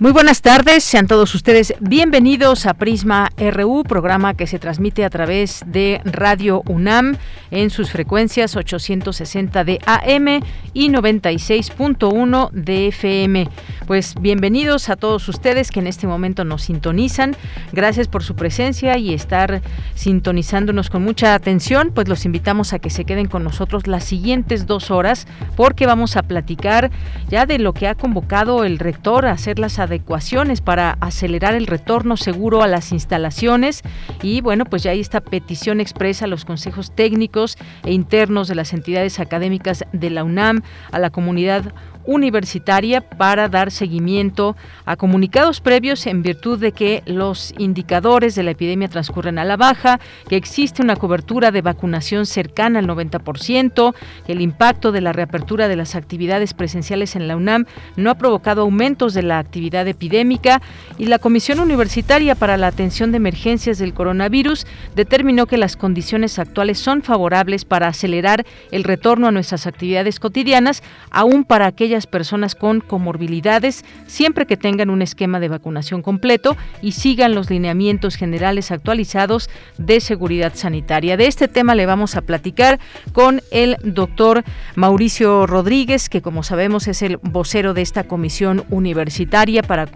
[0.00, 5.10] Muy buenas tardes, sean todos ustedes bienvenidos a Prisma RU, programa que se transmite a
[5.10, 7.16] través de Radio UNAM
[7.50, 10.40] en sus frecuencias 860 de AM
[10.72, 13.48] y 96.1 de FM.
[13.88, 17.34] Pues bienvenidos a todos ustedes que en este momento nos sintonizan.
[17.72, 19.62] Gracias por su presencia y estar
[19.96, 21.90] sintonizándonos con mucha atención.
[21.92, 26.16] Pues los invitamos a que se queden con nosotros las siguientes dos horas porque vamos
[26.16, 26.92] a platicar
[27.28, 31.66] ya de lo que ha convocado el rector a hacer las adecuaciones para acelerar el
[31.66, 33.82] retorno seguro a las instalaciones.
[34.22, 38.54] Y bueno, pues ya hay esta petición expresa a los consejos técnicos e internos de
[38.54, 41.72] las entidades académicas de la UNAM, a la comunidad
[42.08, 44.56] universitaria para dar seguimiento
[44.86, 49.58] a comunicados previos en virtud de que los indicadores de la epidemia transcurren a la
[49.58, 53.94] baja, que existe una cobertura de vacunación cercana al 90%,
[54.26, 58.14] que el impacto de la reapertura de las actividades presenciales en la UNAM no ha
[58.14, 60.62] provocado aumentos de la actividad epidémica
[60.96, 66.38] y la Comisión Universitaria para la Atención de Emergencias del Coronavirus determinó que las condiciones
[66.38, 72.54] actuales son favorables para acelerar el retorno a nuestras actividades cotidianas, aún para aquellas personas
[72.54, 78.70] con comorbilidades siempre que tengan un esquema de vacunación completo y sigan los lineamientos generales
[78.70, 81.16] actualizados de seguridad sanitaria.
[81.16, 82.78] De este tema le vamos a platicar
[83.12, 89.62] con el doctor Mauricio Rodríguez, que como sabemos es el vocero de esta comisión universitaria
[89.62, 89.86] para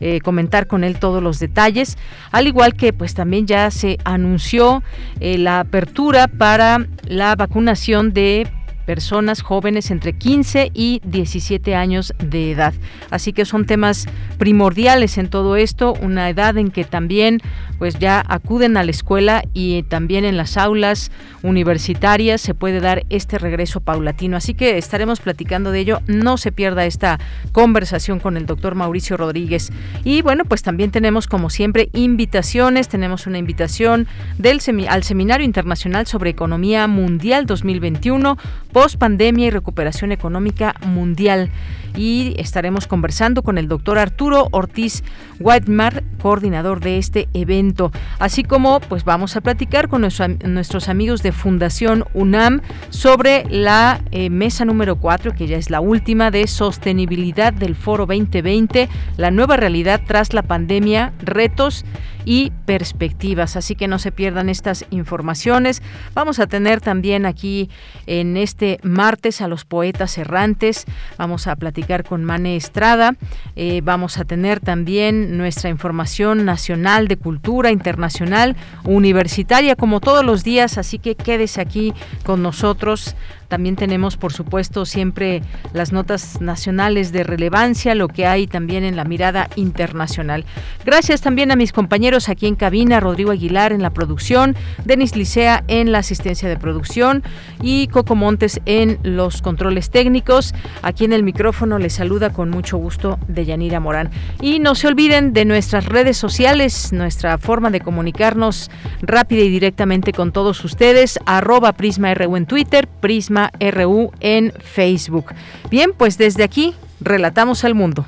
[0.00, 1.98] eh, comentar con él todos los detalles,
[2.30, 4.82] al igual que pues también ya se anunció
[5.20, 8.46] eh, la apertura para la vacunación de
[8.86, 12.74] personas jóvenes entre 15 y 17 años de edad.
[13.10, 14.06] Así que son temas
[14.38, 17.40] primordiales en todo esto, una edad en que también
[17.78, 21.10] pues ya acuden a la escuela y también en las aulas
[21.42, 24.36] universitarias se puede dar este regreso paulatino.
[24.36, 26.00] Así que estaremos platicando de ello.
[26.06, 27.18] No se pierda esta
[27.50, 29.72] conversación con el doctor Mauricio Rodríguez.
[30.04, 32.88] Y bueno, pues también tenemos como siempre invitaciones.
[32.88, 34.06] Tenemos una invitación
[34.38, 38.38] del al Seminario Internacional sobre Economía Mundial 2021
[38.72, 41.50] post pandemia y recuperación económica mundial.
[41.94, 45.04] Y estaremos conversando con el doctor Arturo Ortiz
[45.40, 47.92] Whitemar, coordinador de este evento.
[48.18, 54.30] Así como, pues vamos a platicar con nuestros amigos de Fundación UNAM sobre la eh,
[54.30, 59.56] mesa número 4, que ya es la última, de sostenibilidad del Foro 2020, la nueva
[59.56, 61.84] realidad tras la pandemia, retos
[62.24, 63.56] y perspectivas.
[63.56, 65.82] Así que no se pierdan estas informaciones.
[66.14, 67.68] Vamos a tener también aquí
[68.06, 70.86] en este martes a los poetas errantes.
[71.18, 73.14] Vamos a platicar con Mane Estrada.
[73.56, 80.44] Eh, vamos a tener también nuestra información nacional de cultura internacional, universitaria, como todos los
[80.44, 80.78] días.
[80.78, 81.92] Así que quédese aquí
[82.24, 83.14] con nosotros
[83.52, 85.42] también tenemos, por supuesto, siempre
[85.74, 90.46] las notas nacionales de relevancia, lo que hay también en la mirada internacional.
[90.86, 95.64] Gracias también a mis compañeros aquí en cabina, Rodrigo Aguilar en la producción, Denis Licea
[95.68, 97.22] en la asistencia de producción
[97.60, 100.54] y Coco Montes en los controles técnicos.
[100.80, 104.08] Aquí en el micrófono les saluda con mucho gusto Deyanira Morán.
[104.40, 108.70] Y no se olviden de nuestras redes sociales, nuestra forma de comunicarnos
[109.02, 115.34] rápida y directamente con todos ustedes, arroba Prisma en Twitter, Prisma RU en Facebook.
[115.70, 118.06] Bien, pues desde aquí, relatamos al mundo.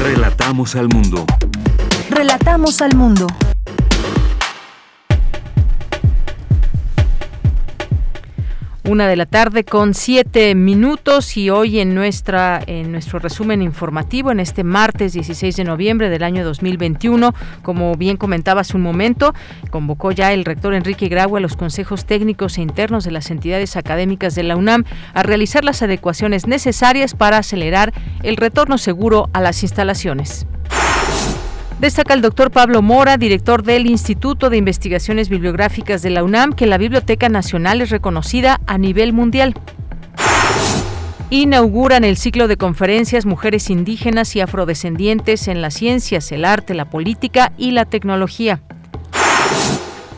[0.00, 1.26] Relatamos al mundo.
[2.10, 3.26] Relatamos al mundo.
[8.88, 14.32] Una de la tarde con siete minutos y hoy en nuestra en nuestro resumen informativo
[14.32, 19.34] en este martes 16 de noviembre del año 2021, como bien comentaba hace un momento,
[19.68, 23.76] convocó ya el rector Enrique Grau a los consejos técnicos e internos de las entidades
[23.76, 27.92] académicas de la UNAM a realizar las adecuaciones necesarias para acelerar
[28.22, 30.46] el retorno seguro a las instalaciones.
[31.80, 36.66] Destaca el doctor Pablo Mora, director del Instituto de Investigaciones Bibliográficas de la UNAM, que
[36.66, 39.54] la Biblioteca Nacional es reconocida a nivel mundial.
[41.30, 46.90] inauguran el ciclo de conferencias Mujeres indígenas y afrodescendientes en las ciencias, el arte, la
[46.90, 48.60] política y la tecnología.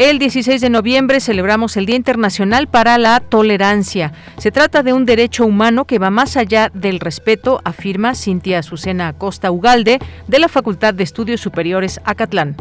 [0.00, 4.14] El 16 de noviembre celebramos el Día Internacional para la Tolerancia.
[4.38, 9.08] Se trata de un derecho humano que va más allá del respeto, afirma Cintia Azucena
[9.08, 12.56] Acosta Ugalde, de la Facultad de Estudios Superiores Acatlán.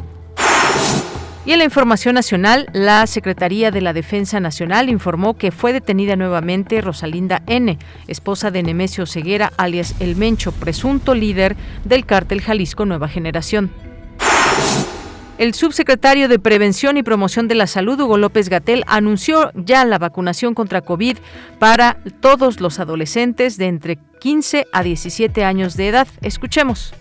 [1.46, 6.18] Y en la información nacional, la Secretaría de la Defensa Nacional informó que fue detenida
[6.18, 11.56] nuevamente Rosalinda N., esposa de Nemesio Ceguera, alias El Mencho, presunto líder
[11.86, 13.72] del cártel Jalisco Nueva Generación.
[15.40, 19.98] El subsecretario de Prevención y Promoción de la Salud, Hugo López Gatel, anunció ya la
[19.98, 21.16] vacunación contra COVID
[21.60, 26.10] para todos los adolescentes de entre 15 a 17 años de edad.
[26.22, 26.94] Escuchemos.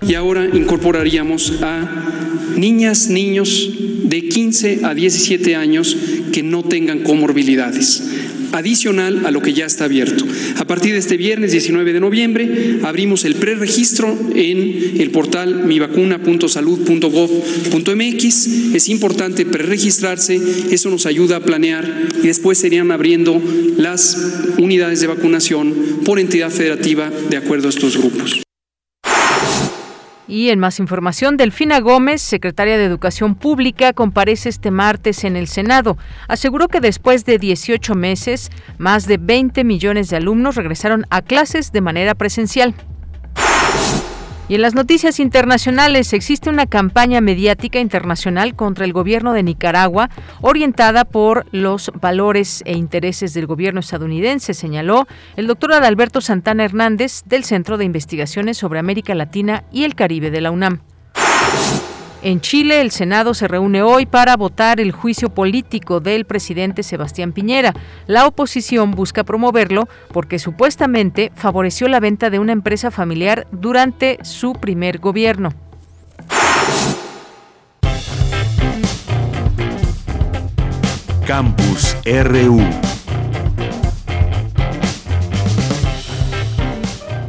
[0.00, 1.90] Y ahora incorporaríamos a
[2.56, 3.68] niñas, niños
[4.04, 5.96] de 15 a 17 años
[6.32, 10.26] que no tengan comorbilidades adicional a lo que ya está abierto.
[10.56, 18.46] A partir de este viernes 19 de noviembre abrimos el preregistro en el portal mivacuna.salud.gov.mx.
[18.74, 20.40] Es importante preregistrarse,
[20.70, 23.40] eso nos ayuda a planear y después serían abriendo
[23.76, 24.16] las
[24.58, 28.42] unidades de vacunación por entidad federativa de acuerdo a estos grupos.
[30.28, 35.48] Y en más información, Delfina Gómez, secretaria de Educación Pública, comparece este martes en el
[35.48, 35.98] Senado.
[36.28, 41.72] Aseguró que después de 18 meses, más de 20 millones de alumnos regresaron a clases
[41.72, 42.74] de manera presencial.
[44.52, 50.10] Y en las noticias internacionales existe una campaña mediática internacional contra el gobierno de Nicaragua
[50.42, 55.06] orientada por los valores e intereses del gobierno estadounidense, señaló
[55.36, 60.30] el doctor Adalberto Santana Hernández del Centro de Investigaciones sobre América Latina y el Caribe
[60.30, 60.82] de la UNAM.
[62.22, 67.32] En Chile, el Senado se reúne hoy para votar el juicio político del presidente Sebastián
[67.32, 67.74] Piñera.
[68.06, 74.52] La oposición busca promoverlo porque supuestamente favoreció la venta de una empresa familiar durante su
[74.52, 75.52] primer gobierno.
[81.26, 82.60] Campus RU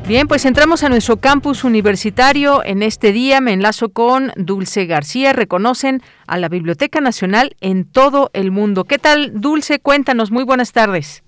[0.05, 2.61] Bien, pues entramos a nuestro campus universitario.
[2.65, 5.31] En este día me enlazo con Dulce García.
[5.31, 8.83] Reconocen a la Biblioteca Nacional en todo el mundo.
[8.83, 9.79] ¿Qué tal, Dulce?
[9.79, 10.29] Cuéntanos.
[10.29, 11.23] Muy buenas tardes.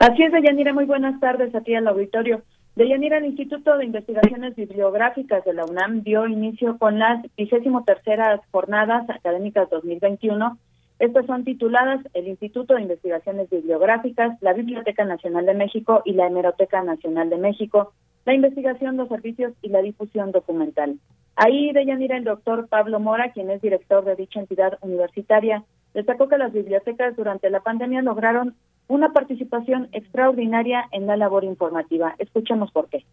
[0.00, 0.72] Así es, Deyanira.
[0.72, 2.42] Muy buenas tardes a ti al auditorio.
[2.74, 8.40] Deyanira, el Instituto de Investigaciones Bibliográficas de la UNAM dio inicio con las vigésimo terceras
[8.50, 10.58] jornadas académicas 2021
[10.98, 16.28] estas son tituladas el Instituto de Investigaciones Bibliográficas, la Biblioteca Nacional de México y la
[16.28, 17.92] Hemeroteca Nacional de México,
[18.24, 20.98] la investigación, los servicios y la difusión documental.
[21.36, 26.38] Ahí, Deyanira, el doctor Pablo Mora, quien es director de dicha entidad universitaria, destacó que
[26.38, 28.54] las bibliotecas durante la pandemia lograron
[28.86, 32.14] una participación extraordinaria en la labor informativa.
[32.18, 33.04] Escuchemos por qué.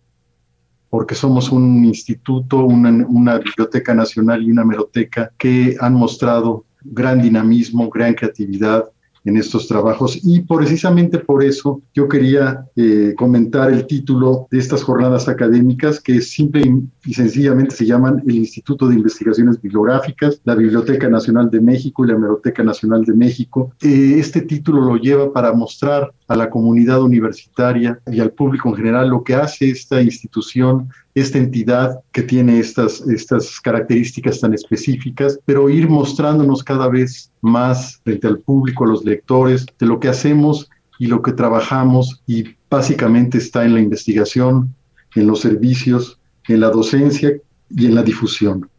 [0.89, 7.21] Porque somos un instituto, una, una biblioteca nacional y una hemeroteca que han mostrado gran
[7.21, 8.85] dinamismo, gran creatividad
[9.23, 14.83] en estos trabajos y precisamente por eso yo quería eh, comentar el título de estas
[14.83, 21.07] jornadas académicas que simple y sencillamente se llaman el Instituto de Investigaciones Bibliográficas, la Biblioteca
[21.07, 23.71] Nacional de México y la Hemeroteca Nacional de México.
[23.81, 28.75] Eh, este título lo lleva para mostrar a la comunidad universitaria y al público en
[28.75, 35.39] general lo que hace esta institución esta entidad que tiene estas, estas características tan específicas,
[35.45, 40.07] pero ir mostrándonos cada vez más frente al público, a los lectores, de lo que
[40.07, 40.69] hacemos
[40.99, 44.73] y lo que trabajamos y básicamente está en la investigación,
[45.15, 47.31] en los servicios, en la docencia
[47.69, 48.69] y en la difusión.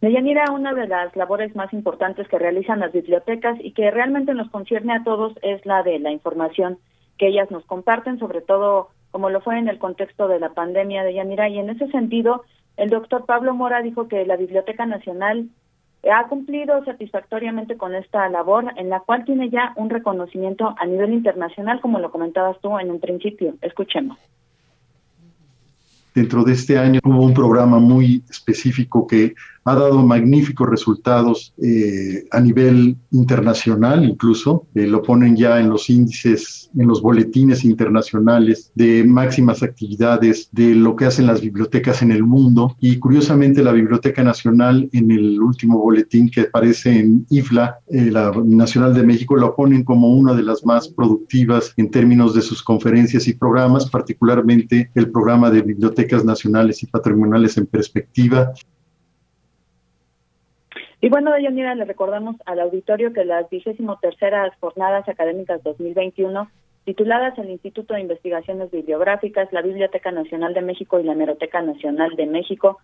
[0.00, 4.50] Deyanira, una de las labores más importantes que realizan las bibliotecas y que realmente nos
[4.50, 6.78] concierne a todos es la de la información
[7.16, 11.02] que ellas nos comparten, sobre todo como lo fue en el contexto de la pandemia
[11.04, 11.48] de Yanira.
[11.48, 12.44] Y en ese sentido,
[12.76, 15.48] el doctor Pablo Mora dijo que la Biblioteca Nacional
[16.12, 21.12] ha cumplido satisfactoriamente con esta labor, en la cual tiene ya un reconocimiento a nivel
[21.12, 23.54] internacional, como lo comentabas tú en un principio.
[23.60, 24.18] Escuchemos.
[26.14, 29.34] Dentro de este año hubo un programa muy específico que
[29.66, 34.68] ha dado magníficos resultados eh, a nivel internacional incluso.
[34.76, 40.74] Eh, lo ponen ya en los índices, en los boletines internacionales de máximas actividades de
[40.76, 42.76] lo que hacen las bibliotecas en el mundo.
[42.80, 48.30] Y curiosamente la Biblioteca Nacional en el último boletín que aparece en IFLA, eh, la
[48.44, 52.62] Nacional de México, lo ponen como una de las más productivas en términos de sus
[52.62, 58.52] conferencias y programas, particularmente el programa de bibliotecas nacionales y patrimoniales en perspectiva,
[61.00, 66.48] y bueno, Deyanira, le recordamos al auditorio que las vigésimo terceras jornadas académicas 2021
[66.86, 72.14] tituladas el Instituto de Investigaciones Bibliográficas, la Biblioteca Nacional de México y la Hemeroteca Nacional
[72.16, 72.78] de México,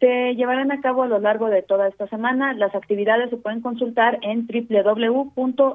[0.00, 2.52] se llevarán a cabo a lo largo de toda esta semana.
[2.52, 5.74] Las actividades se pueden consultar en www.iib.unam.mx.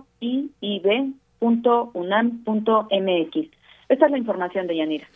[3.87, 5.07] Esta es la información de Yanira.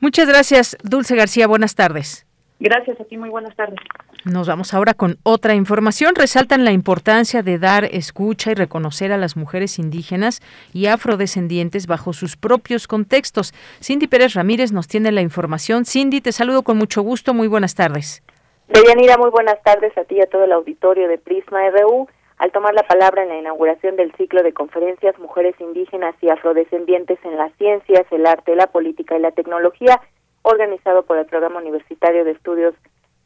[0.00, 1.48] Muchas gracias, Dulce García.
[1.48, 2.24] Buenas tardes.
[2.62, 3.80] Gracias a ti, muy buenas tardes.
[4.24, 6.14] Nos vamos ahora con otra información.
[6.14, 10.40] Resaltan la importancia de dar escucha y reconocer a las mujeres indígenas
[10.72, 13.52] y afrodescendientes bajo sus propios contextos.
[13.82, 15.84] Cindy Pérez Ramírez nos tiene la información.
[15.84, 17.34] Cindy, te saludo con mucho gusto.
[17.34, 18.22] Muy buenas tardes.
[18.68, 22.06] Deyanira, muy buenas tardes a ti y a todo el auditorio de Prisma RU.
[22.38, 27.18] Al tomar la palabra en la inauguración del ciclo de conferencias Mujeres Indígenas y Afrodescendientes
[27.24, 30.00] en las Ciencias, el Arte, la Política y la Tecnología,
[30.42, 32.74] organizado por el Programa Universitario de Estudios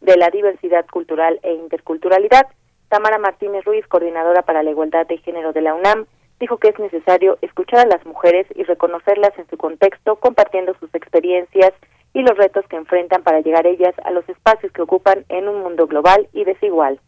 [0.01, 2.47] de la Diversidad Cultural e Interculturalidad.
[2.89, 6.07] Tamara Martínez Ruiz, coordinadora para la igualdad de género de la UNAM,
[6.39, 10.95] dijo que es necesario escuchar a las mujeres y reconocerlas en su contexto, compartiendo sus
[10.95, 11.73] experiencias
[12.13, 15.63] y los retos que enfrentan para llegar ellas a los espacios que ocupan en un
[15.63, 17.01] mundo global y desigual.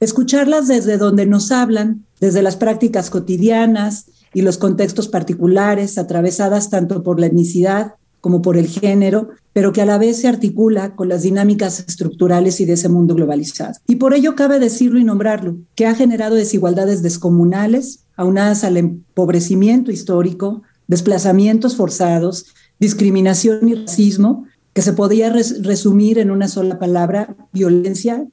[0.00, 7.02] Escucharlas desde donde nos hablan, desde las prácticas cotidianas y los contextos particulares, atravesadas tanto
[7.02, 11.08] por la etnicidad como por el género, pero que a la vez se articula con
[11.08, 13.74] las dinámicas estructurales y de ese mundo globalizado.
[13.88, 19.90] Y por ello cabe decirlo y nombrarlo, que ha generado desigualdades descomunales, aunadas al empobrecimiento
[19.90, 22.46] histórico, desplazamientos forzados,
[22.78, 28.24] discriminación y racismo, que se podía resumir en una sola palabra, violencia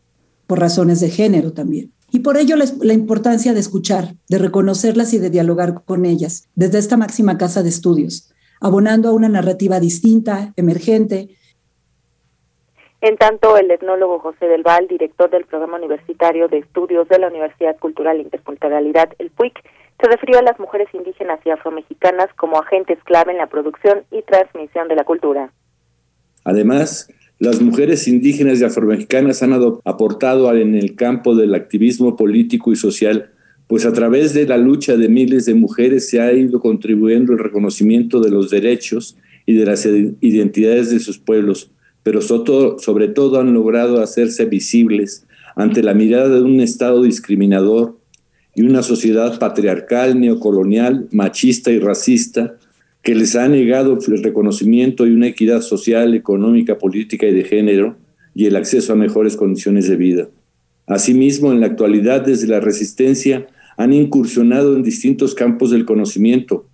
[0.46, 1.92] por razones de género también.
[2.12, 6.78] Y por ello la, importancia de escuchar, de reconocerlas y de dialogar con ellas desde
[6.78, 8.30] esta máxima casa de estudios,
[8.62, 11.30] abonando a una narrativa distinta, emergente.
[13.02, 17.28] En tanto, el etnólogo José del Val, director del Programa Universitario de Estudios de la
[17.28, 19.54] Universidad Cultural e Interculturalidad, el PUIC,
[20.02, 24.22] se refirió a las mujeres indígenas y afromexicanas como agentes clave en la producción y
[24.22, 25.52] transmisión de la cultura.
[26.44, 29.54] Además, las mujeres indígenas y afromexicanas han
[29.86, 33.32] aportado en el campo del activismo político y social
[33.70, 37.38] pues a través de la lucha de miles de mujeres se ha ido contribuyendo el
[37.38, 41.70] reconocimiento de los derechos y de las identidades de sus pueblos,
[42.02, 47.96] pero sobre todo han logrado hacerse visibles ante la mirada de un Estado discriminador
[48.56, 52.56] y una sociedad patriarcal, neocolonial, machista y racista
[53.04, 57.98] que les ha negado el reconocimiento y una equidad social, económica, política y de género
[58.34, 60.28] y el acceso a mejores condiciones de vida.
[60.88, 63.46] Asimismo, en la actualidad, desde la resistencia,
[63.80, 66.66] han incursionado en distintos campos del conocimiento.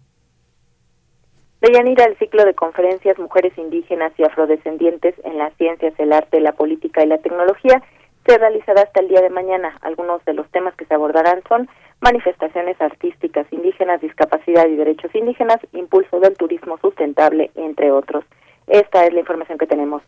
[1.61, 6.53] Deyanira, el ciclo de conferencias Mujeres Indígenas y Afrodescendientes en las Ciencias, el Arte, la
[6.53, 7.83] Política y la Tecnología
[8.25, 9.77] se realizará hasta el día de mañana.
[9.81, 11.69] Algunos de los temas que se abordarán son
[12.01, 18.25] manifestaciones artísticas indígenas, discapacidad y derechos indígenas, impulso del turismo sustentable, entre otros.
[18.65, 20.01] Esta es la información que tenemos.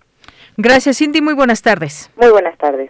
[0.57, 1.21] Gracias, Cindy.
[1.21, 2.09] Muy buenas tardes.
[2.17, 2.89] Muy buenas tardes.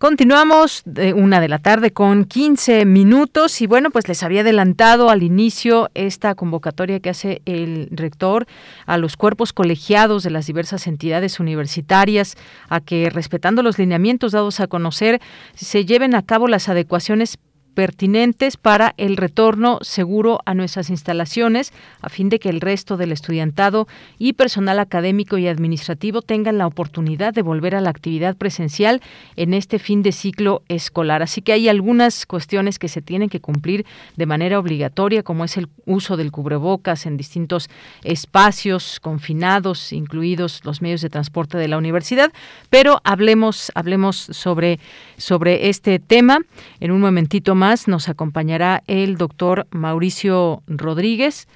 [0.00, 5.10] Continuamos de una de la tarde con 15 minutos y bueno, pues les había adelantado
[5.10, 8.46] al inicio esta convocatoria que hace el rector
[8.86, 12.38] a los cuerpos colegiados de las diversas entidades universitarias
[12.70, 15.20] a que respetando los lineamientos dados a conocer
[15.54, 17.36] se lleven a cabo las adecuaciones
[17.74, 23.12] pertinentes para el retorno seguro a nuestras instalaciones, a fin de que el resto del
[23.12, 23.86] estudiantado
[24.18, 29.00] y personal académico y administrativo tengan la oportunidad de volver a la actividad presencial
[29.36, 31.22] en este fin de ciclo escolar.
[31.22, 33.86] Así que hay algunas cuestiones que se tienen que cumplir
[34.16, 37.70] de manera obligatoria, como es el uso del cubrebocas en distintos
[38.02, 42.32] espacios confinados, incluidos los medios de transporte de la universidad.
[42.68, 44.80] Pero hablemos, hablemos sobre,
[45.16, 46.40] sobre este tema
[46.80, 51.46] en un momentito más nos acompañará el doctor Mauricio Rodríguez.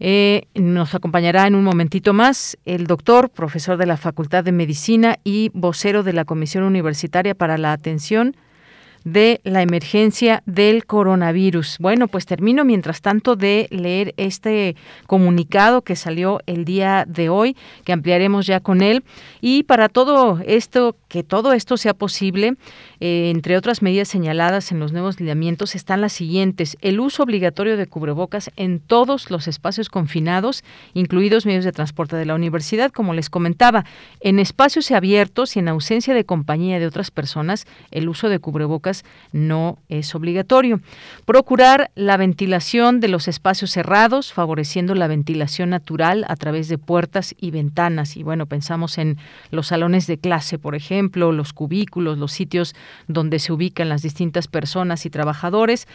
[0.00, 5.18] Eh, nos acompañará en un momentito más el doctor, profesor de la Facultad de Medicina
[5.24, 8.36] y vocero de la Comisión Universitaria para la Atención
[9.04, 11.76] de la emergencia del coronavirus.
[11.78, 14.76] Bueno, pues termino mientras tanto de leer este
[15.06, 19.04] comunicado que salió el día de hoy, que ampliaremos ya con él.
[19.40, 22.56] Y para todo esto, que todo esto sea posible,
[23.00, 26.76] eh, entre otras medidas señaladas en los nuevos lineamientos están las siguientes.
[26.80, 30.64] El uso obligatorio de cubrebocas en todos los espacios confinados,
[30.94, 33.84] incluidos medios de transporte de la universidad, como les comentaba.
[34.20, 38.87] En espacios abiertos y en ausencia de compañía de otras personas, el uso de cubrebocas
[39.32, 40.80] no es obligatorio.
[41.24, 47.34] Procurar la ventilación de los espacios cerrados, favoreciendo la ventilación natural a través de puertas
[47.38, 48.16] y ventanas.
[48.16, 49.16] Y bueno, pensamos en
[49.50, 52.74] los salones de clase, por ejemplo, los cubículos, los sitios
[53.06, 55.86] donde se ubican las distintas personas y trabajadores.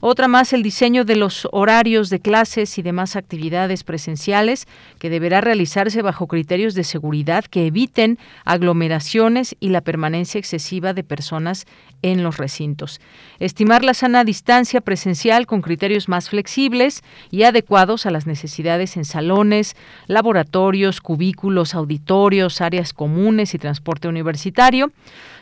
[0.00, 4.66] Otra más, el diseño de los horarios de clases y demás actividades presenciales
[4.98, 11.04] que deberá realizarse bajo criterios de seguridad que eviten aglomeraciones y la permanencia excesiva de
[11.04, 11.66] personas
[12.02, 13.00] en los recintos.
[13.38, 19.04] Estimar la sana distancia presencial con criterios más flexibles y adecuados a las necesidades en
[19.04, 19.76] salones,
[20.08, 24.90] laboratorios, cubículos, auditorios, áreas comunes y transporte universitario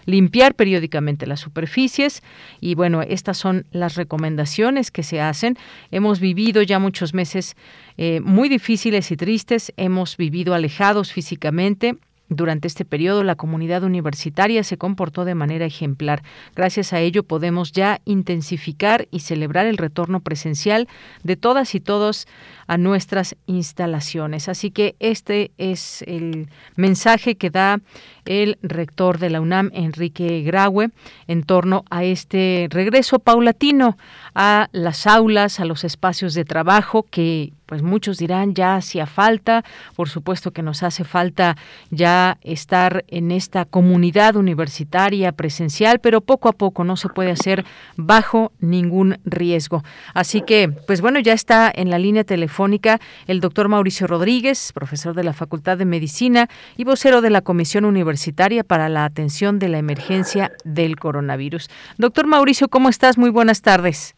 [0.07, 2.23] limpiar periódicamente las superficies
[2.61, 5.57] y bueno, estas son las recomendaciones que se hacen.
[5.91, 7.57] Hemos vivido ya muchos meses
[7.97, 11.97] eh, muy difíciles y tristes, hemos vivido alejados físicamente,
[12.31, 16.23] durante este periodo, la comunidad universitaria se comportó de manera ejemplar.
[16.55, 20.89] Gracias a ello, podemos ya intensificar y celebrar el retorno presencial
[21.25, 22.29] de todas y todos
[22.69, 24.49] a nuestras instalaciones.
[24.49, 27.81] Así que este es el mensaje que da
[28.27, 30.91] el rector de la UNAM, Enrique Graue,
[31.27, 33.99] en torno a este regreso paulatino
[34.43, 39.65] a las aulas, a los espacios de trabajo que pues muchos dirán ya hacía falta,
[39.95, 41.59] por supuesto que nos hace falta
[41.91, 47.67] ya estar en esta comunidad universitaria presencial, pero poco a poco no se puede hacer
[47.97, 49.85] bajo ningún riesgo.
[50.15, 55.15] Así que, pues bueno, ya está en la línea telefónica el doctor Mauricio Rodríguez, profesor
[55.15, 59.69] de la Facultad de Medicina y vocero de la Comisión Universitaria para la Atención de
[59.69, 61.69] la Emergencia del Coronavirus.
[61.99, 63.19] Doctor Mauricio, ¿cómo estás?
[63.19, 64.17] Muy buenas tardes.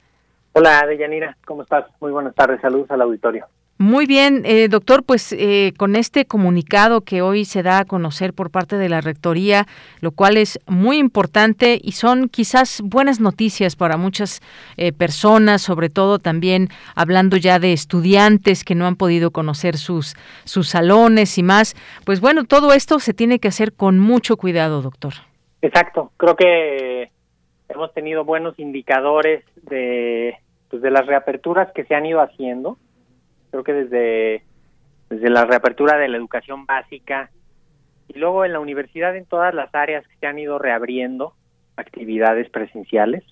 [0.54, 1.86] Hola, Deyanira, ¿cómo estás?
[2.00, 3.46] Muy buenas tardes, saludos al auditorio.
[3.78, 8.32] Muy bien, eh, doctor, pues eh, con este comunicado que hoy se da a conocer
[8.34, 9.66] por parte de la Rectoría,
[10.00, 14.40] lo cual es muy importante y son quizás buenas noticias para muchas
[14.76, 20.14] eh, personas, sobre todo también hablando ya de estudiantes que no han podido conocer sus,
[20.44, 21.74] sus salones y más.
[22.04, 25.14] Pues bueno, todo esto se tiene que hacer con mucho cuidado, doctor.
[25.62, 27.10] Exacto, creo que
[27.72, 30.36] hemos tenido buenos indicadores de,
[30.70, 32.78] pues, de las reaperturas que se han ido haciendo.
[33.50, 34.42] Creo que desde,
[35.10, 37.30] la reapertura de la educación básica
[38.08, 41.34] y luego en la universidad en todas las áreas que se han ido reabriendo
[41.76, 43.24] actividades presenciales.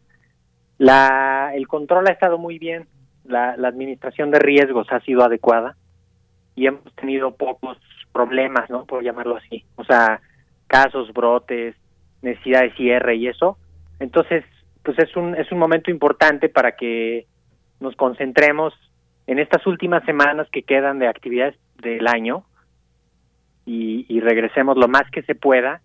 [0.78, 2.86] La, el control ha estado muy bien,
[3.24, 5.76] la, la administración de riesgos ha sido adecuada
[6.54, 7.78] y hemos tenido pocos
[8.12, 8.84] problemas, ¿no?
[8.84, 9.64] Por llamarlo así.
[9.76, 10.20] O sea,
[10.66, 11.76] casos, brotes,
[12.22, 13.56] necesidad de cierre y eso,
[14.00, 14.44] entonces,
[14.82, 17.26] pues es un, es un momento importante para que
[17.78, 18.74] nos concentremos
[19.26, 22.44] en estas últimas semanas que quedan de actividades del año
[23.66, 25.80] y, regresemos lo más que se pueda,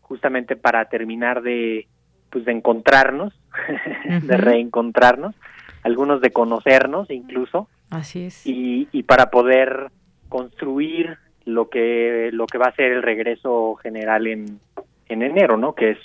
[0.00, 1.86] justamente para terminar de,
[2.30, 3.38] pues de encontrarnos,
[4.22, 5.34] de reencontrarnos,
[5.82, 7.68] algunos de conocernos incluso.
[7.90, 8.46] Así es.
[8.46, 9.90] Y, y para poder
[10.28, 14.60] construir lo que lo que va a ser el regreso general en,
[15.08, 15.74] en enero, ¿no?
[15.74, 15.98] Que es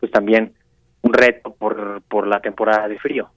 [0.00, 0.54] pues también
[1.02, 3.30] un reto por, por la temporada de frío.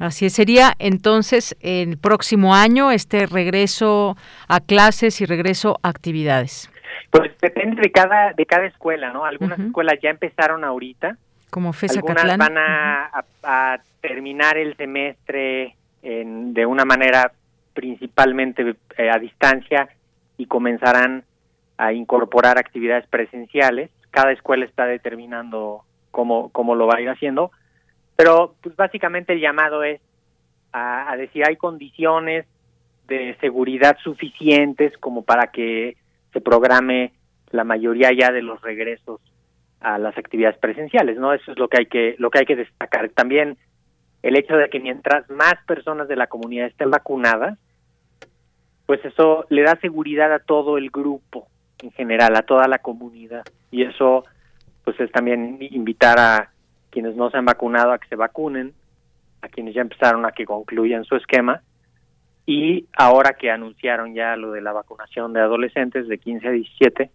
[0.00, 4.16] Así sería entonces el próximo año este regreso
[4.48, 6.70] a clases y regreso a actividades.
[7.10, 9.26] Pues depende de cada de cada escuela, ¿no?
[9.26, 11.18] Algunas escuelas ya empezaron ahorita.
[11.50, 17.32] Como FESA Algunas van a, terminar el semestre en, de una manera
[17.74, 19.90] principalmente eh, a distancia
[20.38, 21.24] y comenzarán
[21.76, 23.90] a incorporar actividades presenciales.
[24.10, 27.50] Cada escuela está determinando cómo, cómo lo va a ir haciendo.
[28.16, 30.00] Pero pues básicamente el llamado es
[30.72, 32.46] a, decir hay condiciones
[33.08, 35.96] de seguridad suficientes como para que
[36.32, 37.12] se programe
[37.50, 39.20] la mayoría ya de los regresos
[39.80, 41.32] a las actividades presenciales, ¿no?
[41.32, 43.08] Eso es lo que hay que lo que hay que destacar.
[43.08, 43.56] También
[44.22, 47.58] el hecho de que mientras más personas de la comunidad estén vacunadas,
[48.86, 51.48] pues eso le da seguridad a todo el grupo
[51.82, 54.24] en general, a toda la comunidad y eso
[54.90, 56.50] pues es también invitar a
[56.90, 58.74] quienes no se han vacunado a que se vacunen,
[59.40, 61.62] a quienes ya empezaron a que concluyan su esquema
[62.44, 67.10] y ahora que anunciaron ya lo de la vacunación de adolescentes de 15 a 17,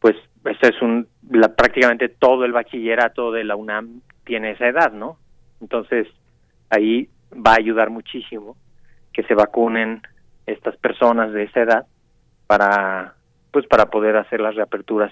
[0.00, 4.92] pues este es un la, prácticamente todo el bachillerato de la UNAM tiene esa edad,
[4.92, 5.16] ¿no?
[5.62, 6.08] Entonces
[6.68, 8.54] ahí va a ayudar muchísimo
[9.14, 10.02] que se vacunen
[10.44, 11.86] estas personas de esa edad
[12.46, 13.14] para
[13.50, 15.10] pues para poder hacer las reaperturas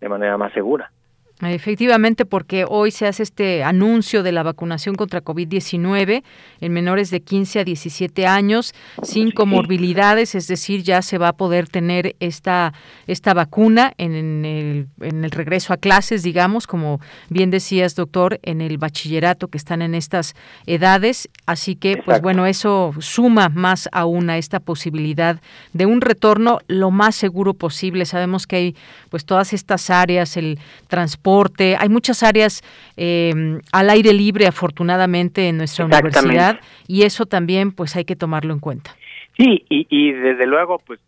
[0.00, 0.92] de manera más segura.
[1.42, 6.22] Efectivamente, porque hoy se hace este anuncio de la vacunación contra COVID-19
[6.62, 11.32] en menores de 15 a 17 años sin comorbilidades, es decir, ya se va a
[11.34, 12.72] poder tener esta,
[13.06, 14.14] esta vacuna en
[14.46, 19.58] el, en el regreso a clases, digamos, como bien decías, doctor, en el bachillerato que
[19.58, 21.28] están en estas edades.
[21.44, 25.38] Así que, pues bueno, eso suma más aún a esta posibilidad
[25.74, 28.06] de un retorno lo más seguro posible.
[28.06, 28.76] Sabemos que hay
[29.10, 31.25] pues todas estas áreas, el transporte,
[31.78, 32.62] hay muchas áreas
[32.96, 38.52] em, al aire libre, afortunadamente, en nuestra universidad, y eso también, pues, hay que tomarlo
[38.52, 38.94] en cuenta.
[39.36, 41.00] Sí, y, y desde luego, pues,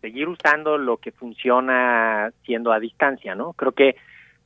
[0.00, 3.52] seguir usando lo que funciona siendo a distancia, ¿no?
[3.54, 3.96] Creo que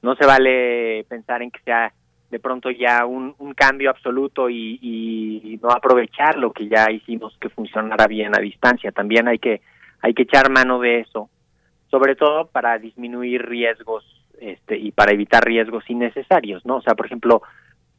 [0.02, 1.92] no se vale pensar en que sea
[2.30, 7.48] de pronto ya un, cambio absoluto y, y, no aprovechar lo que ya hicimos que
[7.48, 8.92] funcionara bien a distancia.
[8.92, 9.60] También hay que
[10.02, 11.30] hay que echar mano de eso,
[11.90, 14.04] sobre todo para disminuir riesgos
[14.40, 16.76] este, y para evitar riesgos innecesarios, ¿no?
[16.76, 17.42] O sea, por ejemplo,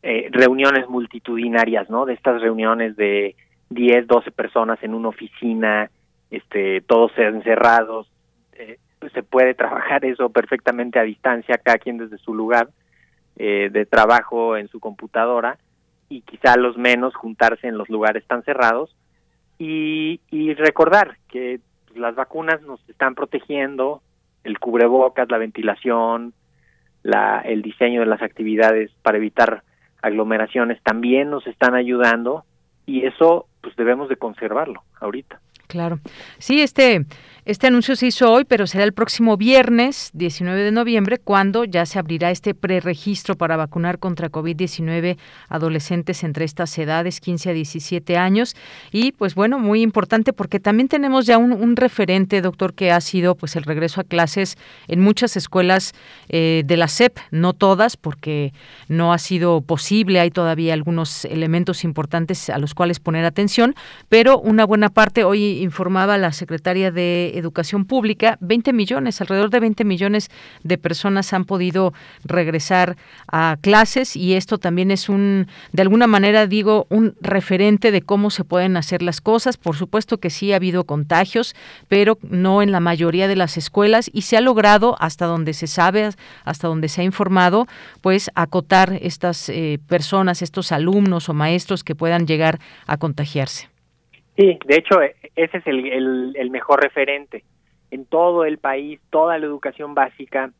[0.03, 2.05] eh, reuniones multitudinarias, ¿no?
[2.05, 3.35] De estas reuniones de
[3.69, 5.89] 10, 12 personas en una oficina,
[6.31, 8.09] este, todos encerrados,
[8.53, 12.69] eh, pues se puede trabajar eso perfectamente a distancia, cada quien desde su lugar
[13.37, 15.57] eh, de trabajo en su computadora
[16.09, 18.95] y quizá los menos juntarse en los lugares tan cerrados
[19.59, 21.59] y, y recordar que
[21.95, 24.01] las vacunas nos están protegiendo
[24.47, 26.33] el cubrebocas, la ventilación,
[27.03, 29.63] la, el diseño de las actividades para evitar
[30.01, 32.45] aglomeraciones también nos están ayudando
[32.85, 35.39] y eso pues debemos de conservarlo ahorita.
[35.67, 35.99] Claro.
[36.37, 37.05] Sí, este
[37.47, 41.85] este anuncio se hizo hoy, pero será el próximo viernes, 19 de noviembre, cuando ya
[41.85, 45.15] se abrirá este preregistro para vacunar contra COVID-19
[45.47, 48.57] adolescentes entre estas edades, 15 a 17 años.
[48.91, 53.35] Y pues bueno, muy importante porque también tenemos ya un, referente, doctor, que ha sido
[53.35, 54.57] pues el regreso a clases
[54.89, 55.93] en muchas escuelas
[56.27, 58.51] eh, de la SEP, no todas, porque
[58.89, 63.73] no ha sido posible, hay todavía algunos elementos importantes a los cuales poner atención,
[64.09, 69.59] pero una buena parte, hoy informaba la secretaria de educación pública, 20 millones, alrededor de
[69.59, 70.29] 20 millones
[70.63, 72.97] de personas han podido regresar
[73.31, 78.29] a clases y esto también es un, de alguna manera digo, un referente de cómo
[78.29, 79.57] se pueden hacer las cosas.
[79.57, 81.55] Por supuesto que sí ha habido contagios,
[81.87, 85.67] pero no en la mayoría de las escuelas y se ha logrado, hasta donde se
[85.67, 86.09] sabe,
[86.43, 87.67] hasta donde se ha informado,
[88.01, 93.69] pues acotar estas eh, personas, estos alumnos o maestros que puedan llegar a contagiarse.
[94.37, 97.43] Sí, de hecho, e, ese es el, el, mejor referente.
[97.89, 100.51] En todo el país, toda la educación básica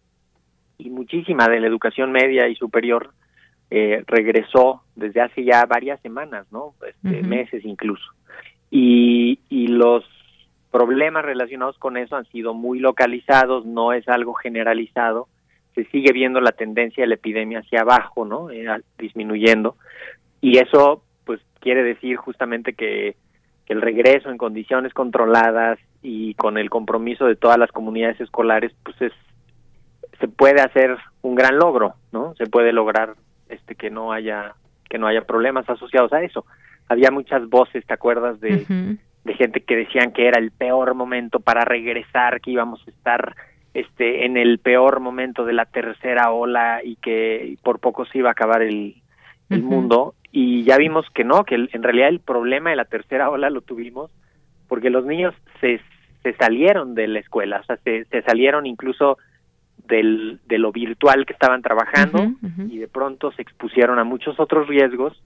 [0.77, 3.13] y muchísima de la educación media y superior
[3.69, 6.73] eh, regresó desde hace ya varias semanas, ¿no?
[6.87, 8.05] Este, meses incluso.
[8.71, 10.03] Y, y los
[10.71, 15.27] problemas relacionados con eso han sido muy localizados, no es algo generalizado.
[15.75, 18.49] Se sigue viendo la tendencia de la epidemia hacia abajo, ¿no?
[18.49, 18.65] Eh,
[18.97, 19.75] disminuyendo.
[20.41, 23.15] Y eso, pues, quiere decir justamente que
[23.67, 28.73] que el regreso en condiciones controladas y con el compromiso de todas las comunidades escolares,
[28.83, 29.13] pues es
[30.19, 32.33] se puede hacer un gran logro, ¿no?
[32.35, 33.15] Se puede lograr
[33.49, 34.53] este que no haya
[34.89, 36.45] que no haya problemas asociados a eso.
[36.87, 41.41] Había muchas voces, ¿te acuerdas de de gente que decían que era el peor momento
[41.41, 43.35] para regresar, que íbamos a estar
[43.73, 48.29] este en el peor momento de la tercera ola y que por poco se iba
[48.29, 48.95] a acabar el,
[49.49, 53.29] el mundo y ya vimos que no, que en realidad el problema de la tercera
[53.29, 54.11] ola lo tuvimos
[54.67, 55.79] porque los niños se,
[56.23, 59.17] se salieron de la escuela, o sea, se, se salieron incluso
[59.87, 62.31] del, de lo virtual que estaban trabajando
[62.69, 65.21] y de pronto se expusieron a muchos otros riesgos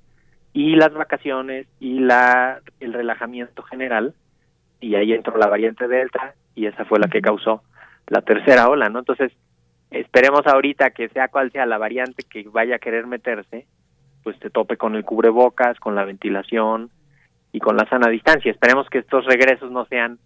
[0.53, 4.13] y las vacaciones y la el relajamiento general
[4.79, 7.63] y ahí entró la variante delta y esa fue la que causó
[8.07, 8.99] la tercera ola, ¿no?
[8.99, 9.31] Entonces,
[9.89, 13.65] esperemos ahorita que sea cual sea la variante que vaya a querer meterse,
[14.23, 16.89] pues te tope con el cubrebocas, con la ventilación
[17.51, 18.51] y con la sana distancia.
[18.51, 20.19] Esperemos que estos regresos no sean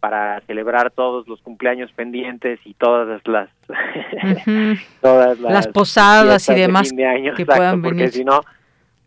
[0.00, 3.48] para celebrar todos los cumpleaños pendientes y todas las
[5.00, 7.98] todas las, posadas y demás que puedan venir.
[7.98, 8.42] porque si no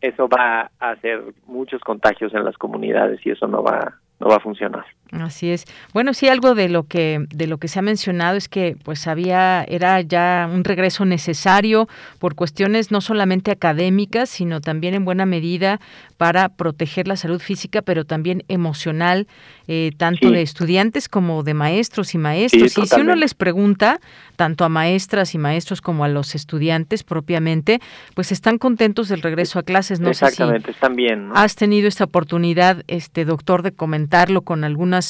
[0.01, 4.36] eso va a hacer muchos contagios en las comunidades y eso no va no va
[4.36, 4.86] a funcionar.
[5.12, 5.65] Así es.
[5.93, 9.08] Bueno, sí, algo de lo que de lo que se ha mencionado es que pues
[9.08, 15.26] había era ya un regreso necesario por cuestiones no solamente académicas, sino también en buena
[15.26, 15.82] medida
[16.15, 19.28] para proteger la salud física, pero también emocional,
[19.67, 22.78] eh, tanto de estudiantes como de maestros y maestros.
[22.78, 24.00] y si uno les pregunta,
[24.38, 27.82] tanto a maestras y maestros como a los estudiantes propiamente,
[28.15, 30.00] pues están contentos del regreso a clases.
[30.00, 31.32] No Exactamente, sé si están bien.
[31.34, 35.01] Has tenido esta oportunidad, este doctor, de comentarlo con algunas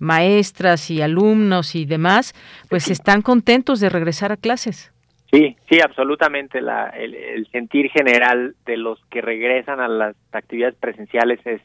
[0.00, 2.34] maestras y alumnos y demás,
[2.68, 4.92] pues están contentos de regresar a clases.
[5.30, 6.60] Sí, sí, absolutamente.
[6.60, 11.60] La, el, sentir general de los que regresan a las actividades presenciales es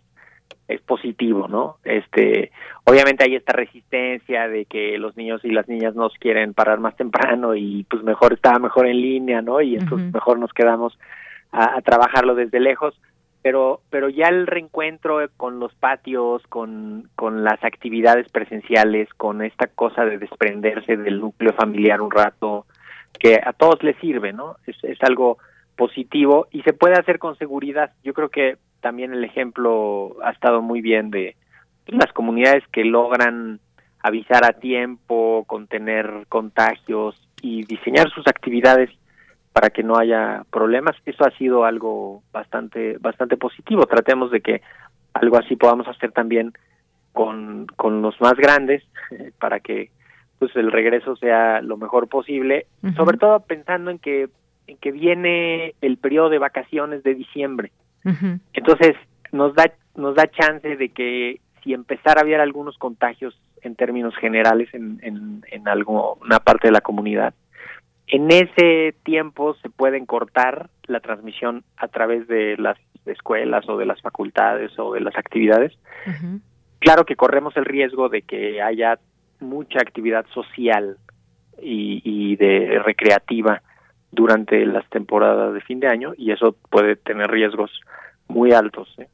[0.67, 1.77] es positivo, ¿no?
[1.83, 2.51] Este,
[2.85, 6.95] obviamente hay esta resistencia de que los niños y las niñas nos quieren parar más
[6.95, 9.61] temprano y pues mejor está mejor en línea, ¿no?
[9.61, 10.97] Y entonces mejor nos quedamos
[11.51, 12.99] a, trabajarlo desde lejos,
[13.45, 19.67] pero pero ya el reencuentro con los patios, con con las actividades presenciales, con esta
[19.67, 22.65] cosa de desprenderse del núcleo familiar un rato,
[23.19, 24.55] que a todos les sirve, ¿no?
[24.65, 25.37] Es, es algo
[25.75, 27.91] positivo y se puede hacer con seguridad.
[28.03, 31.35] Yo creo que también el ejemplo ha estado muy bien de
[31.85, 33.59] las comunidades que logran
[34.01, 38.89] avisar a tiempo, contener contagios y diseñar sus actividades
[39.55, 40.97] para que no haya problemas.
[41.05, 43.85] Eso ha sido algo bastante bastante positivo.
[43.85, 44.61] Tratemos de que
[45.13, 46.51] algo así podamos hacer también
[47.13, 48.83] con, con los más grandes
[49.39, 49.91] para que
[50.39, 54.27] pues el regreso sea lo mejor posible, sobre todo pensando en que
[54.67, 57.71] en que viene el periodo de vacaciones de diciembre.
[58.51, 58.97] Entonces,
[59.31, 64.13] nos da, nos da chance de que si empezara a haber algunos contagios en términos
[64.17, 67.33] generales en, en, en alguna parte de la comunidad,
[68.07, 73.85] en ese tiempo se pueden cortar la transmisión a través de las escuelas o de
[73.85, 75.73] las facultades o de las actividades.
[76.79, 78.99] Claro que corremos el riesgo de que haya
[79.39, 80.97] mucha actividad social
[81.61, 83.61] y, y de recreativa
[84.11, 87.71] durante las temporadas de fin de año y eso puede tener riesgos
[88.27, 88.93] muy altos.
[88.97, 89.07] ¿eh?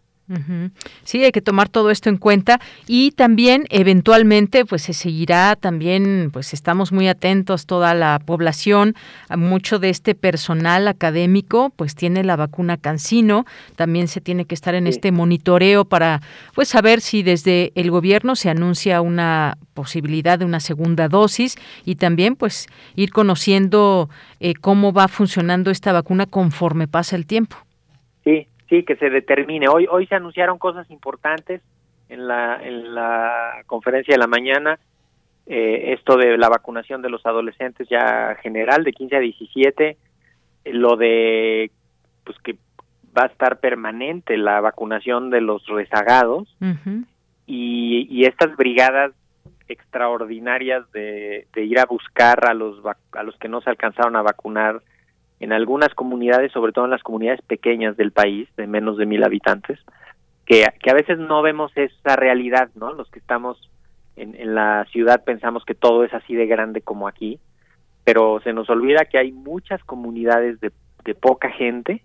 [1.04, 6.30] Sí, hay que tomar todo esto en cuenta y también eventualmente pues se seguirá también
[6.32, 8.96] pues estamos muy atentos toda la población,
[9.36, 14.74] mucho de este personal académico pues tiene la vacuna Cancino, también se tiene que estar
[14.74, 16.22] en este monitoreo para
[16.54, 21.96] pues saber si desde el gobierno se anuncia una posibilidad de una segunda dosis y
[21.96, 27.58] también pues ir conociendo eh, cómo va funcionando esta vacuna conforme pasa el tiempo.
[28.72, 29.68] Sí, que se determine.
[29.68, 31.62] Hoy, hoy se anunciaron cosas importantes
[32.08, 34.80] en la, en la conferencia de la mañana.
[35.46, 39.98] Eh, esto de la vacunación de los adolescentes ya general de 15 a 17,
[40.68, 41.70] lo de
[42.24, 42.56] pues que
[43.18, 46.48] va a estar permanente la vacunación de los rezagados
[47.46, 49.12] y, y, estas brigadas
[49.68, 54.22] extraordinarias de, de, ir a buscar a los a los que no se alcanzaron a
[54.22, 54.82] vacunar
[55.42, 59.24] en algunas comunidades, sobre todo en las comunidades pequeñas del país, de menos de mil
[59.24, 59.80] habitantes,
[60.46, 62.94] que, que a veces no vemos esa realidad, ¿no?
[62.94, 63.70] Los que estamos
[64.16, 67.40] en, en la ciudad pensamos que todo es así de grande como aquí,
[68.04, 70.72] pero se nos olvida que hay muchas comunidades de,
[71.04, 72.04] de poca gente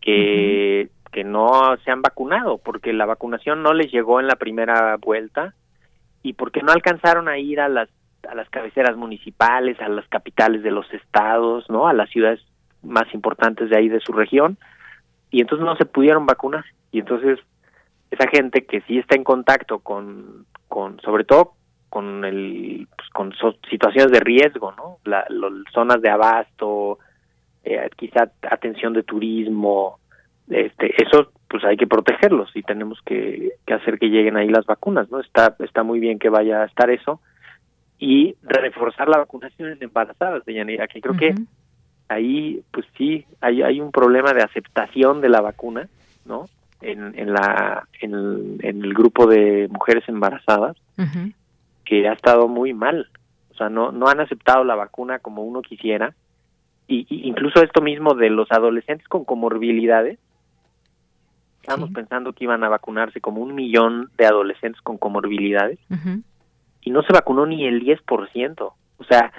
[0.00, 4.96] que, que no se han vacunado, porque la vacunación no les llegó en la primera
[4.96, 5.54] vuelta
[6.24, 7.88] y porque no alcanzaron a ir a las
[8.28, 11.88] a las cabeceras municipales, a las capitales de los estados, ¿no?
[11.88, 12.40] A las ciudades
[12.82, 14.58] más importantes de ahí de su región.
[15.30, 16.64] Y entonces no se pudieron vacunar.
[16.90, 17.38] Y entonces
[18.10, 21.54] esa gente que sí está en contacto con con sobre todo
[21.88, 23.32] con el pues, con
[23.68, 25.26] situaciones de riesgo no la,
[25.72, 26.98] zonas de abasto
[27.64, 29.98] eh, quizá atención de turismo
[30.48, 34.66] este eso pues hay que protegerlos y tenemos que, que hacer que lleguen ahí las
[34.66, 37.20] vacunas no está está muy bien que vaya a estar eso
[37.98, 41.34] y reforzar la vacunación en embarazadas de Yanira que creo que
[42.08, 45.88] ahí pues sí hay hay un problema de aceptación de la vacuna
[46.24, 46.46] no
[46.80, 50.76] en, en la en el, grupo de mujeres embarazadas
[51.84, 53.08] que ha estado muy mal.
[53.50, 56.14] O sea no no han aceptado la vacuna como uno quisiera.
[56.86, 60.18] Y, incluso esto mismo de los adolescentes con comorbilidades.
[61.60, 65.78] Estábamos pensando que iban a vacunarse como un millón de adolescentes con comorbilidades
[66.82, 68.72] y no se vacunó ni el 10%.
[68.98, 69.32] O sea,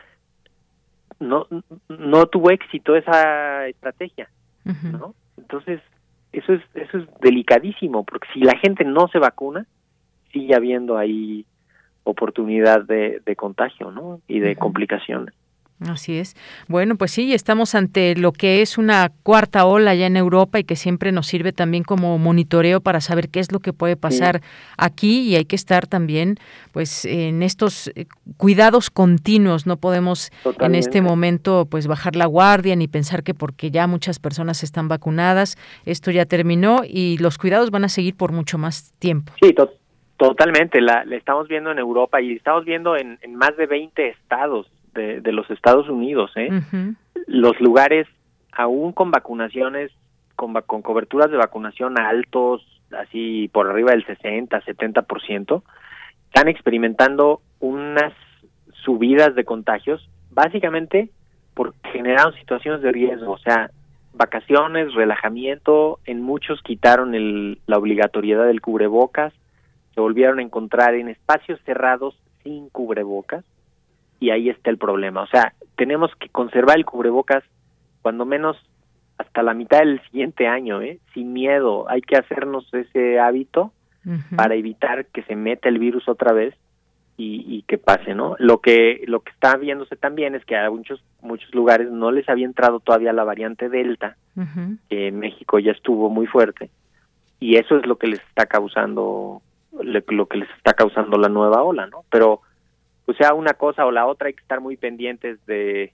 [1.19, 1.47] no
[1.89, 4.30] no tuvo éxito esa estrategia,
[4.63, 5.13] ¿no?
[5.38, 5.82] Entonces,
[6.32, 9.65] eso es eso es delicadísimo, porque si la gente no se vacuna,
[10.32, 11.45] sigue habiendo ahí
[12.04, 14.21] oportunidad de, de contagio, ¿no?
[14.28, 15.34] Y de complicaciones.
[15.88, 16.36] Así es.
[16.68, 20.65] Bueno, pues sí, estamos ante lo que es una cuarta ola ya en Europa y
[20.65, 24.42] que siempre nos sirve también como monitoreo para saber qué es lo que puede pasar
[24.78, 26.36] aquí y hay que estar también
[26.74, 32.76] pues en estos eh, cuidados continuos, no podemos en este momento pues bajar la guardia
[32.76, 37.72] ni pensar que porque ya muchas personas están vacunadas, esto ya terminó y los cuidados
[37.72, 39.32] van a seguir por mucho más tiempo.
[39.42, 39.56] Sí,
[40.18, 44.70] totalmente, la, estamos viendo en Europa y estamos viendo en, en más de 20 estados
[45.00, 46.32] de, los Estados Unidos.
[46.36, 46.50] ¿eh?
[47.28, 48.08] Los lugares,
[48.52, 49.92] aún con vacunaciones,
[50.36, 55.64] con, con coberturas de vacunación altos, así por arriba del 60, 70%,
[56.28, 58.14] están experimentando unas
[58.84, 61.10] subidas de contagios, básicamente
[61.54, 63.72] porque generaron situaciones de riesgo, o sea,
[64.14, 69.34] vacaciones, relajamiento, en muchos quitaron el, la obligatoriedad del cubrebocas,
[69.94, 73.44] se volvieron a encontrar en espacios cerrados sin cubrebocas
[74.19, 75.21] y ahí está el problema.
[75.23, 77.43] O sea, tenemos que conservar el cubrebocas
[78.01, 78.58] cuando menos
[79.17, 80.99] hasta la mitad del siguiente año, ¿eh?
[81.13, 81.89] sin miedo.
[81.89, 83.73] Hay que hacernos ese hábito
[84.36, 86.55] para evitar que se meta el virus otra vez
[87.17, 88.38] y, que pase, ¿no?
[88.39, 92.27] Lo que lo que está viéndose también es que a muchos muchos lugares no les
[92.29, 94.15] había entrado todavía la variante Delta,
[94.89, 96.69] que en México ya estuvo muy fuerte
[97.39, 101.63] y eso es lo que les está causando lo que les está causando la nueva
[101.63, 102.03] ola, ¿no?
[102.10, 102.41] Pero
[103.10, 105.91] pues sea una cosa o la otra hay que estar muy pendientes de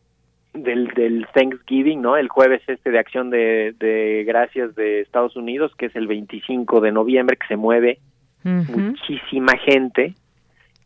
[0.54, 2.18] del, del Thanksgiving, ¿no?
[2.18, 6.82] El jueves este de acción de, de gracias de Estados Unidos, que es el 25
[6.82, 8.00] de noviembre, que se mueve
[8.44, 10.14] muchísima gente,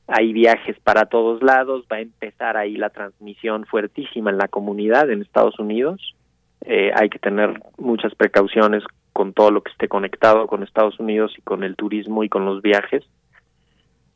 [0.06, 5.10] hay viajes para todos lados, va a empezar ahí la transmisión fuertísima en la comunidad
[5.10, 6.14] en Estados Unidos,
[6.62, 11.34] eh, hay que tener muchas precauciones con todo lo que esté conectado con Estados Unidos
[11.40, 13.04] y con el turismo y con los viajes.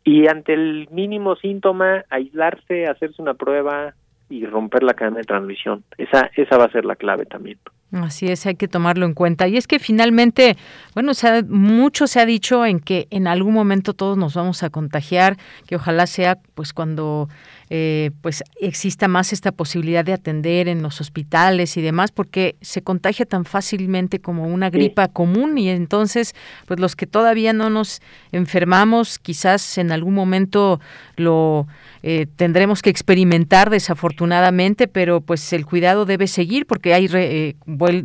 [0.03, 3.93] Y ante el mínimo síntoma, aislarse, hacerse una prueba,
[4.33, 5.83] y romper la cadena de transmisión.
[5.97, 7.59] Esa, esa va a ser la clave también.
[7.91, 9.47] Así es, hay que tomarlo en cuenta.
[9.47, 10.57] Y es que finalmente,
[10.95, 14.71] bueno, se mucho se ha dicho en que en algún momento todos nos vamos a
[14.71, 15.37] contagiar,
[15.67, 17.29] que ojalá sea pues cuando
[17.69, 22.81] eh, pues exista más esta posibilidad de atender en los hospitales y demás, porque se
[22.81, 26.35] contagia tan fácilmente como una gripa común y entonces,
[26.67, 30.79] pues los que todavía no nos enfermamos, quizás en algún momento
[31.15, 31.67] lo
[32.01, 37.55] eh, tendremos que experimentar desafortunadamente, pero pues el cuidado debe seguir porque hay eh,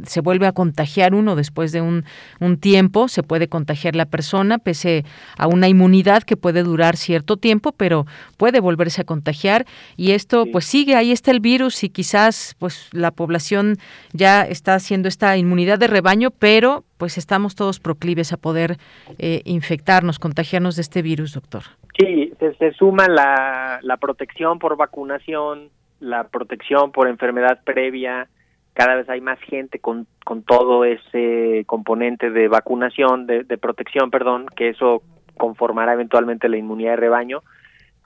[0.05, 2.05] se vuelve a contagiar uno después de un,
[2.39, 5.05] un tiempo, se puede contagiar la persona pese
[5.37, 9.48] a una inmunidad que puede durar cierto tiempo, pero puede volverse a contagiar
[9.97, 13.77] y esto pues sigue, ahí está el virus y quizás pues la población
[14.13, 18.77] ya está haciendo esta inmunidad de rebaño, pero pues estamos todos proclives a poder
[19.19, 21.63] eh, infectarnos, contagiarnos de este virus, doctor.
[21.99, 28.29] Sí, se, suma la, la protección por vacunación, la protección por enfermedad previa,
[28.75, 34.11] cada vez hay más gente con, con todo ese componente de vacunación, de, de protección,
[34.11, 35.03] perdón, que eso
[35.37, 37.43] conformará eventualmente la inmunidad de rebaño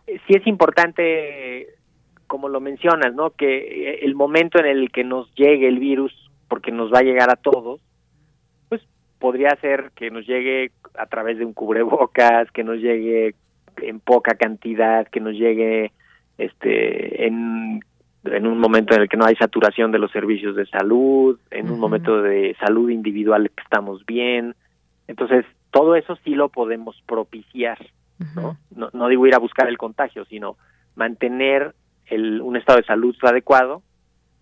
[0.07, 1.69] sí es importante,
[2.27, 3.31] como lo mencionas, ¿no?
[3.31, 6.13] Que el momento en el que nos llegue el virus,
[6.49, 7.81] porque nos va a llegar a todos,
[8.69, 8.83] pues
[9.19, 13.35] podría ser que nos llegue a través de un cubrebocas, que nos llegue
[13.79, 15.93] en poca cantidad, que nos llegue
[16.39, 17.81] este en
[18.25, 21.71] en un momento en el que no hay saturación de los servicios de salud, en
[21.71, 24.55] un momento de salud individual que estamos bien.
[25.09, 27.79] Entonces, todo eso sí lo podemos propiciar.
[28.35, 28.57] ¿No?
[28.93, 29.09] ¿no?
[29.09, 30.57] digo ir a buscar el contagio, sino
[30.95, 31.75] mantener
[32.07, 33.83] el, un estado de salud adecuado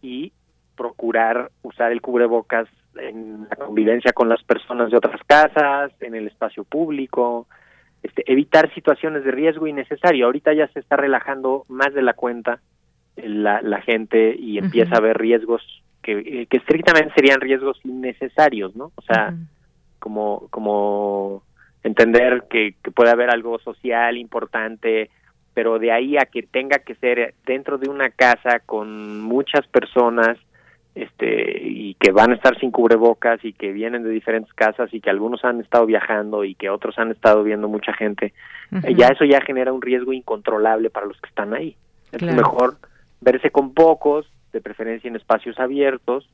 [0.03, 0.33] y
[0.77, 6.27] procurar usar el cubrebocas en la convivencia con las personas de otras casas, en el
[6.27, 7.47] espacio público,
[8.03, 10.27] este, evitar situaciones de riesgo innecesario.
[10.27, 12.61] Ahorita ya se está relajando más de la cuenta
[13.17, 15.63] la, la gente y empieza a haber riesgos
[16.03, 18.93] que, que estrictamente serían riesgos innecesarios, ¿no?
[18.95, 19.35] O sea,
[19.99, 21.43] como como
[21.83, 25.11] entender que, puede haber algo social importante,
[25.55, 30.39] pero de ahí a que tenga que ser dentro de una casa con muchas personas
[30.95, 35.01] este y que van a estar sin cubrebocas y que vienen de diferentes casas y
[35.01, 38.35] que algunos han estado viajando y que otros han estado viendo mucha gente,
[38.73, 41.77] eh, ya eso ya genera un riesgo incontrolable para los que están ahí.
[42.11, 42.77] Es mejor
[43.21, 46.29] verse con pocos, de preferencia en espacios abiertos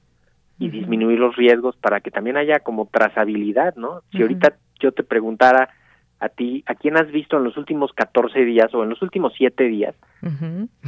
[0.58, 4.00] y disminuir los riesgos para que también haya como trazabilidad, ¿no?
[4.10, 5.70] Si ahorita yo te preguntara
[6.18, 9.34] a ti, ¿a quién has visto en los últimos 14 días o en los últimos
[9.36, 9.94] 7 días?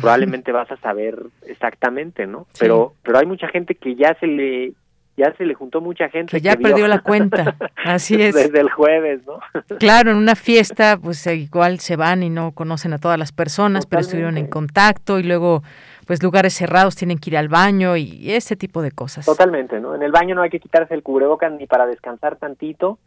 [0.00, 2.46] Probablemente vas a saber exactamente, ¿no?
[2.58, 4.72] Pero pero hay mucha gente que ya se le
[5.16, 7.56] ya se le juntó mucha gente que ya perdió la cuenta.
[7.76, 8.34] Así es.
[8.34, 9.40] Desde el jueves, ¿no?
[9.78, 13.86] claro, en una fiesta pues igual se van y no conocen a todas las personas,
[13.86, 15.62] pero estuvieron en contacto y luego
[16.08, 19.26] pues lugares cerrados tienen que ir al baño y ese tipo de cosas.
[19.26, 19.94] Totalmente, ¿no?
[19.94, 22.98] En el baño no hay que quitarse el cubrebocas ni para descansar tantito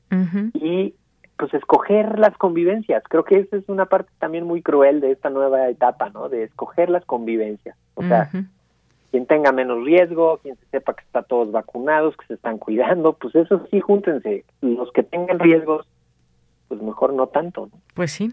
[0.53, 0.93] y
[1.35, 3.01] pues escoger las convivencias.
[3.09, 6.29] Creo que esa es una parte también muy cruel de esta nueva etapa, ¿no?
[6.29, 7.75] De escoger las convivencias.
[7.95, 8.29] O sea,
[9.09, 13.13] quien tenga menos riesgo, quien se sepa que está todos vacunados, que se están cuidando,
[13.13, 14.45] pues eso sí, júntense.
[14.61, 15.87] Los que tengan riesgos,
[16.71, 17.69] pues mejor no tanto.
[17.95, 18.31] Pues sí.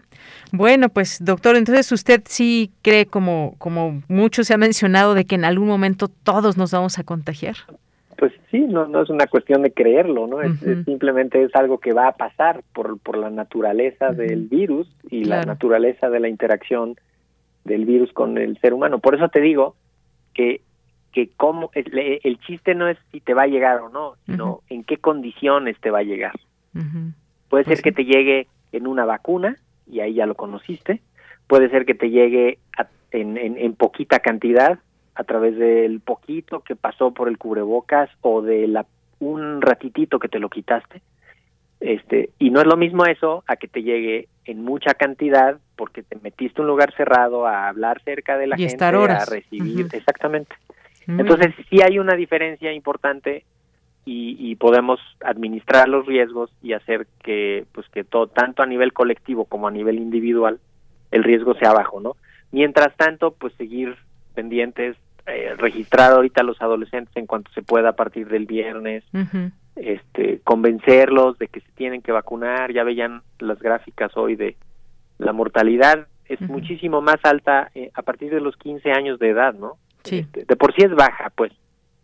[0.53, 5.35] Bueno, pues doctor, entonces usted sí cree, como, como mucho se ha mencionado, de que
[5.35, 7.55] en algún momento todos nos vamos a contagiar.
[8.17, 10.41] Pues sí, no, no es una cuestión de creerlo, ¿no?
[10.41, 15.25] es, simplemente es algo que va a pasar por, por la naturaleza del virus y
[15.25, 16.95] la naturaleza de la interacción
[17.65, 18.99] del virus con el ser humano.
[18.99, 19.75] Por eso te digo
[20.33, 20.61] que
[21.11, 24.61] que cómo el, el, chiste no es si te va a llegar o no, sino
[24.69, 26.33] en qué condiciones te va a llegar.
[27.49, 31.01] Puede ser pues que te llegue en una vacuna y ahí ya lo conociste.
[31.47, 32.59] Puede ser que te llegue
[33.11, 34.79] en, en, en, poquita cantidad
[35.15, 38.85] a través del poquito que pasó por el cubrebocas o de la
[39.19, 41.01] un ratitito que te lo quitaste.
[41.79, 46.03] Este, y no es lo mismo eso a que te llegue en mucha cantidad porque
[46.03, 50.55] te metiste un lugar cerrado a hablar cerca de la gente, a recibir, exactamente.
[51.07, 53.43] Entonces sí hay una diferencia importante
[54.05, 59.45] y, podemos administrar los riesgos y hacer que, pues que todo, tanto a nivel colectivo
[59.45, 60.59] como a nivel individual,
[61.11, 62.15] el riesgo sea bajo, ¿no?
[62.51, 63.95] Mientras tanto, pues seguir
[64.33, 64.97] pendientes,
[65.27, 69.03] eh, registrar ahorita a los adolescentes en cuanto se pueda a partir del viernes,
[69.75, 74.57] este, convencerlos de que se tienen que vacunar, ya veían las gráficas hoy de
[75.19, 79.55] la mortalidad es muchísimo más alta eh, a partir de los 15 años de edad,
[79.55, 79.77] ¿no?
[80.03, 80.19] Sí.
[80.19, 81.51] Este, de por sí es baja, pues,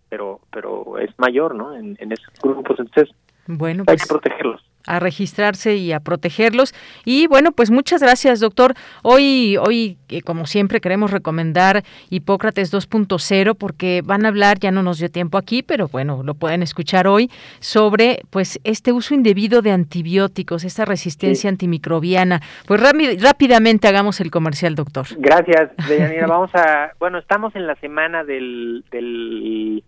[0.10, 1.76] pero pero es mayor, ¿no?
[1.76, 3.16] En, en esos grupos, entonces
[3.47, 6.74] bueno, hay que pues, protegerlos a registrarse y a protegerlos.
[7.06, 8.74] Y bueno, pues muchas gracias, doctor.
[9.03, 14.84] Hoy, hoy eh, como siempre, queremos recomendar Hipócrates 2.0 porque van a hablar, ya no
[14.84, 17.30] nos dio tiempo aquí, pero bueno, lo pueden escuchar hoy,
[17.60, 22.41] sobre pues este uso indebido de antibióticos, esta resistencia antimicrobiana.
[22.68, 22.82] Pues
[23.22, 25.08] rápidamente hagamos el comercial, doctor.
[25.18, 26.28] Gracias, Deyanira.
[26.36, 29.84] Vamos a, bueno, estamos en la semana del, del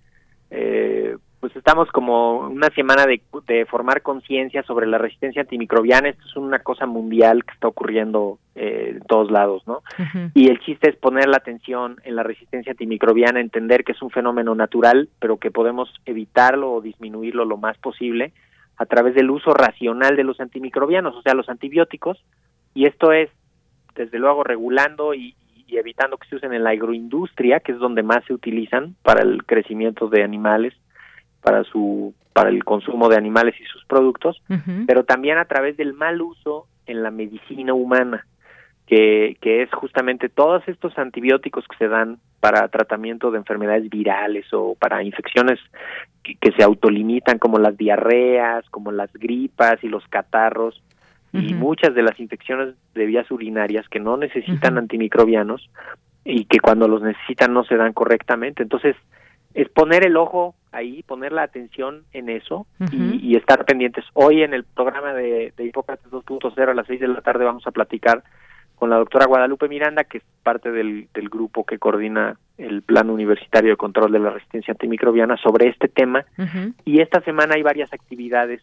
[0.49, 6.09] eh, pues estamos como una semana de, de formar conciencia sobre la resistencia antimicrobiana.
[6.09, 9.83] Esto es una cosa mundial que está ocurriendo eh, en todos lados, ¿no?
[10.33, 14.09] Y el chiste es poner la atención en la resistencia antimicrobiana, entender que es un
[14.09, 18.33] fenómeno natural, pero que podemos evitarlo o disminuirlo lo más posible
[18.77, 22.23] a través del uso racional de los antimicrobianos, o sea, los antibióticos.
[22.73, 23.29] Y esto es,
[23.95, 25.35] desde luego, regulando y,
[25.67, 29.21] y evitando que se usen en la agroindustria, que es donde más se utilizan para
[29.21, 30.73] el crecimiento de animales
[31.41, 34.39] para su para el consumo de animales y sus productos,
[34.85, 38.27] pero también a través del mal uso en la medicina humana,
[38.85, 44.45] que, que es justamente todos estos antibióticos que se dan para tratamiento de enfermedades virales
[44.53, 45.59] o para infecciones
[46.21, 50.83] que, se autolimitan como las diarreas, como las gripas y los catarros
[51.37, 55.69] y muchas de las infecciones de vías urinarias que no necesitan antimicrobianos
[56.23, 58.63] y que cuando los necesitan no se dan correctamente.
[58.63, 58.95] Entonces,
[59.53, 64.05] es poner el ojo ahí, poner la atención en eso y, estar pendientes.
[64.13, 67.65] Hoy en el programa de, de Hipócrates 2.0 a las 6 de la tarde vamos
[67.65, 68.23] a platicar
[68.75, 73.09] con la doctora Guadalupe Miranda, que es parte del, del grupo que coordina el Plan
[73.09, 76.25] Universitario de Control de la Resistencia Antimicrobiana sobre este tema.
[76.85, 78.61] Y esta semana hay varias actividades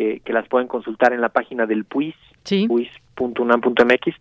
[0.00, 2.66] que, que las pueden consultar en la página del PUIS, sí.
[2.66, 4.16] puis.unam.mx,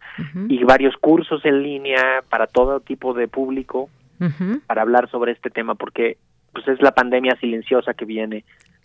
[0.49, 3.89] y varios cursos en línea para todo tipo de público
[4.67, 6.17] para hablar sobre este tema, porque
[6.51, 8.43] pues es la pandemia silenciosa que viene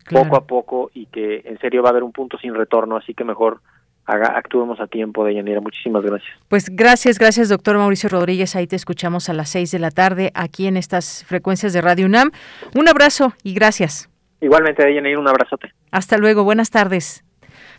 [0.09, 3.13] poco a poco y que en serio va a haber un punto sin retorno, así
[3.13, 3.61] que mejor
[4.07, 5.61] haga, actuemos a tiempo, de Yanira.
[5.61, 6.31] Muchísimas gracias.
[6.47, 8.55] Pues gracias, gracias, doctor Mauricio Rodríguez.
[8.55, 12.07] Ahí te escuchamos a las seis de la tarde aquí en estas frecuencias de Radio
[12.07, 12.31] UNAM.
[12.77, 14.14] Un abrazo y gracias.
[14.45, 15.73] Igualmente, Yanira, un abrazote.
[15.91, 17.25] Hasta luego, buenas tardes.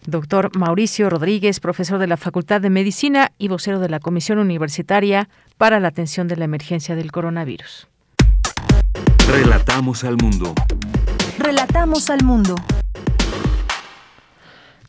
[0.07, 5.30] Doctor Mauricio Rodríguez, profesor de la Facultad de Medicina y vocero de la Comisión Universitaria
[5.59, 7.88] para la Atención de la Emergencia del Coronavirus.
[9.32, 10.55] Relatamos al mundo.
[11.38, 12.55] Relatamos al mundo.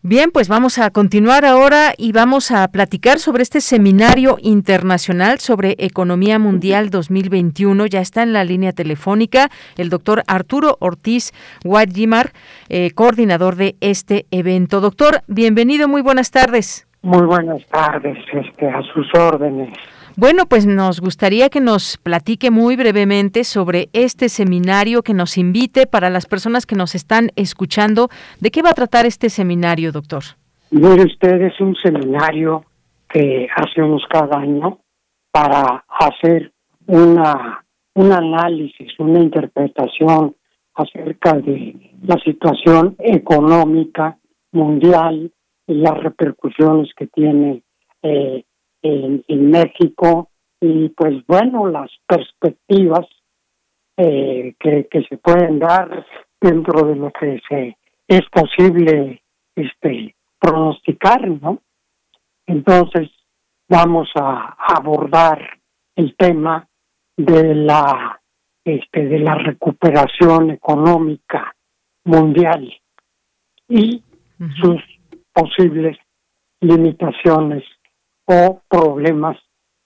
[0.09, 5.75] Bien, pues vamos a continuar ahora y vamos a platicar sobre este seminario internacional sobre
[5.79, 7.87] economía mundial 2021.
[7.87, 11.33] Ya está en la línea telefónica el doctor Arturo Ortiz
[11.65, 12.31] Guadimar,
[12.69, 14.81] eh, coordinador de este evento.
[14.81, 16.87] Doctor, bienvenido, muy buenas tardes.
[17.03, 19.77] Muy buenas tardes, este, a sus órdenes.
[20.19, 25.87] Bueno, pues nos gustaría que nos platique muy brevemente sobre este seminario, que nos invite
[25.87, 28.09] para las personas que nos están escuchando.
[28.41, 30.23] ¿De qué va a tratar este seminario, doctor?
[30.71, 32.65] Mire usted, es un seminario
[33.11, 34.79] que hacemos cada año
[35.31, 36.51] para hacer
[36.87, 37.63] una,
[37.93, 40.35] un análisis, una interpretación
[40.77, 44.17] acerca de la situación económica
[44.53, 45.31] mundial
[45.67, 47.63] y las repercusiones que tiene
[48.03, 48.45] eh,
[48.87, 50.31] en, México
[50.61, 53.07] y pues bueno, las perspectivas
[53.97, 56.07] eh, que, que se pueden dar
[56.41, 57.77] dentro de lo que se
[58.09, 59.23] es posible
[59.55, 61.61] este pronosticar, ¿no?
[62.47, 63.11] Entonces
[63.69, 65.59] vamos a abordar
[65.97, 66.69] el tema
[67.17, 68.21] de la
[68.65, 71.55] este de la recuperación económica
[72.05, 72.73] mundial
[73.69, 74.03] y
[74.61, 74.83] sus
[75.33, 75.97] posibles
[76.61, 77.65] limitaciones
[78.27, 79.37] o problemas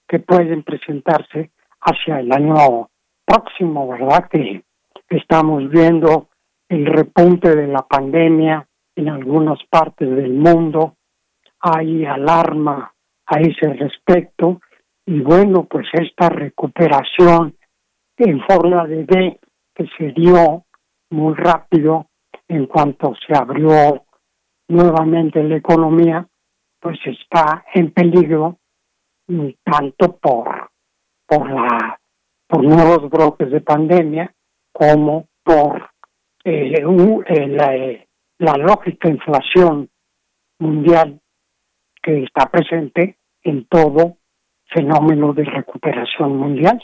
[0.08, 2.88] que pueden presentarse hacia el año
[3.24, 4.28] próximo, ¿verdad?
[4.28, 4.64] Que
[5.08, 6.28] estamos viendo
[6.68, 8.66] el repunte de la pandemia
[8.96, 10.96] en algunas partes del mundo,
[11.60, 12.92] hay alarma
[13.26, 14.60] a ese respecto
[15.06, 17.56] y bueno, pues esta recuperación
[18.16, 19.40] en forma de D
[19.74, 20.64] que se dio
[21.10, 22.06] muy rápido
[22.48, 24.04] en cuanto se abrió
[24.68, 26.26] nuevamente la economía,
[26.80, 28.58] pues está en peligro
[29.64, 30.70] tanto por
[31.26, 32.00] por la
[32.48, 34.34] por nuevos brotes de pandemia
[34.72, 35.90] como por
[36.44, 38.08] eh, eh, la, eh,
[38.38, 39.88] la lógica inflación
[40.58, 41.20] mundial
[42.02, 44.16] que está presente en todo
[44.66, 46.82] fenómeno de recuperación mundial.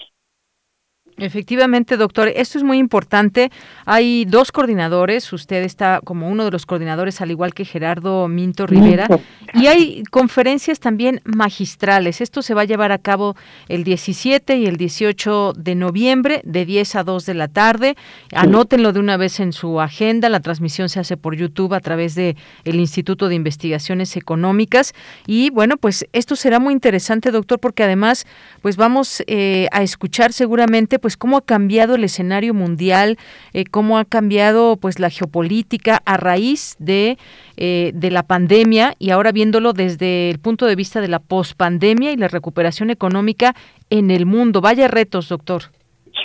[1.18, 3.50] Efectivamente, doctor, esto es muy importante.
[3.86, 8.66] Hay dos coordinadores, usted está como uno de los coordinadores, al igual que Gerardo Minto
[8.66, 9.08] Rivera,
[9.54, 12.20] y hay conferencias también magistrales.
[12.20, 13.34] Esto se va a llevar a cabo
[13.68, 17.96] el 17 y el 18 de noviembre, de 10 a 2 de la tarde.
[18.34, 20.28] Anótenlo de una vez en su agenda.
[20.28, 24.92] La transmisión se hace por YouTube a través de el Instituto de Investigaciones Económicas.
[25.26, 28.26] Y bueno, pues esto será muy interesante, doctor, porque además,
[28.60, 33.16] pues vamos eh, a escuchar seguramente pues cómo ha cambiado el escenario mundial,
[33.52, 37.16] eh, cómo ha cambiado pues la geopolítica a raíz de,
[37.56, 42.10] eh, de la pandemia y ahora viéndolo desde el punto de vista de la pospandemia
[42.10, 43.54] y la recuperación económica
[43.88, 44.60] en el mundo.
[44.60, 45.62] Vaya retos, doctor.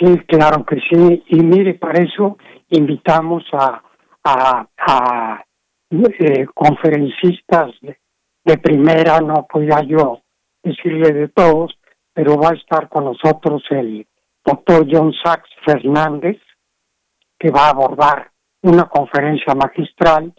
[0.00, 1.22] Sí, claro que sí.
[1.28, 2.36] Y mire, para eso
[2.70, 3.84] invitamos a,
[4.24, 5.44] a,
[5.92, 7.98] eh, conferencistas de,
[8.44, 10.22] de primera, no podía yo
[10.64, 11.72] decirle de todos,
[12.12, 14.08] pero va a estar con nosotros el
[14.44, 16.38] doctor John Sachs Fernández,
[17.38, 18.30] que va a abordar
[18.62, 20.32] una conferencia magistral,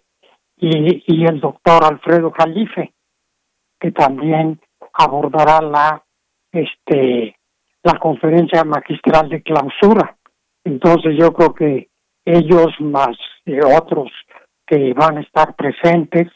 [0.58, 2.94] y, el doctor Alfredo Jalife,
[3.80, 4.62] que también
[4.94, 6.04] abordará la
[6.52, 7.36] este
[7.84, 10.16] la conferencia magistral de clausura.
[10.64, 11.90] Entonces yo creo que
[12.24, 13.18] ellos más
[13.78, 14.10] otros
[14.66, 16.32] que van a estar presentes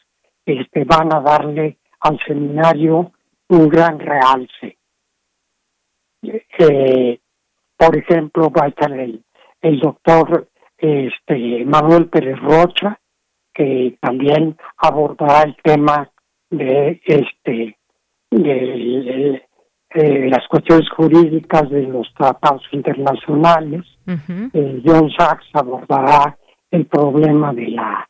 [0.45, 3.11] este van a darle al seminario
[3.49, 4.77] un gran realce.
[6.23, 7.19] Eh,
[7.77, 9.23] por ejemplo, va a estar el,
[9.61, 10.47] el doctor
[10.77, 12.99] este, Manuel Pérez Rocha,
[13.53, 16.11] que también abordará el tema
[16.49, 17.77] de este
[18.29, 19.43] de,
[20.29, 23.83] las cuestiones jurídicas de los tratados internacionales.
[24.05, 26.37] Eh, John Sachs abordará
[26.69, 28.07] el problema de la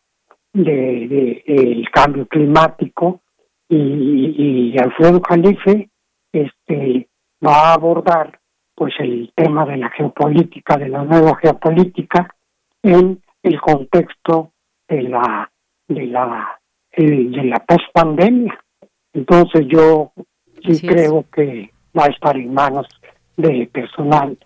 [0.54, 3.22] de, el cambio climático
[3.70, 5.90] y, y Alfredo Calife
[6.34, 7.08] este
[7.46, 8.40] va a abordar
[8.78, 12.30] pues el tema de la geopolítica, de la nueva geopolítica
[12.84, 14.52] en el contexto
[14.88, 15.52] de la
[15.88, 16.60] de la
[16.96, 18.56] de la pospandemia.
[19.14, 20.12] Entonces yo
[20.64, 22.86] sí creo que va a estar en manos
[23.36, 24.38] de personal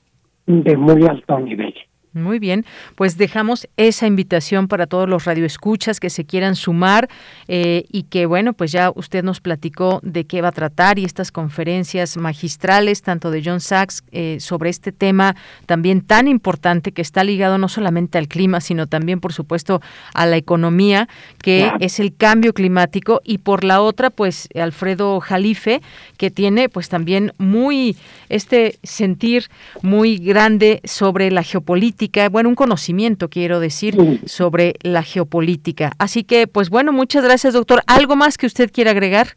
[0.45, 1.73] de muy alto nivel.
[2.13, 7.07] Muy bien, pues dejamos esa invitación para todos los radioescuchas que se quieran sumar
[7.47, 11.05] eh, y que, bueno, pues ya usted nos platicó de qué va a tratar y
[11.05, 15.37] estas conferencias magistrales, tanto de John Sachs, eh, sobre este tema
[15.67, 19.81] también tan importante que está ligado no solamente al clima, sino también, por supuesto,
[20.13, 21.07] a la economía,
[21.41, 25.81] que es el cambio climático, y por la otra, pues Alfredo Jalife,
[26.17, 27.95] que tiene pues también muy
[28.27, 29.45] este sentir
[29.81, 32.00] muy grande sobre la geopolítica
[32.31, 33.95] bueno, un conocimiento, quiero decir,
[34.25, 35.91] sobre la geopolítica.
[35.99, 37.81] Así que, pues bueno, muchas gracias, doctor.
[37.87, 39.27] ¿Algo más que usted quiera agregar?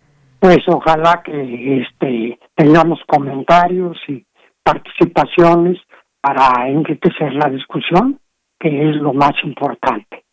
[0.40, 4.24] Pues ojalá que este, tengamos comentarios y
[4.62, 5.78] participaciones
[6.20, 8.18] para enriquecer la discusión,
[8.58, 10.23] que es lo más importante.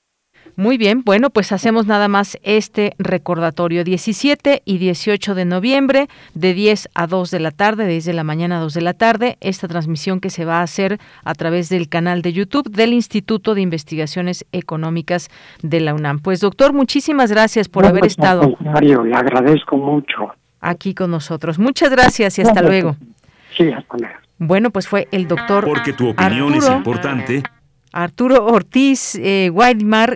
[0.55, 6.53] Muy bien, bueno, pues hacemos nada más este recordatorio 17 y 18 de noviembre de
[6.53, 8.93] 10 a 2 de la tarde, de 10 de la mañana a 2 de la
[8.93, 12.93] tarde, esta transmisión que se va a hacer a través del canal de YouTube del
[12.93, 15.29] Instituto de Investigaciones Económicas
[15.61, 16.19] de la UNAM.
[16.19, 18.57] Pues doctor, muchísimas gracias por haber pues, estado.
[18.81, 20.33] le agradezco mucho.
[20.59, 21.57] Aquí con nosotros.
[21.57, 22.95] Muchas gracias y hasta luego.
[23.57, 24.15] Sí, hasta luego.
[24.37, 25.65] Bueno, pues fue el doctor.
[25.65, 27.43] Porque tu opinión es importante.
[27.91, 29.51] Arturo Ortiz eh,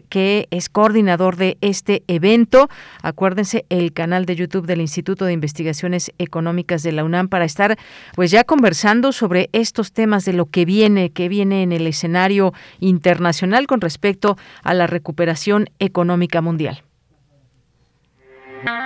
[0.10, 2.70] que es coordinador de este evento.
[3.02, 7.78] Acuérdense el canal de YouTube del Instituto de Investigaciones Económicas de la UNAM para estar
[8.16, 12.54] pues ya conversando sobre estos temas de lo que viene, que viene en el escenario
[12.80, 16.84] internacional con respecto a la recuperación económica mundial.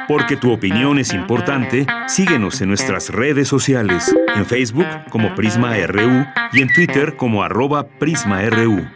[0.07, 6.25] Porque tu opinión es importante, síguenos en nuestras redes sociales, en Facebook como Prisma RU
[6.53, 8.87] y en Twitter como arroba PrismaRU.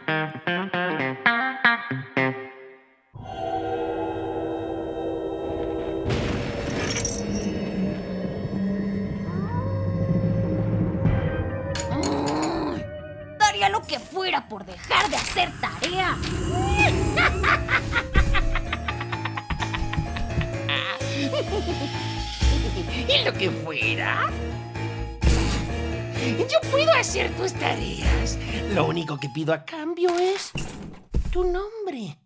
[14.00, 16.18] fuera por dejar de hacer tarea.
[23.08, 24.30] ¿Y lo que fuera?
[26.38, 28.38] Yo puedo hacer tus tareas.
[28.74, 30.52] Lo único que pido a cambio es
[31.32, 32.18] tu nombre.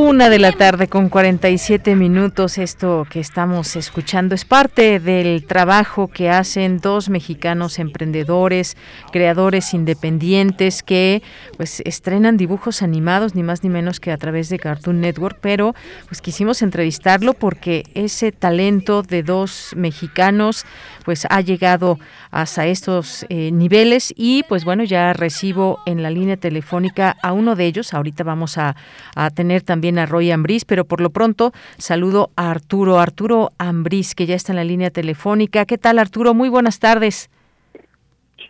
[0.00, 2.56] Una de la tarde con 47 minutos.
[2.56, 8.76] Esto que estamos escuchando es parte del trabajo que hacen dos mexicanos emprendedores,
[9.10, 11.24] creadores independientes que
[11.56, 15.74] pues estrenan dibujos animados ni más ni menos que a través de Cartoon Network, pero
[16.06, 20.64] pues quisimos entrevistarlo porque ese talento de dos mexicanos
[21.04, 21.98] pues ha llegado
[22.30, 27.56] hasta estos eh, niveles y pues bueno, ya recibo en la línea telefónica a uno
[27.56, 27.94] de ellos.
[27.94, 28.76] Ahorita vamos a,
[29.16, 34.16] a tener también a Roy Ambrís, pero por lo pronto saludo a Arturo, Arturo Ambrís,
[34.16, 35.64] que ya está en la línea telefónica.
[35.64, 36.34] ¿Qué tal Arturo?
[36.34, 37.30] Muy buenas tardes.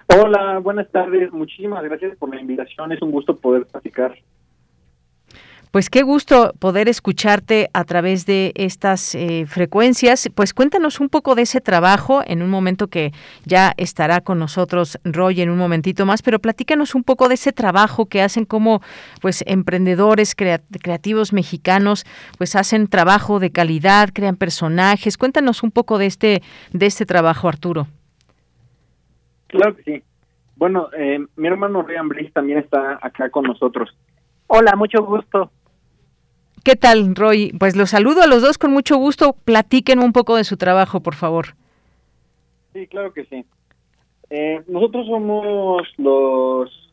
[0.06, 1.30] Hola, buenas tardes.
[1.30, 2.90] Muchísimas gracias por la invitación.
[2.92, 4.16] Es un gusto poder platicar
[5.70, 10.28] pues qué gusto poder escucharte a través de estas eh, frecuencias.
[10.34, 13.12] Pues cuéntanos un poco de ese trabajo en un momento que
[13.44, 17.52] ya estará con nosotros Roy en un momentito más, pero platícanos un poco de ese
[17.52, 18.80] trabajo que hacen como
[19.20, 22.04] pues emprendedores creativos mexicanos,
[22.38, 25.18] pues hacen trabajo de calidad, crean personajes.
[25.18, 26.42] Cuéntanos un poco de este
[26.72, 27.86] de este trabajo, Arturo.
[29.48, 30.02] Claro que sí.
[30.56, 33.90] Bueno, eh, mi hermano Ryan Brice también está acá con nosotros.
[34.48, 35.52] Hola, mucho gusto.
[36.68, 37.50] ¿Qué tal, Roy?
[37.58, 39.34] Pues los saludo a los dos con mucho gusto.
[39.46, 41.54] Platiquen un poco de su trabajo, por favor.
[42.74, 43.42] Sí, claro que sí.
[44.28, 46.92] Eh, nosotros somos los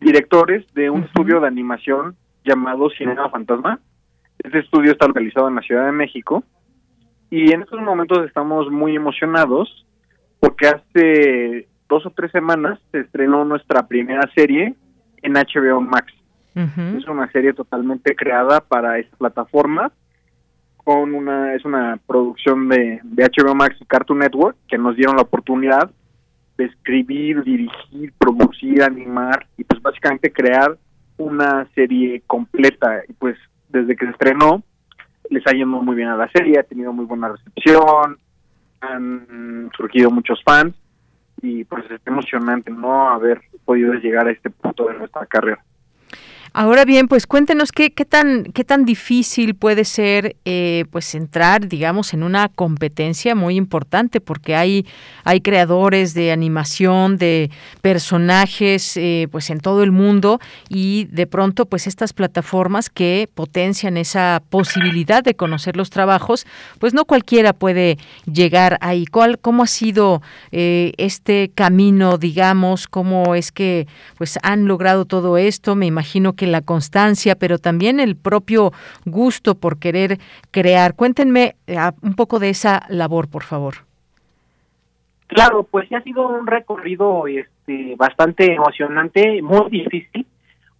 [0.00, 2.16] directores de un estudio de animación
[2.46, 3.78] llamado Cinema Fantasma.
[4.38, 6.42] Este estudio está localizado en la Ciudad de México
[7.28, 9.84] y en estos momentos estamos muy emocionados
[10.40, 14.76] porque hace dos o tres semanas se estrenó nuestra primera serie
[15.20, 16.10] en HBO Max.
[16.54, 19.92] Es una serie totalmente creada para esta plataforma.
[20.76, 25.16] Con una, es una producción de, de HBO Max y Cartoon Network que nos dieron
[25.16, 25.90] la oportunidad
[26.56, 30.76] de escribir, dirigir, producir, animar y pues básicamente crear
[31.16, 33.02] una serie completa.
[33.08, 33.36] Y pues
[33.68, 34.62] desde que se estrenó
[35.30, 38.18] les ha ido muy bien a la serie, ha tenido muy buena recepción,
[38.80, 40.74] han surgido muchos fans
[41.40, 45.64] y pues es emocionante no haber podido llegar a este punto de nuestra carrera.
[46.52, 52.12] Ahora bien, pues cuéntenos qué, tan qué tan difícil puede ser, eh, pues entrar, digamos,
[52.12, 54.84] en una competencia muy importante, porque hay
[55.24, 57.50] hay creadores de animación, de
[57.82, 63.96] personajes, eh, pues en todo el mundo y de pronto, pues estas plataformas que potencian
[63.96, 66.46] esa posibilidad de conocer los trabajos,
[66.78, 69.06] pues no cualquiera puede llegar ahí.
[69.06, 70.22] ¿Cuál, cómo ha sido
[70.52, 73.86] eh, este camino, digamos, cómo es que
[74.18, 75.76] pues han logrado todo esto?
[75.76, 78.72] Me imagino que que la constancia, pero también el propio
[79.04, 80.18] gusto por querer
[80.50, 80.94] crear.
[80.94, 83.74] Cuéntenme eh, un poco de esa labor, por favor.
[85.26, 90.26] Claro, pues ha sido un recorrido este, bastante emocionante, muy difícil.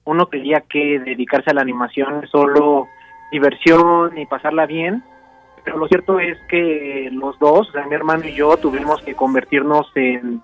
[0.05, 2.89] Uno creía que dedicarse a la animación es solo
[3.31, 5.05] diversión y pasarla bien,
[5.63, 10.41] pero lo cierto es que los dos, mi hermano y yo, tuvimos que convertirnos en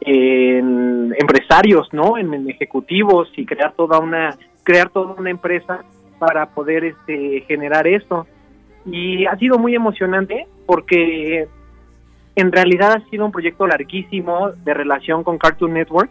[0.00, 2.18] empresarios, ¿no?
[2.18, 4.36] En, ejecutivos y crear toda una
[4.68, 5.82] crear toda una empresa
[6.18, 8.26] para poder este generar esto.
[8.84, 11.48] Y ha sido muy emocionante porque
[12.36, 16.10] en realidad ha sido un proyecto larguísimo de relación con Cartoon Network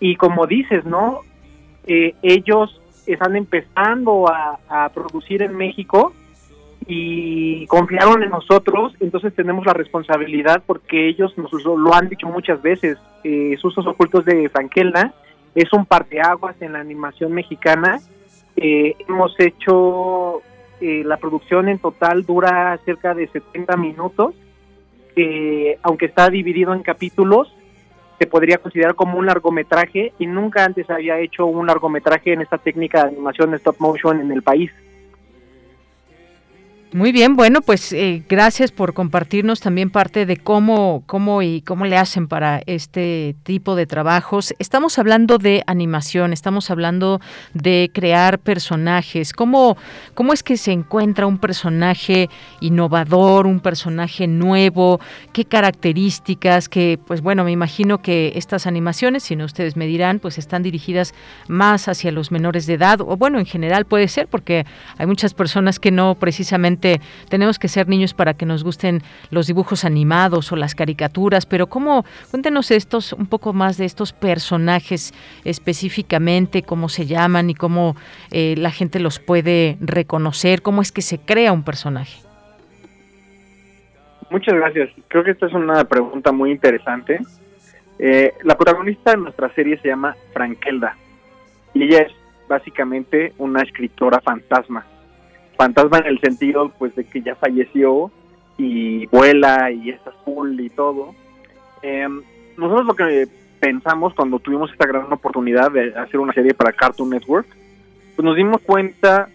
[0.00, 1.20] y como dices, ¿no?
[1.86, 6.14] Eh, ellos están empezando a, producir en México
[6.86, 12.62] y confiaron en nosotros, entonces tenemos la responsabilidad porque ellos nos lo han dicho muchas
[12.62, 15.12] veces, eh, Ocultos de Frankelna
[15.54, 18.00] es un parteaguas en la animación mexicana,
[18.56, 20.42] eh, hemos hecho,
[20.80, 24.34] eh, la producción en total dura cerca de 70 minutos,
[25.82, 27.54] aunque está dividido en capítulos,
[28.18, 32.56] se podría considerar como un largometraje y nunca antes había hecho un largometraje en esta
[32.56, 34.70] técnica de animación stop motion en el país.
[36.94, 41.86] Muy bien, bueno, pues eh, gracias por compartirnos también parte de cómo, cómo y cómo
[41.86, 44.52] le hacen para este tipo de trabajos.
[44.58, 47.18] Estamos hablando de animación, estamos hablando
[47.54, 49.32] de crear personajes.
[49.32, 49.78] ¿Cómo,
[50.12, 52.28] cómo es que se encuentra un personaje
[52.60, 55.00] innovador, un personaje nuevo?
[55.32, 56.68] ¿Qué características?
[56.68, 60.62] Que, pues bueno, me imagino que estas animaciones, si no ustedes me dirán, pues están
[60.62, 61.14] dirigidas
[61.48, 64.66] más hacia los menores de edad, o bueno, en general puede ser, porque
[64.98, 66.81] hay muchas personas que no precisamente
[67.28, 71.66] tenemos que ser niños para que nos gusten los dibujos animados o las caricaturas, pero
[71.68, 72.04] ¿cómo?
[72.30, 75.14] Cuéntenos estos, un poco más de estos personajes
[75.44, 77.96] específicamente, cómo se llaman y cómo
[78.30, 82.20] eh, la gente los puede reconocer, cómo es que se crea un personaje.
[84.30, 84.90] Muchas gracias.
[85.08, 87.20] Creo que esta es una pregunta muy interesante.
[87.98, 90.96] Eh, la protagonista de nuestra serie se llama Frankelda
[91.74, 92.12] y ella es
[92.48, 94.86] básicamente una escritora fantasma.
[95.62, 98.10] Fantasma en el sentido pues de que ya falleció
[98.58, 101.14] y vuela y es azul y todo.
[101.82, 102.20] Em,
[102.56, 103.28] nosotros lo que
[103.60, 107.46] pensamos cuando tuvimos esta gran oportunidad de hacer una serie para Cartoon Network,
[108.16, 109.28] pues nos dimos cuenta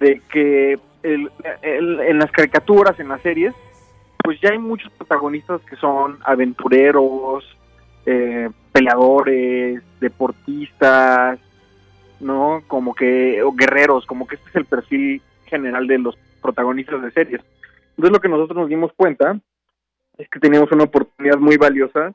[0.00, 3.54] de que en las caricaturas, en las series,
[4.24, 7.44] pues ya hay muchos protagonistas que son aventureros,
[8.06, 11.38] eh, peleadores, deportistas,
[12.18, 12.60] ¿no?
[12.66, 17.10] Como que, o guerreros, como que este es el perfil general de los protagonistas de
[17.10, 17.42] series.
[17.90, 19.38] Entonces lo que nosotros nos dimos cuenta
[20.16, 22.12] es que teníamos una oportunidad muy valiosa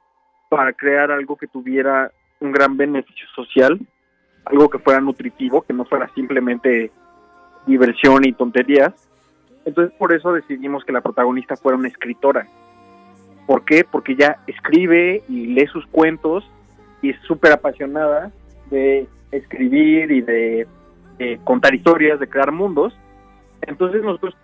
[0.50, 3.80] para crear algo que tuviera un gran beneficio social,
[4.46, 6.92] algo que fuera nutritivo, que no fuera simplemente
[7.68, 8.94] diversión y tonterías,
[9.66, 12.48] entonces por eso decidimos que la protagonista fuera una escritora.
[13.48, 13.84] ¿Por qué?
[13.84, 16.50] Porque ella escribe y lee sus cuentos
[17.02, 18.32] y es súper apasionada
[18.70, 20.68] de escribir y de,
[21.44, 22.96] contar historias, de crear mundos.
[23.68, 24.36] Entonces nosotros,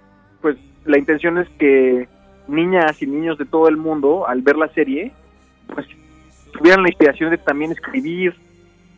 [0.41, 2.07] pues la intención es que
[2.47, 5.11] niñas y niños de todo el mundo, al ver la serie,
[5.73, 5.87] pues
[6.53, 8.35] tuvieran la inspiración de también escribir,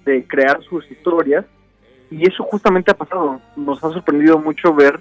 [0.06, 1.46] de crear sus historias.
[2.10, 3.42] Y eso justamente ha pasado.
[3.56, 5.00] Nos ha sorprendido mucho ver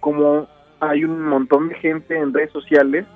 [0.00, 0.46] cómo
[0.80, 3.06] hay un montón de gente en redes sociales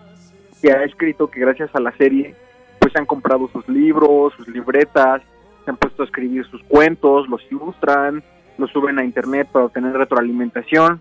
[0.61, 2.35] que ha escrito que gracias a la serie
[2.81, 5.23] pues han comprado sus libros, sus libretas,
[5.65, 8.23] se han puesto a escribir sus cuentos, los ilustran,
[8.57, 11.01] los suben a internet para obtener retroalimentación.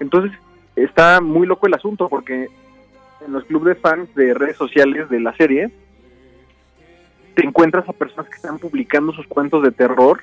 [0.00, 0.32] Entonces
[0.76, 2.48] está muy loco el asunto porque
[3.24, 5.70] en los clubes de fans de redes sociales de la serie
[7.34, 10.20] te encuentras a personas que están publicando sus cuentos de terror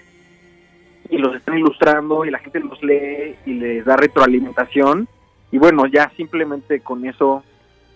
[1.09, 5.07] y los están ilustrando y la gente los lee y les da retroalimentación
[5.51, 7.43] y bueno, ya simplemente con eso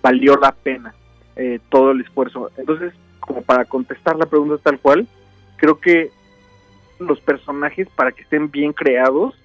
[0.01, 0.93] valió la pena
[1.37, 2.51] eh, todo el esfuerzo.
[2.57, 5.07] Entonces, como para contestar la pregunta tal cual,
[5.55, 6.11] creo que
[6.99, 9.35] los personajes para que estén bien creados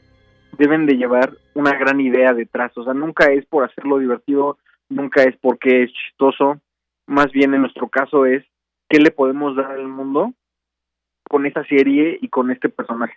[0.58, 5.22] deben de llevar una gran idea detrás, o sea, nunca es por hacerlo divertido, nunca
[5.22, 6.60] es porque es chistoso,
[7.06, 8.44] más bien en nuestro caso es
[8.88, 10.32] qué le podemos dar al mundo
[11.28, 13.14] con esta serie y con este personaje.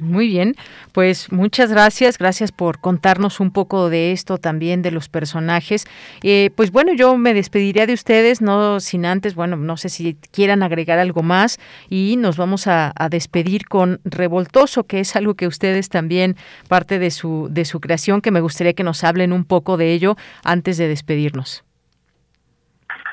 [0.00, 0.54] Muy bien,
[0.92, 5.84] pues muchas gracias, gracias por contarnos un poco de esto también de los personajes.
[6.22, 10.14] Eh, pues bueno, yo me despediría de ustedes, no sin antes, bueno, no sé si
[10.32, 15.46] quieran agregar algo más y nos vamos a, despedir con Revoltoso, que es algo que
[15.46, 16.36] ustedes también
[16.68, 19.92] parte de su de su creación, que me gustaría que nos hablen un poco de
[19.92, 21.64] ello antes de despedirnos.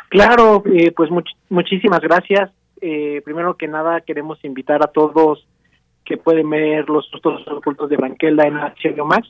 [0.10, 1.10] Claro, eh, pues
[1.50, 2.52] muchísimas gracias.
[2.82, 5.46] Eh, primero que nada queremos invitar a todos
[6.10, 9.30] que pueden ver los sustos ocultos de Branquelda en HBO Max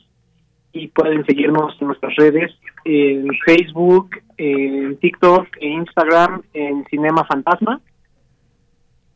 [0.72, 2.50] y pueden seguirnos en nuestras redes
[2.86, 7.82] en Facebook, en TikTok, en Instagram, en Cinema Fantasma.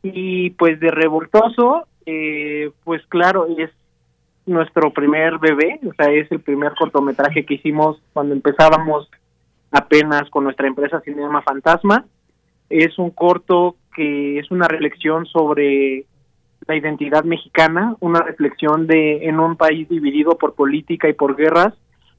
[0.03, 3.71] Y pues de Revoltoso, eh, pues claro, es
[4.45, 9.09] nuestro primer bebé, o sea, es el primer cortometraje que hicimos cuando empezábamos
[9.71, 12.05] apenas con nuestra empresa Cinema Fantasma.
[12.69, 16.05] Es un corto que es una reflexión sobre
[16.67, 21.75] la identidad mexicana, una reflexión de en un país dividido por política y por guerras,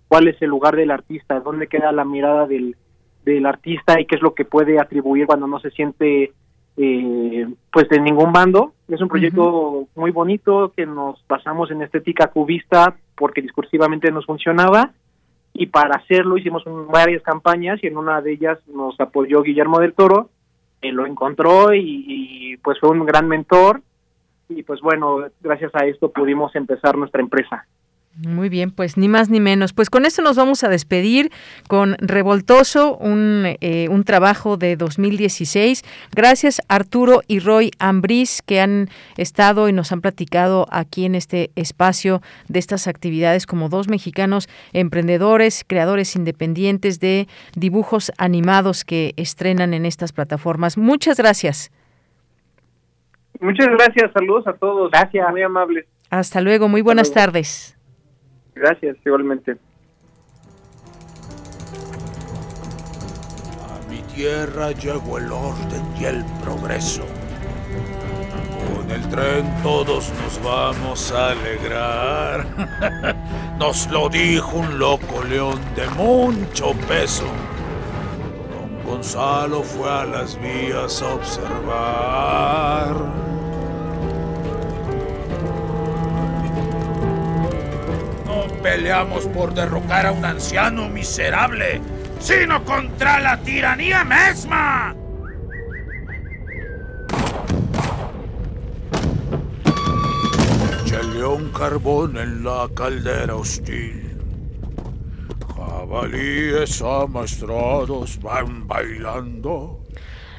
[0.07, 2.75] cuál es el lugar del artista, dónde queda la mirada del,
[3.23, 6.33] del artista y qué es lo que puede atribuir cuando no se siente
[6.77, 8.73] eh, pues de ningún bando.
[8.87, 14.91] Es un proyecto muy bonito que nos basamos en estética cubista porque discursivamente nos funcionaba
[15.53, 19.93] y para hacerlo hicimos varias campañas y en una de ellas nos apoyó Guillermo del
[19.93, 20.29] Toro,
[20.81, 23.81] lo encontró y pues fue un gran mentor
[24.49, 27.65] y pues bueno, gracias a esto pudimos empezar nuestra empresa.
[28.17, 29.73] Muy bien, pues ni más ni menos.
[29.73, 31.31] Pues con esto nos vamos a despedir
[31.67, 35.83] con Revoltoso, un, eh, un trabajo de 2016.
[36.15, 38.87] Gracias Arturo y Roy Ambris que han
[39.17, 44.47] estado y nos han platicado aquí en este espacio de estas actividades como dos mexicanos
[44.71, 47.27] emprendedores, creadores independientes de
[47.57, 50.77] dibujos animados que estrenan en estas plataformas.
[50.77, 51.69] Muchas gracias.
[53.39, 54.91] Muchas gracias, saludos a todos.
[54.91, 55.29] Gracias.
[55.31, 55.85] Muy amables.
[56.09, 57.77] Hasta luego, muy buenas tardes.
[58.53, 59.57] Gracias, igualmente.
[63.61, 67.05] A mi tierra llegó el orden y el progreso.
[68.73, 72.45] Con el tren todos nos vamos a alegrar.
[73.59, 77.25] Nos lo dijo un loco león de mucho peso.
[78.85, 82.95] Gonzalo fue a las vías a observar.
[88.25, 91.81] No peleamos por derrocar a un anciano miserable,
[92.19, 94.95] sino contra la tiranía misma.
[101.35, 104.04] un carbón en la caldera hostil.
[105.65, 109.79] Jabalíes amaestrados van bailando.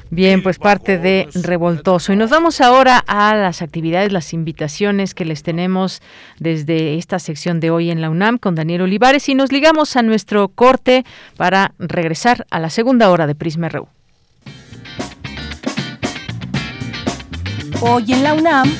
[0.09, 2.13] Bien, pues parte de Revoltoso.
[2.13, 6.01] Y nos vamos ahora a las actividades, las invitaciones que les tenemos
[6.39, 10.03] desde esta sección de hoy en la UNAM con Daniel Olivares y nos ligamos a
[10.03, 11.03] nuestro corte
[11.35, 13.87] para regresar a la segunda hora de Prisma RU.
[17.81, 18.71] Hoy en la UNAM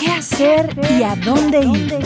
[0.00, 1.98] qué hacer y a dónde ir.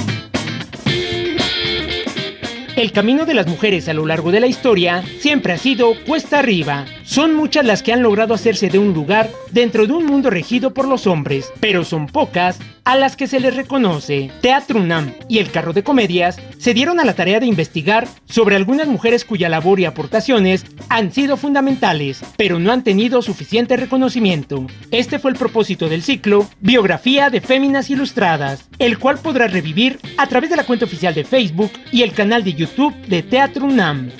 [2.74, 6.38] El camino de las mujeres a lo largo de la historia siempre ha sido cuesta
[6.38, 6.86] arriba.
[7.12, 10.72] Son muchas las que han logrado hacerse de un lugar dentro de un mundo regido
[10.72, 14.30] por los hombres, pero son pocas a las que se les reconoce.
[14.40, 18.56] Teatro UNAM y el Carro de Comedias se dieron a la tarea de investigar sobre
[18.56, 24.66] algunas mujeres cuya labor y aportaciones han sido fundamentales, pero no han tenido suficiente reconocimiento.
[24.90, 30.26] Este fue el propósito del ciclo Biografía de Féminas Ilustradas, el cual podrá revivir a
[30.28, 34.10] través de la cuenta oficial de Facebook y el canal de YouTube de Teatro UNAM.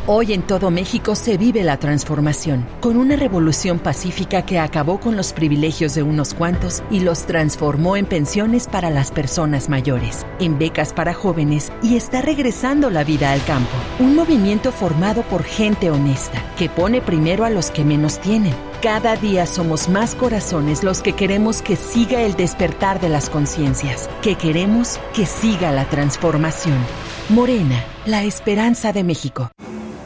[0.08, 5.18] Hoy en todo México se vive la transformación, con una revolución pacífica que acabó con
[5.18, 10.60] los privilegios de unos cuantos y los transformó en pensiones para las personas mayores, en
[10.60, 13.72] becas para jóvenes y está regresando la vida al campo.
[13.97, 18.53] Un movimiento formado por gente honesta, que pone primero a los que menos tienen.
[18.84, 24.08] Cada día somos más corazones los que queremos que siga el despertar de las conciencias,
[24.22, 26.78] que queremos que siga la transformación.
[27.30, 29.49] Morena, la esperanza de México.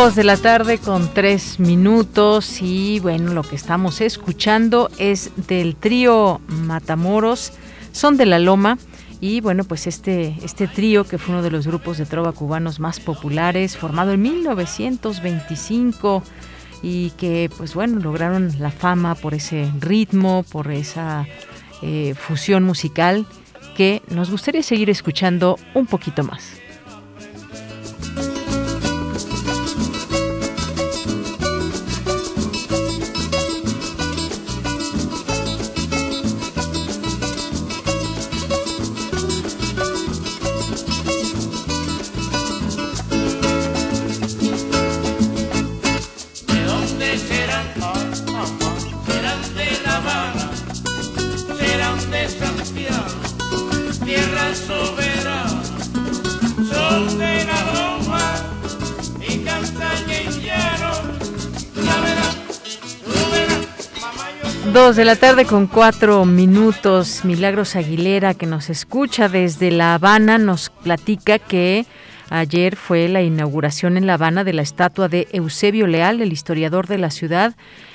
[0.00, 6.40] De la tarde con tres minutos y bueno, lo que estamos escuchando es del trío
[6.48, 7.52] Matamoros,
[7.92, 8.78] son de la Loma
[9.20, 12.80] y bueno, pues este, este trío que fue uno de los grupos de trova cubanos
[12.80, 16.22] más populares, formado en 1925
[16.82, 21.26] y que pues bueno, lograron la fama por ese ritmo, por esa
[21.82, 23.26] eh, fusión musical
[23.76, 26.54] que nos gustaría seguir escuchando un poquito más.
[64.96, 67.24] De la tarde con cuatro minutos.
[67.24, 71.86] Milagros Aguilera, que nos escucha desde La Habana, nos platica que
[72.28, 76.88] ayer fue la inauguración en La Habana de la estatua de Eusebio Leal, el historiador
[76.88, 77.54] de la ciudad.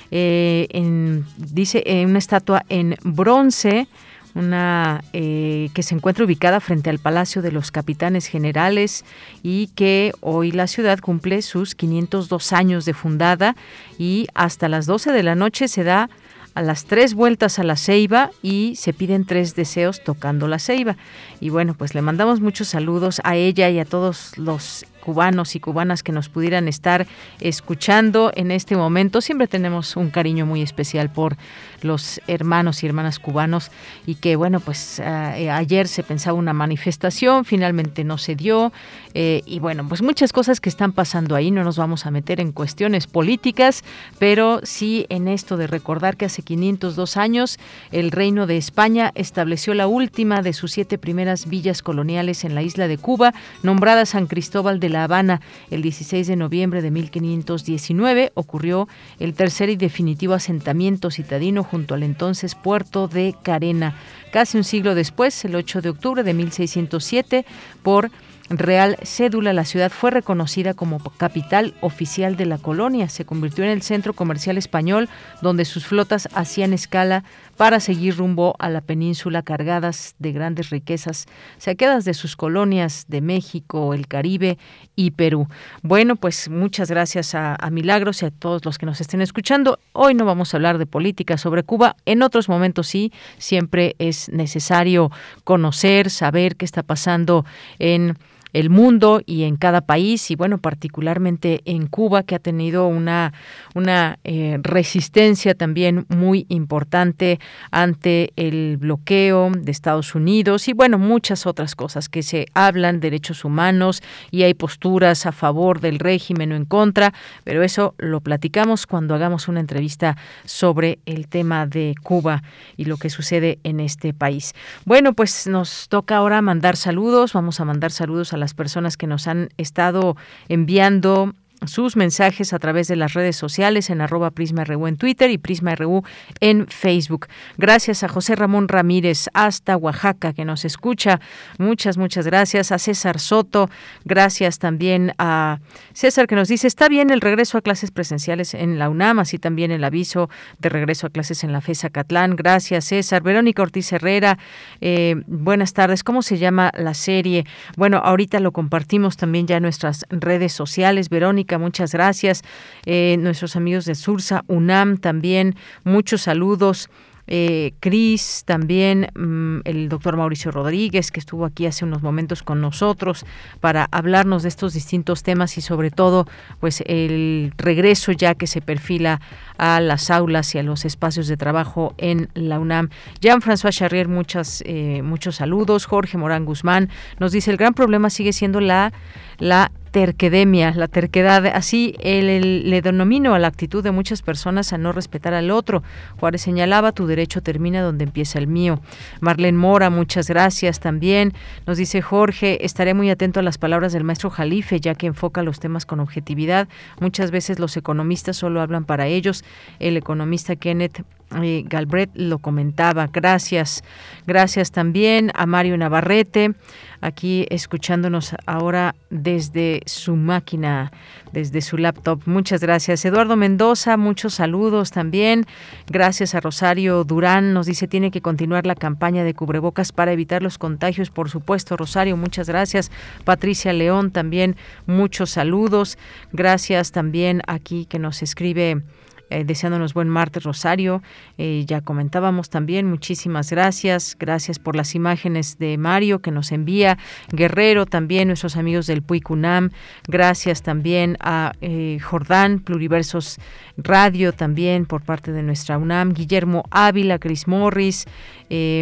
[0.10, 3.90] Eh, en, dice eh, una estatua en bronce
[4.36, 9.04] una eh, que se encuentra ubicada frente al Palacio de los Capitanes Generales
[9.44, 13.56] y que hoy la ciudad cumple sus 502 años de fundada
[13.98, 16.10] y hasta las 12 de la noche se da
[16.56, 20.96] a las tres vueltas a la ceiba y se piden tres deseos tocando la ceiba.
[21.40, 25.60] Y bueno, pues le mandamos muchos saludos a ella y a todos los cubanos y
[25.60, 27.06] cubanas que nos pudieran estar
[27.40, 29.22] escuchando en este momento.
[29.22, 31.38] Siempre tenemos un cariño muy especial por
[31.84, 33.70] los hermanos y hermanas cubanos
[34.08, 38.74] y que bueno, pues eh, ayer se pensaba una manifestación, finalmente no se dio
[39.14, 42.42] eh, y bueno, pues muchas cosas que están pasando ahí, no nos vamos a meter
[42.42, 43.84] en cuestiones políticas,
[44.18, 47.60] pero sí en esto de recordar que hace 502 años
[47.92, 52.64] el Reino de España estableció la última de sus siete primeras villas coloniales en la
[52.64, 55.42] isla de Cuba, nombrada San Cristóbal de la Habana.
[55.70, 58.88] El 16 de noviembre de 1519 ocurrió
[59.20, 63.98] el tercer y definitivo asentamiento citadino junto al entonces puerto de Carena.
[64.32, 67.46] Casi un siglo después, el 8 de octubre de 1607,
[67.84, 68.10] por
[68.50, 73.10] Real Cédula, la ciudad fue reconocida como capital oficial de la colonia.
[73.10, 75.10] Se convirtió en el centro comercial español
[75.42, 77.24] donde sus flotas hacían escala
[77.58, 81.26] para seguir rumbo a la península cargadas de grandes riquezas
[81.58, 84.60] saqueadas de sus colonias de México, el Caribe
[84.96, 85.48] y Perú.
[85.82, 89.80] Bueno, pues muchas gracias a, a, Milagros y a todos los que nos estén escuchando.
[89.94, 94.30] Hoy no vamos a hablar de política sobre Cuba, en otros momentos sí, siempre es
[94.30, 95.12] necesario
[95.44, 97.44] conocer, saber qué está pasando
[97.80, 98.18] en
[98.56, 103.34] el mundo y en cada país y bueno, particularmente en Cuba que ha tenido una,
[103.74, 111.46] una eh, resistencia también muy importante ante el bloqueo de Estados Unidos y bueno, muchas
[111.46, 114.02] otras cosas que se hablan, derechos humanos
[114.32, 119.16] y hay posturas a favor del régimen o en contra, pero eso lo platicamos cuando
[119.16, 122.42] hagamos una entrevista sobre el tema de Cuba
[122.78, 124.54] y lo que sucede en este país.
[124.86, 128.96] Bueno, pues nos toca ahora mandar saludos, vamos a mandar saludos a la las personas
[128.96, 130.16] que nos han estado
[130.50, 131.34] enviando
[131.68, 136.04] sus mensajes a través de las redes sociales en arroba PrismaRU en Twitter y PrismaRU
[136.40, 137.28] en Facebook.
[137.58, 141.20] Gracias a José Ramón Ramírez hasta Oaxaca que nos escucha.
[141.58, 142.72] Muchas, muchas gracias.
[142.72, 143.70] A César Soto.
[144.04, 145.60] Gracias también a
[145.94, 149.40] César que nos dice, está bien el regreso a clases presenciales en la UNAM, así
[149.40, 152.36] también el aviso de regreso a clases en la FESA Catlán.
[152.36, 153.24] Gracias, César.
[153.24, 154.38] Verónica Ortiz Herrera,
[154.82, 156.04] eh, buenas tardes.
[156.04, 157.46] ¿Cómo se llama la serie?
[157.78, 161.10] Bueno, ahorita lo compartimos también ya en nuestras redes sociales.
[161.10, 162.44] Verónica, muchas gracias.
[162.86, 166.90] Eh, nuestros amigos de Sursa, UNAM también, muchos saludos
[167.28, 172.62] eh, Cris, también mm, el doctor Mauricio Rodríguez, que estuvo aquí hace unos momentos con
[172.62, 173.26] nosotros
[173.60, 176.28] para hablarnos de estos distintos temas y sobre todo,
[176.60, 179.22] pues el regreso ya que se perfila
[179.58, 182.90] a las aulas y a los espacios de trabajo en la UNAM.
[183.22, 185.86] Jean-François Charrier, muchas, eh, muchos saludos.
[185.86, 186.90] Jorge Morán Guzmán
[187.20, 188.94] nos dice, el gran problema sigue siendo la,
[189.40, 194.78] la terquedemia, la terquedad, así el, le denomino a la actitud de muchas personas a
[194.78, 195.84] no respetar al otro.
[196.20, 198.82] Juárez señalaba, tu derecho termina donde empieza el mío.
[199.22, 201.32] Marlene Mora, muchas gracias también.
[201.66, 205.44] Nos dice Jorge, estaré muy atento a las palabras del maestro Jalife, ya que enfoca
[205.44, 206.68] los temas con objetividad.
[207.00, 209.46] Muchas veces los economistas solo hablan para ellos.
[209.80, 213.10] El economista Kenneth Galbret lo comentaba.
[213.12, 213.84] Gracias.
[214.28, 216.56] Gracias también a Mario Navarrete,
[217.00, 220.92] aquí escuchándonos ahora desde su máquina,
[221.32, 222.22] desde su laptop.
[222.26, 223.06] Muchas gracias.
[223.06, 225.46] Eduardo Mendoza, muchos saludos también.
[225.88, 230.42] Gracias a Rosario Durán, nos dice tiene que continuar la campaña de cubrebocas para evitar
[230.42, 231.78] los contagios, por supuesto.
[231.78, 232.92] Rosario, muchas gracias.
[233.26, 234.56] Patricia León también,
[234.88, 236.00] muchos saludos.
[236.32, 238.82] Gracias también aquí que nos escribe
[239.30, 241.02] eh, deseándonos buen martes, Rosario.
[241.38, 244.16] Eh, ya comentábamos también, muchísimas gracias.
[244.20, 246.98] Gracias por las imágenes de Mario que nos envía.
[247.32, 249.72] Guerrero también, nuestros amigos del Puicunam.
[250.08, 253.40] Gracias también a eh, Jordán, Pluriversos
[253.78, 256.14] Radio también por parte de nuestra UNAM.
[256.14, 258.06] Guillermo Ávila, Chris Morris.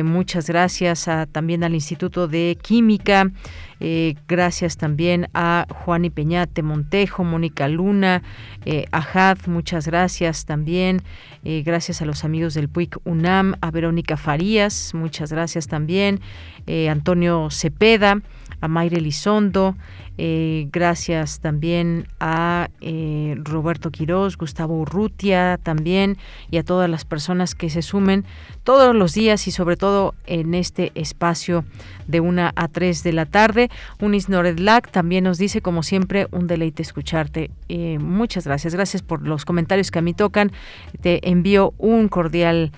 [0.03, 3.27] Muchas gracias también al Instituto de Química.
[3.85, 8.23] Eh, gracias también a Juan y Peñate Montejo, Mónica Luna,
[8.63, 11.01] eh, Ajad, muchas gracias también.
[11.43, 16.21] Eh, gracias a los amigos del PUIC UNAM, a Verónica Farías, muchas gracias también.
[16.89, 18.21] Antonio Cepeda,
[18.61, 19.75] a Mayre Lizondo,
[20.17, 26.17] eh, gracias también a eh, Roberto Quirós, Gustavo Urrutia también
[26.51, 28.23] y a todas las personas que se sumen
[28.63, 31.65] todos los días y sobre todo en este espacio
[32.07, 33.69] de una a 3 de la tarde.
[33.99, 37.49] Unis Noredlac también nos dice, como siempre, un deleite escucharte.
[37.67, 38.75] Eh, muchas gracias.
[38.75, 40.51] Gracias por los comentarios que a mí tocan.
[41.01, 42.71] Te envío un cordial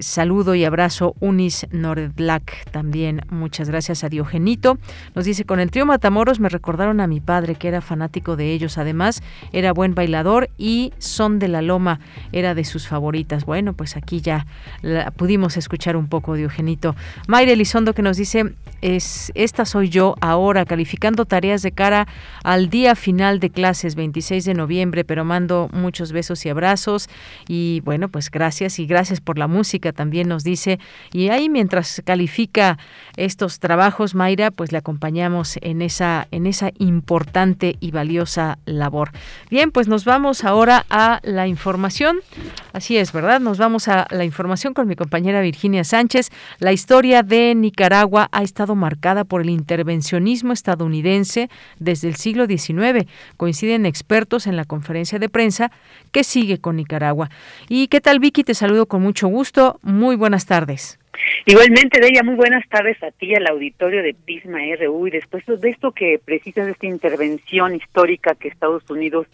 [0.00, 1.14] saludo y abrazo.
[1.20, 3.22] Unis Noredlac también.
[3.30, 4.76] Muchas gracias a Diogenito.
[5.14, 8.36] Nos dice, con el trío Matamoros me recuerdo recordaron a mi padre que era fanático
[8.36, 8.78] de ellos.
[8.78, 11.98] Además, era buen bailador y Son de la Loma
[12.30, 13.44] era de sus favoritas.
[13.44, 14.46] Bueno, pues aquí ya
[15.16, 16.94] pudimos escuchar un poco de Eugenito.
[17.26, 22.06] Mayre Elizondo que nos dice, es, esta soy yo ahora calificando tareas de cara
[22.44, 27.08] al día final de clases, 26 de noviembre, pero mando muchos besos y abrazos.
[27.48, 30.78] Y bueno, pues gracias y gracias por la música también nos dice.
[31.12, 32.78] Y ahí mientras califica
[33.16, 39.10] estos trabajos, Mayra, pues le acompañamos en esa, en esa importante y valiosa labor.
[39.50, 42.18] Bien, pues nos vamos ahora a la información.
[42.72, 43.40] Así es, ¿verdad?
[43.40, 46.30] Nos vamos a la información con mi compañera Virginia Sánchez.
[46.58, 53.06] La historia de Nicaragua ha estado marcada por el intervencionismo estadounidense desde el siglo XIX.
[53.36, 55.72] Coinciden expertos en la conferencia de prensa
[56.12, 57.30] que sigue con Nicaragua.
[57.68, 58.44] ¿Y qué tal, Vicky?
[58.44, 59.78] Te saludo con mucho gusto.
[59.82, 60.99] Muy buenas tardes.
[61.46, 65.06] Igualmente, ella muy buenas tardes a ti, al auditorio de Pisma RU.
[65.06, 69.26] Y después de esto que precisa de esta intervención histórica que Estados Unidos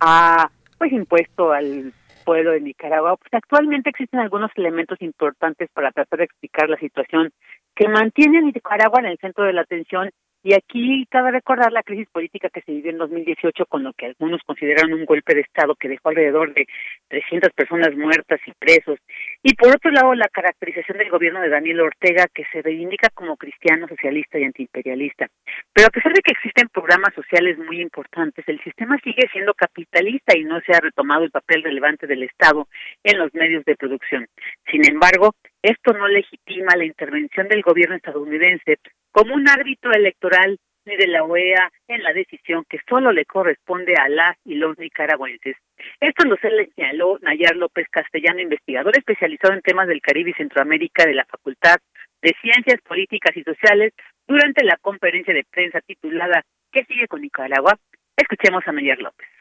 [0.00, 1.92] ha pues impuesto al
[2.24, 7.30] pueblo de Nicaragua, pues actualmente existen algunos elementos importantes para tratar de explicar la situación
[7.74, 10.10] que mantiene a Nicaragua en el centro de la atención
[10.42, 14.06] y aquí cabe recordar la crisis política que se vivió en 2018 con lo que
[14.06, 16.66] algunos consideran un golpe de Estado que dejó alrededor de
[17.08, 18.98] 300 personas muertas y presos.
[19.42, 23.38] Y por otro lado, la caracterización del gobierno de Daniel Ortega que se reivindica como
[23.38, 25.28] cristiano, socialista y antiimperialista.
[25.72, 30.36] Pero a pesar de que existen programas sociales muy importantes, el sistema sigue siendo capitalista
[30.36, 32.68] y no se ha retomado el papel relevante del Estado
[33.02, 34.26] en los medios de producción.
[34.70, 38.76] Sin embargo, esto no legitima la intervención del gobierno estadounidense
[39.10, 43.94] como un árbitro electoral ni de la OEA en la decisión que solo le corresponde
[43.94, 45.56] a las y los nicaragüenses.
[46.00, 51.14] Esto lo señaló Nayar López Castellano, investigador especializado en temas del Caribe y Centroamérica de
[51.14, 51.76] la Facultad
[52.22, 53.92] de Ciencias Políticas y Sociales,
[54.26, 57.76] durante la conferencia de prensa titulada ¿Qué sigue con Nicaragua?
[58.16, 59.39] Escuchemos a Nayar López.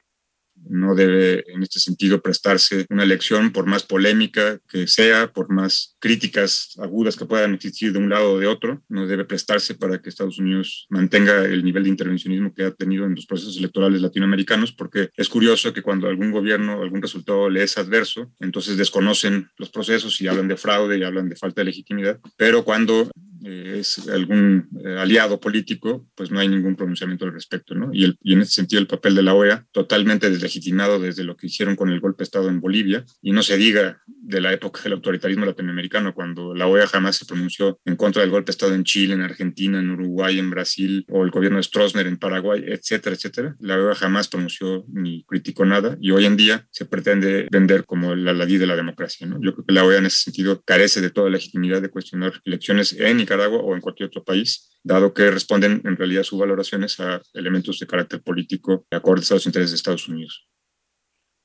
[0.68, 5.96] No debe en este sentido prestarse una elección por más polémica que sea, por más
[6.00, 10.02] críticas agudas que puedan existir de un lado o de otro, no debe prestarse para
[10.02, 14.02] que Estados Unidos mantenga el nivel de intervencionismo que ha tenido en los procesos electorales
[14.02, 19.50] latinoamericanos, porque es curioso que cuando algún gobierno, algún resultado le es adverso, entonces desconocen
[19.58, 23.10] los procesos y hablan de fraude y hablan de falta de legitimidad, pero cuando
[23.44, 27.90] eh, es algún eh, aliado político, pues no hay ningún pronunciamiento al respecto, ¿no?
[27.94, 31.38] Y, el, y, en ese sentido el papel de la OEA totalmente deslegitimado desde lo
[31.38, 34.54] que hicieron con el golpe de Estado en Bolivia, y no se diga de la
[34.54, 38.52] época del autoritarismo latinoamericano, cuando la OEA jamás se pronunció en contra del golpe de
[38.52, 42.18] Estado en Chile, en Argentina, en Uruguay, en Brasil, o el gobierno de Stroessner en
[42.18, 43.56] Paraguay, etcétera, etcétera.
[43.60, 48.16] La OEA jamás pronunció ni criticó nada, y hoy en día se pretende vender como
[48.16, 49.40] la ladí de la democracia, ¿no?
[49.42, 52.94] Yo creo que la OEA en ese sentido carece de toda legitimidad de cuestionar elecciones
[53.00, 57.22] en Nicaragua o en cualquier otro país, dado que responden en realidad sus valoraciones a
[57.34, 60.48] elementos de carácter político acordes a los intereses de Estados Unidos.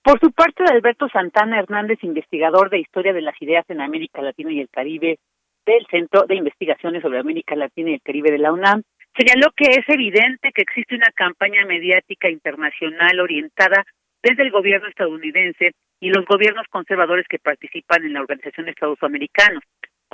[0.02, 4.52] Por su parte, Alberto Santana Hernández, investigador de Historia de las Ideas en América Latina
[4.52, 5.18] y el Caribe
[5.64, 8.82] del Centro de Investigaciones sobre América Latina y el Caribe de la UNAM,
[9.16, 13.84] señaló que es evidente que existe una campaña mediática internacional orientada
[14.22, 19.02] desde el gobierno estadounidense y los gobiernos conservadores que participan en la Organización de Estados
[19.02, 19.62] Americanos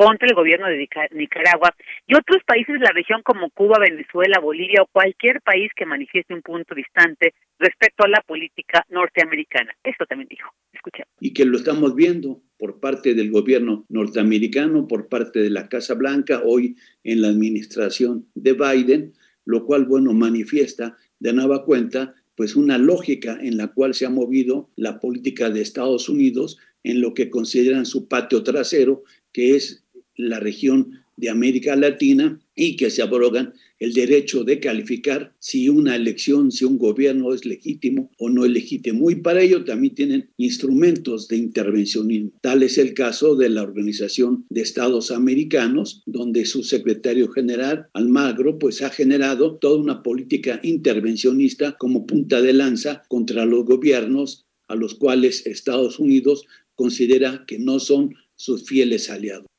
[0.01, 4.81] contra el gobierno de Nicaragua y otros países de la región como Cuba, Venezuela, Bolivia
[4.81, 9.75] o cualquier país que manifieste un punto distante respecto a la política norteamericana.
[9.85, 10.49] Esto también dijo.
[10.73, 11.13] Escuchemos.
[11.21, 15.93] Y que lo estamos viendo por parte del gobierno norteamericano, por parte de la Casa
[15.93, 19.13] Blanca, hoy en la administración de Biden,
[19.45, 24.11] lo cual, bueno, manifiesta de nueva cuenta pues una lógica en la cual se ha
[24.11, 29.85] movido la política de Estados Unidos en lo que consideran su patio trasero, que es
[30.29, 35.97] la región de América Latina y que se abrogan el derecho de calificar si una
[35.97, 39.11] elección, si un gobierno es legítimo o no es legítimo.
[39.11, 42.33] Y para ello también tienen instrumentos de intervencionismo.
[42.43, 48.59] Tal es el caso de la Organización de Estados Americanos, donde su secretario general, Almagro,
[48.59, 54.75] pues ha generado toda una política intervencionista como punta de lanza contra los gobiernos a
[54.75, 56.45] los cuales Estados Unidos
[56.75, 59.50] considera que no son sus fieles aliados.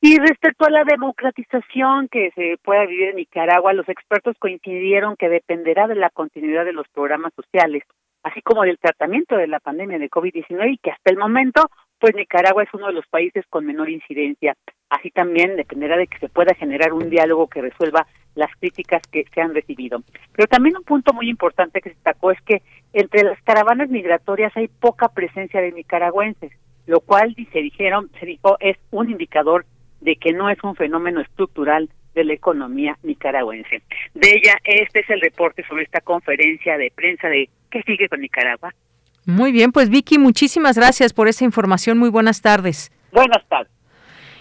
[0.00, 5.28] Y respecto a la democratización que se pueda vivir en Nicaragua, los expertos coincidieron que
[5.28, 7.82] dependerá de la continuidad de los programas sociales,
[8.22, 11.68] así como del tratamiento de la pandemia de COVID-19 y que hasta el momento,
[11.98, 14.54] pues Nicaragua es uno de los países con menor incidencia.
[14.88, 18.06] Así también dependerá de que se pueda generar un diálogo que resuelva
[18.36, 20.04] las críticas que se han recibido.
[20.32, 22.62] Pero también un punto muy importante que se destacó es que
[22.92, 26.52] entre las caravanas migratorias hay poca presencia de nicaragüenses,
[26.86, 29.66] lo cual se dijeron, se dijo es un indicador
[30.00, 33.82] de que no es un fenómeno estructural de la economía nicaragüense.
[34.14, 38.20] De ella, este es el reporte sobre esta conferencia de prensa de qué sigue con
[38.20, 38.74] Nicaragua.
[39.26, 41.98] Muy bien, pues Vicky, muchísimas gracias por esa información.
[41.98, 42.90] Muy buenas tardes.
[43.12, 43.77] Buenas tardes.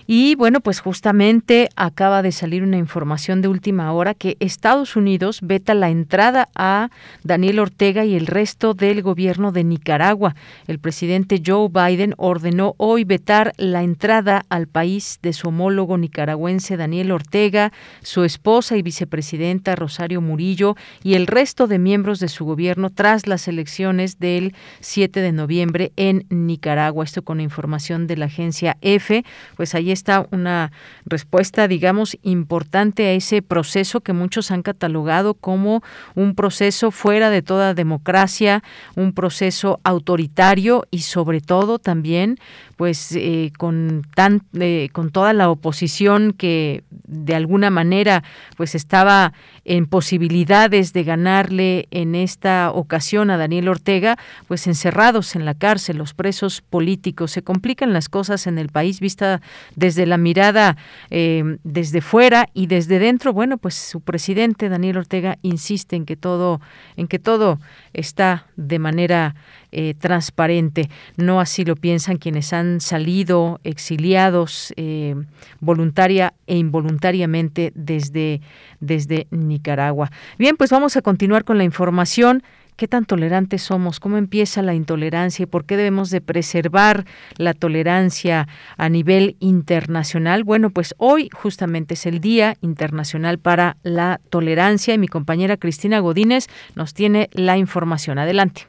[0.10, 5.40] Y bueno, pues justamente acaba de salir una información de última hora que Estados Unidos
[5.42, 6.90] veta la entrada a
[7.24, 10.34] Daniel Ortega y el resto del gobierno de Nicaragua.
[10.68, 16.78] El presidente Joe Biden ordenó hoy vetar la entrada al país de su homólogo nicaragüense
[16.78, 22.46] Daniel Ortega, su esposa y vicepresidenta Rosario Murillo y el resto de miembros de su
[22.46, 27.04] gobierno tras las elecciones del 7 de noviembre en Nicaragua.
[27.04, 29.26] Esto con información de la agencia EFE.
[29.58, 30.72] Pues ahí está una
[31.06, 35.84] respuesta, digamos, importante a ese proceso que muchos han catalogado como
[36.16, 38.64] un proceso fuera de toda democracia,
[38.96, 42.38] un proceso autoritario y sobre todo también
[42.78, 48.24] pues eh, con tan eh, con toda la oposición que de alguna manera
[48.56, 49.34] pues estaba
[49.66, 54.18] en posibilidades de ganarle en esta ocasión a Daniel Ortega
[54.48, 55.98] pues encerrados en la cárcel.
[55.98, 59.42] Los presos políticos se complican las cosas en el país vista
[59.88, 60.76] desde la mirada
[61.10, 66.18] eh, desde fuera y desde dentro bueno pues su presidente Daniel Ortega insiste en que
[66.18, 66.60] todo
[66.98, 67.58] en que todo
[67.94, 69.36] está de manera
[69.74, 70.90] eh, transparente.
[71.18, 75.14] No así lo piensan quienes han salido exiliados eh,
[75.60, 78.40] voluntaria e involuntariamente desde,
[78.80, 80.10] desde Nicaragua.
[80.38, 82.44] Bien, pues vamos a continuar con la información.
[82.78, 84.00] ¿Qué tan tolerantes somos?
[84.00, 87.06] ¿Cómo empieza la intolerancia y por qué debemos de preservar
[87.40, 88.46] la tolerancia
[88.78, 90.44] a nivel internacional?
[90.44, 95.98] Bueno, pues hoy justamente es el Día Internacional para la Tolerancia y mi compañera Cristina
[95.98, 98.20] Godínez nos tiene la información.
[98.20, 98.68] Adelante.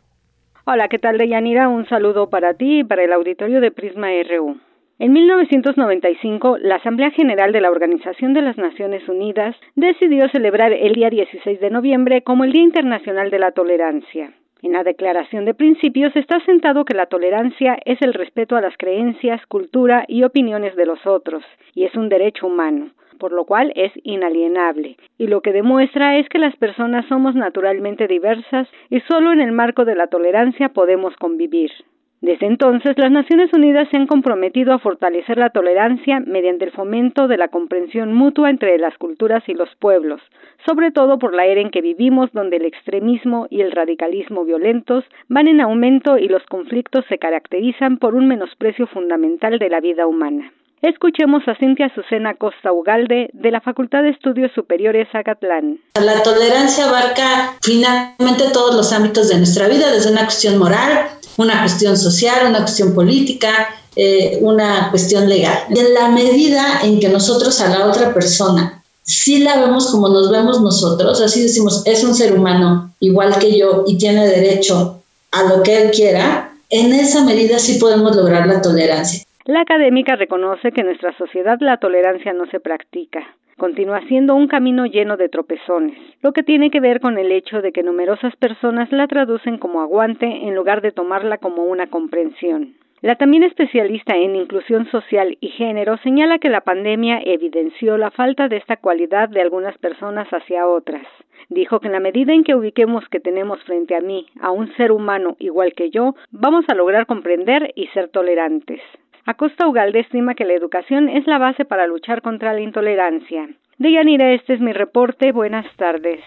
[0.65, 1.69] Hola, ¿qué tal, Deyanira?
[1.69, 4.59] Un saludo para ti y para el auditorio de Prisma RU.
[5.01, 10.95] En 1995, la Asamblea General de la Organización de las Naciones Unidas decidió celebrar el
[10.95, 14.33] día 16 de noviembre como el Día Internacional de la Tolerancia.
[14.61, 18.77] En la Declaración de Principios está sentado que la tolerancia es el respeto a las
[18.77, 21.45] creencias, cultura y opiniones de los otros,
[21.77, 26.29] y es un derecho humano por lo cual es inalienable, y lo que demuestra es
[26.29, 31.17] que las personas somos naturalmente diversas y solo en el marco de la tolerancia podemos
[31.17, 31.73] convivir.
[32.21, 37.29] Desde entonces, las Naciones Unidas se han comprometido a fortalecer la tolerancia mediante el fomento
[37.29, 40.21] de la comprensión mutua entre las culturas y los pueblos,
[40.67, 45.05] sobre todo por la era en que vivimos donde el extremismo y el radicalismo violentos
[45.29, 50.09] van en aumento y los conflictos se caracterizan por un menosprecio fundamental de la vida
[50.09, 50.53] humana.
[50.81, 55.81] Escuchemos a Cintia Susena Costa Ugalde de la Facultad de Estudios Superiores Acatlán.
[56.01, 61.09] La tolerancia abarca finalmente todos los ámbitos de nuestra vida, desde una cuestión moral,
[61.39, 65.59] una cuestión social, una cuestión política, eh, una cuestión legal.
[65.71, 70.09] Y en la medida en que nosotros a la otra persona sí la vemos como
[70.09, 75.01] nos vemos nosotros, así decimos, es un ser humano igual que yo y tiene derecho
[75.33, 79.25] a lo que él quiera, en esa medida sí podemos lograr la tolerancia.
[79.47, 83.21] La académica reconoce que en nuestra sociedad la tolerancia no se practica.
[83.59, 87.61] Continúa siendo un camino lleno de tropezones, lo que tiene que ver con el hecho
[87.61, 92.75] de que numerosas personas la traducen como aguante en lugar de tomarla como una comprensión.
[93.01, 98.47] La también especialista en inclusión social y género señala que la pandemia evidenció la falta
[98.47, 101.07] de esta cualidad de algunas personas hacia otras.
[101.49, 104.73] Dijo que en la medida en que ubiquemos que tenemos frente a mí a un
[104.77, 108.81] ser humano igual que yo, vamos a lograr comprender y ser tolerantes.
[109.29, 113.47] Acosta Ugalde estima que la educación es la base para luchar contra la intolerancia.
[113.77, 115.33] Deyanira, este es mi reporte.
[115.33, 116.21] Buenas tardes.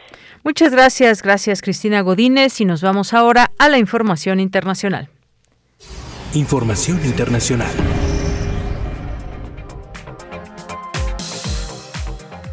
[0.43, 5.09] Muchas gracias, gracias Cristina Godínez y nos vamos ahora a la información internacional.
[6.35, 7.71] Información internacional.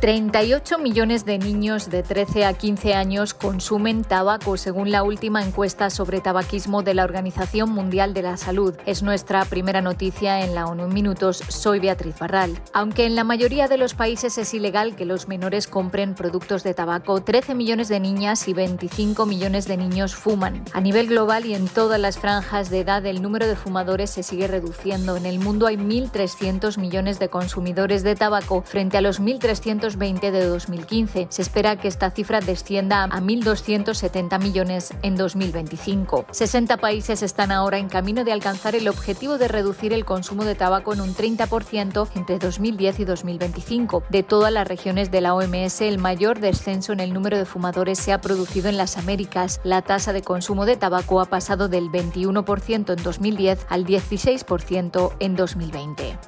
[0.01, 5.91] 38 millones de niños de 13 a 15 años consumen tabaco, según la última encuesta
[5.91, 8.75] sobre tabaquismo de la Organización Mundial de la Salud.
[8.87, 11.43] Es nuestra primera noticia en la ONU Minutos.
[11.49, 12.61] Soy Beatriz Barral.
[12.73, 16.75] Aunque en la mayoría de los países es ilegal que los menores compren productos de
[16.75, 20.63] tabaco, 13 millones de niñas y 25 millones de niños fuman.
[20.75, 24.23] A nivel global y en todas las franjas de edad, el número de fumadores se
[24.23, 25.17] sigue reduciendo.
[25.17, 30.31] En el mundo hay 1.300 millones de consumidores de tabaco frente a los 1.300 20
[30.31, 31.27] de 2015.
[31.31, 36.27] Se espera que esta cifra descienda a 1.270 millones en 2025.
[36.31, 40.55] 60 países están ahora en camino de alcanzar el objetivo de reducir el consumo de
[40.55, 44.03] tabaco en un 30% entre 2010 y 2025.
[44.11, 47.99] De todas las regiones de la OMS, el mayor descenso en el número de fumadores
[47.99, 49.61] se ha producido en las Américas.
[49.65, 55.37] La tasa de consumo de tabaco ha pasado del 21% en 2010 al 16% en
[55.37, 56.19] 2020.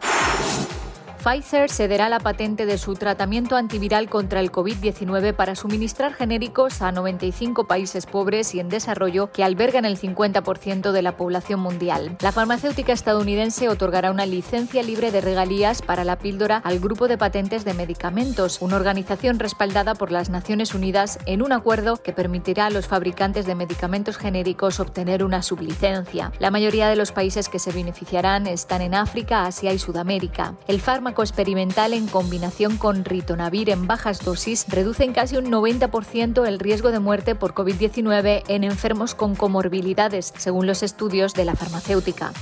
[1.22, 6.92] Pfizer cederá la patente de su tratamiento antiviral contra el COVID-19 para suministrar genéricos a
[6.92, 12.16] 95 países pobres y en desarrollo que albergan el 50% de la población mundial.
[12.20, 17.18] La farmacéutica estadounidense otorgará una licencia libre de regalías para la píldora al Grupo de
[17.18, 22.66] Patentes de Medicamentos, una organización respaldada por las Naciones Unidas en un acuerdo que permitirá
[22.66, 26.32] a los fabricantes de medicamentos genéricos obtener una sublicencia.
[26.38, 30.54] La mayoría de los países que se beneficiarán están en África, Asia y Sudamérica.
[30.66, 30.80] El
[31.18, 36.90] experimental en combinación con ritonavir en bajas dosis reduce en casi un 90% el riesgo
[36.90, 42.32] de muerte por COVID-19 en enfermos con comorbilidades, según los estudios de la farmacéutica.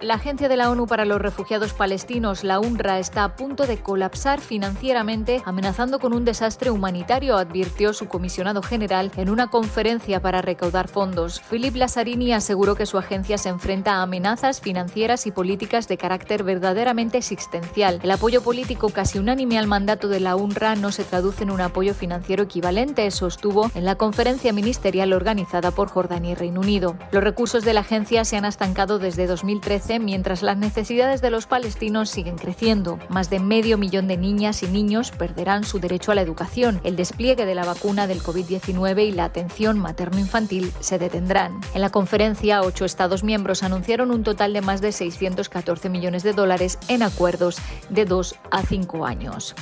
[0.00, 3.78] La Agencia de la ONU para los Refugiados Palestinos, la UNRWA, está a punto de
[3.78, 10.40] colapsar financieramente, amenazando con un desastre humanitario, advirtió su comisionado general en una conferencia para
[10.40, 11.42] recaudar fondos.
[11.50, 16.44] Philip Lazzarini aseguró que su agencia se enfrenta a amenazas financieras y políticas de carácter
[16.44, 17.98] verdaderamente existencial.
[18.00, 21.60] El apoyo político casi unánime al mandato de la UNRWA no se traduce en un
[21.60, 26.96] apoyo financiero equivalente, sostuvo en la conferencia ministerial organizada por Jordania y Reino Unido.
[27.10, 31.46] Los recursos de la agencia se han estancado desde 2013 mientras las necesidades de los
[31.46, 32.98] palestinos siguen creciendo.
[33.08, 36.80] Más de medio millón de niñas y niños perderán su derecho a la educación.
[36.84, 41.60] El despliegue de la vacuna del COVID-19 y la atención materno-infantil se detendrán.
[41.74, 46.34] En la conferencia, ocho Estados miembros anunciaron un total de más de 614 millones de
[46.34, 47.56] dólares en acuerdos
[47.88, 49.54] de dos a cinco años.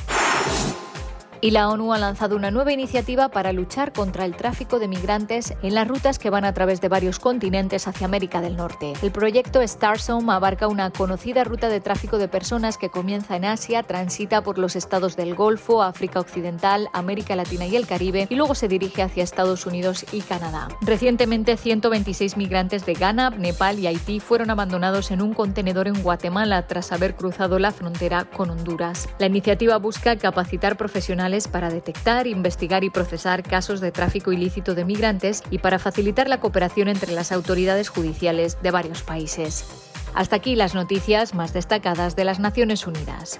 [1.47, 5.55] Y la ONU ha lanzado una nueva iniciativa para luchar contra el tráfico de migrantes
[5.62, 8.94] en las rutas que van a través de varios continentes hacia América del Norte.
[9.01, 13.85] El proyecto Starsome abarca una conocida ruta de tráfico de personas que comienza en Asia,
[13.85, 18.56] transita por los estados del Golfo, África Occidental, América Latina y el Caribe y luego
[18.56, 20.66] se dirige hacia Estados Unidos y Canadá.
[20.81, 26.66] Recientemente, 126 migrantes de Ghana, Nepal y Haití fueron abandonados en un contenedor en Guatemala
[26.66, 29.09] tras haber cruzado la frontera con Honduras.
[29.20, 34.86] La iniciativa busca capacitar profesionales para detectar, investigar y procesar casos de tráfico ilícito de
[34.86, 39.66] migrantes y para facilitar la cooperación entre las autoridades judiciales de varios países.
[40.14, 43.38] Hasta aquí las noticias más destacadas de las Naciones Unidas.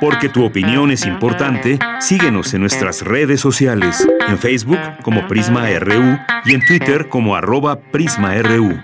[0.00, 6.18] Porque tu opinión es importante, síguenos en nuestras redes sociales, en Facebook como Prisma RU
[6.44, 8.82] y en Twitter como arroba PrismaRU.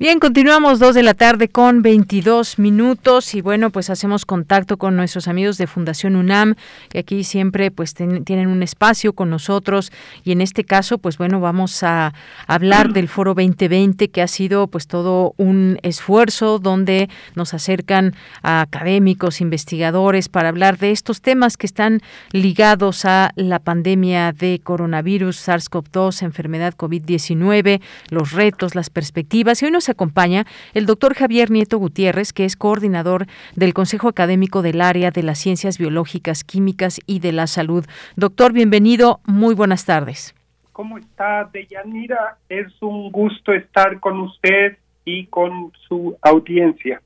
[0.00, 4.94] Bien, continuamos dos de la tarde con 22 minutos y bueno, pues hacemos contacto con
[4.94, 6.54] nuestros amigos de Fundación UNAM,
[6.88, 9.90] que aquí siempre pues tienen un espacio con nosotros
[10.22, 12.14] y en este caso pues bueno, vamos a
[12.46, 18.14] hablar del Foro 2020 que ha sido pues todo un esfuerzo donde nos acercan
[18.44, 24.60] a académicos, investigadores para hablar de estos temas que están ligados a la pandemia de
[24.62, 27.80] coronavirus, SARS-CoV-2, enfermedad COVID-19,
[28.10, 29.60] los retos, las perspectivas.
[29.60, 30.44] Y hoy nos acompaña
[30.74, 35.38] el doctor Javier Nieto Gutiérrez, que es coordinador del Consejo Académico del Área de las
[35.38, 37.84] Ciencias Biológicas, Químicas y de la Salud.
[38.16, 40.34] Doctor, bienvenido, muy buenas tardes.
[40.72, 42.38] ¿Cómo está, Deyanira?
[42.48, 47.02] Es un gusto estar con usted y con su audiencia.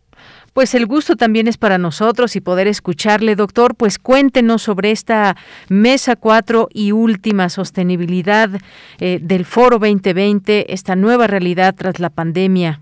[0.53, 3.75] Pues el gusto también es para nosotros y poder escucharle, doctor.
[3.75, 5.35] Pues cuéntenos sobre esta
[5.71, 8.51] mesa 4 y última sostenibilidad
[9.01, 12.81] eh, del Foro 2020, esta nueva realidad tras la pandemia.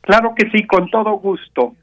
[0.00, 1.74] Claro que sí, con todo gusto.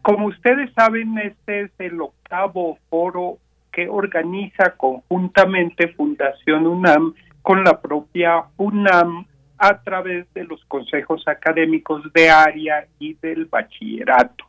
[0.00, 3.38] Como ustedes saben, este es el octavo foro
[3.72, 9.26] que organiza conjuntamente Fundación UNAM con la propia UNAM
[9.58, 14.44] a través de los consejos académicos de área y del bachillerato.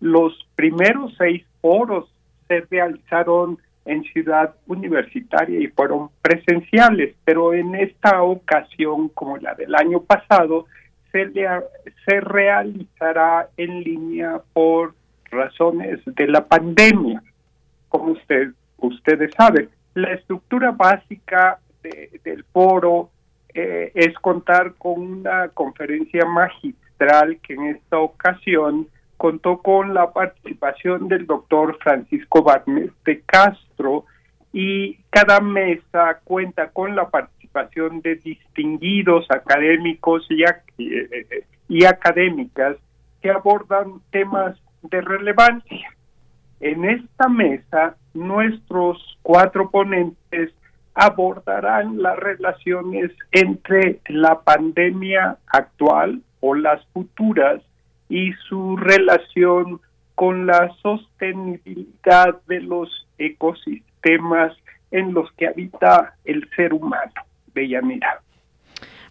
[0.00, 2.10] Los primeros seis foros
[2.48, 9.74] se realizaron en Ciudad Universitaria y fueron presenciales, pero en esta ocasión, como la del
[9.74, 10.66] año pasado,
[11.12, 11.30] se,
[12.06, 14.94] se realizará en línea por
[15.30, 17.22] razones de la pandemia.
[17.88, 21.58] Como usted, ustedes saben, la estructura básica
[22.24, 23.10] del foro
[23.54, 31.08] eh, es contar con una conferencia magistral que en esta ocasión contó con la participación
[31.08, 34.04] del doctor Francisco Barnes de Castro
[34.52, 42.76] y cada mesa cuenta con la participación de distinguidos académicos y, eh, y académicas
[43.20, 45.94] que abordan temas de relevancia.
[46.60, 50.52] En esta mesa, nuestros cuatro ponentes
[50.94, 57.62] abordarán las relaciones entre la pandemia actual o las futuras
[58.08, 59.80] y su relación
[60.14, 64.54] con la sostenibilidad de los ecosistemas
[64.90, 67.12] en los que habita el ser humano.
[67.54, 68.20] Bellamira.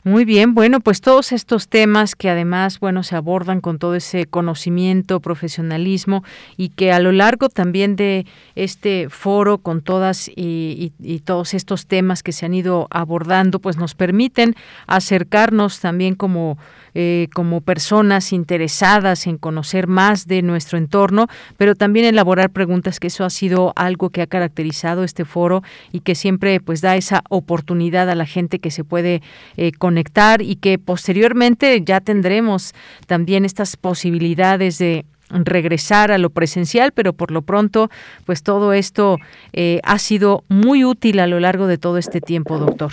[0.05, 4.27] Muy bien, bueno, pues todos estos temas que además, bueno, se abordan con todo ese
[4.27, 6.23] conocimiento, profesionalismo
[6.55, 11.85] y que a lo largo también de este foro con todas y, y, todos estos
[11.85, 14.55] temas que se han ido abordando, pues nos permiten
[14.88, 16.57] acercarnos también como
[17.01, 23.07] eh, como personas interesadas en conocer más de nuestro entorno, pero también elaborar preguntas, que
[23.07, 25.63] eso ha sido algo que ha caracterizado este foro
[25.93, 29.21] y que siempre pues da esa oportunidad a la gente que se puede
[29.55, 32.73] eh, conectar y que posteriormente ya tendremos
[33.07, 37.89] también estas posibilidades de regresar a lo presencial, pero por lo pronto,
[38.26, 39.19] pues todo esto
[39.53, 42.91] eh, ha sido muy útil a lo largo de todo este tiempo, doctor.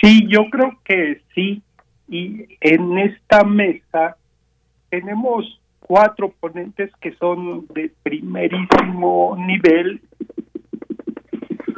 [0.00, 1.62] Sí, yo creo que sí,
[2.08, 4.16] y en esta mesa
[4.90, 10.00] tenemos cuatro ponentes que son de primerísimo nivel,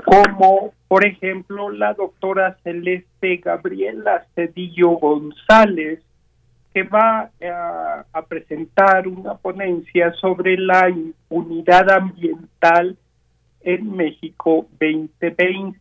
[0.05, 6.01] como por ejemplo la doctora Celeste Gabriela Cedillo González,
[6.73, 12.97] que va a, a presentar una ponencia sobre la impunidad ambiental
[13.63, 15.80] en México 2020.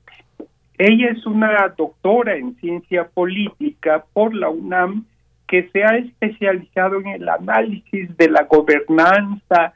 [0.79, 5.03] Ella es una doctora en ciencia política por la UNAM
[5.45, 9.73] que se ha especializado en el análisis de la gobernanza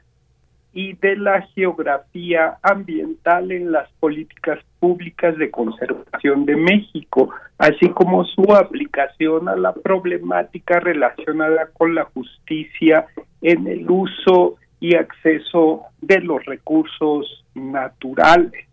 [0.72, 7.28] y de la geografía ambiental en las políticas públicas de conservación de México,
[7.58, 13.08] así como su aplicación a la problemática relacionada con la justicia
[13.42, 18.68] en el uso y acceso de los recursos naturales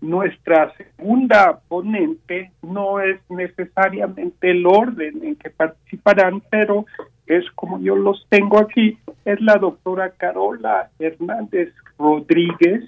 [0.00, 6.86] nuestra segunda ponente no es necesariamente el orden en que participarán, pero
[7.26, 12.84] es como yo los tengo aquí, es la doctora Carola Hernández Rodríguez,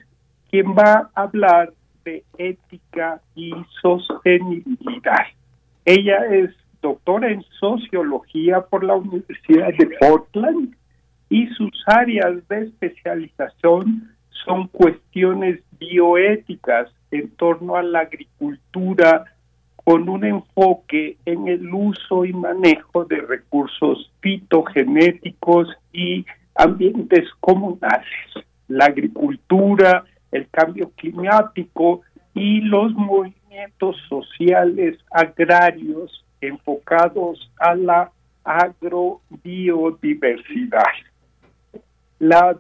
[0.51, 1.73] quien va a hablar
[2.05, 3.53] de ética y
[3.83, 5.27] sostenibilidad.
[5.85, 10.75] Ella es doctora en sociología por la Universidad de Portland
[11.29, 14.15] y sus áreas de especialización
[14.45, 19.25] son cuestiones bioéticas en torno a la agricultura
[19.77, 28.07] con un enfoque en el uso y manejo de recursos fitogenéticos y ambientes comunales,
[28.67, 32.03] la agricultura, el cambio climático
[32.35, 38.13] y los movimientos sociales agrarios enfocados a la
[38.45, 40.85] agrobiodiversidad.
[42.19, 42.57] La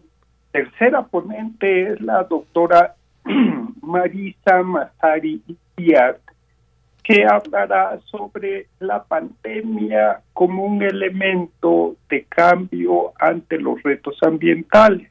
[0.51, 2.97] tercera ponente es la doctora
[3.83, 5.43] Marisa Mazari
[5.77, 6.17] Díaz,
[7.03, 15.11] que hablará sobre la pandemia como un elemento de cambio ante los retos ambientales.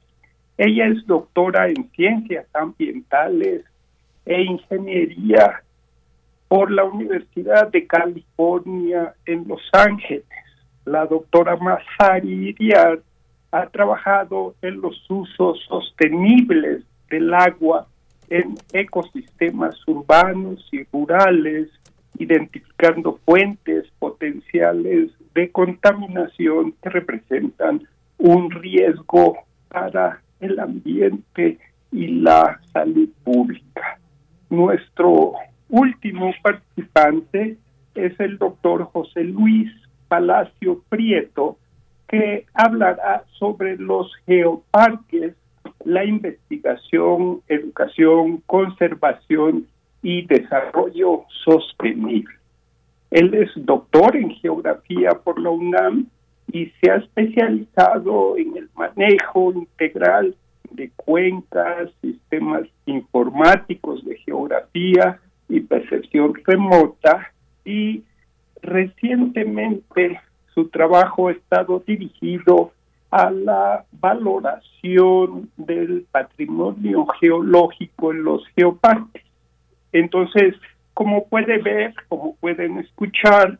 [0.57, 3.64] Ella es doctora en ciencias ambientales
[4.26, 5.61] e ingeniería
[6.48, 10.26] por la Universidad de California en Los Ángeles.
[10.85, 12.99] La doctora Mazari Díaz
[13.52, 17.88] ha trabajado en los usos sostenibles del agua
[18.73, 21.69] ecosistemas urbanos y rurales,
[22.17, 27.87] identificando fuentes potenciales de contaminación que representan
[28.17, 29.37] un riesgo
[29.69, 31.59] para el ambiente
[31.91, 33.99] y la salud pública.
[34.49, 35.33] Nuestro
[35.69, 37.57] último participante
[37.95, 39.71] es el doctor José Luis
[40.07, 41.57] Palacio Prieto,
[42.07, 45.33] que hablará sobre los geoparques,
[45.85, 49.67] la investigación, educación, conservación
[50.01, 52.35] y desarrollo sostenible.
[53.11, 56.07] Él es doctor en geografía por la UNAM
[56.51, 60.35] y se ha especializado en el manejo integral
[60.71, 67.31] de cuencas, sistemas informáticos de geografía y percepción remota
[67.63, 68.03] y
[68.61, 70.19] recientemente
[70.53, 72.71] su trabajo ha estado dirigido
[73.11, 79.23] a la valoración del patrimonio geológico en los geoparques.
[79.91, 80.55] Entonces,
[80.93, 83.59] como puede ver, como pueden escuchar,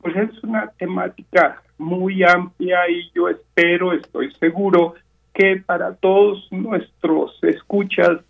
[0.00, 4.94] pues es una temática muy amplia y yo espero, estoy seguro,
[5.32, 8.20] que para todos nuestros escuchas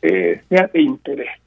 [0.00, 1.43] eh, sea de interés.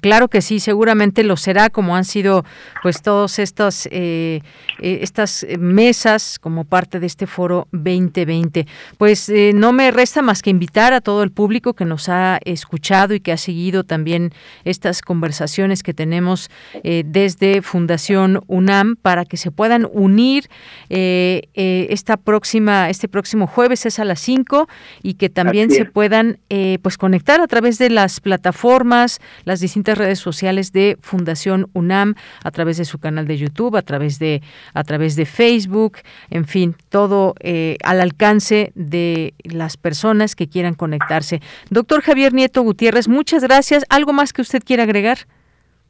[0.00, 2.44] Claro que sí, seguramente lo será, como han sido
[2.82, 4.42] pues todas estas eh,
[4.80, 8.66] eh, estas mesas como parte de este foro 2020.
[8.98, 12.38] Pues eh, no me resta más que invitar a todo el público que nos ha
[12.44, 14.32] escuchado y que ha seguido también
[14.64, 16.50] estas conversaciones que tenemos
[16.82, 20.48] desde Fundación UNAM para que se puedan unir
[20.88, 24.68] esta próxima este próximo jueves es a las 5
[25.02, 26.38] y que también se puedan
[26.82, 32.14] pues conectar a través de las plataformas, las distintas redes sociales de Fundación UNAM,
[32.44, 34.42] a través de su canal de YouTube, a través de,
[34.74, 35.98] a través de Facebook,
[36.30, 41.40] en fin, todo eh, al alcance de las personas que quieran conectarse.
[41.70, 43.84] Doctor Javier Nieto Gutiérrez, muchas gracias.
[43.88, 45.18] ¿Algo más que usted quiera agregar?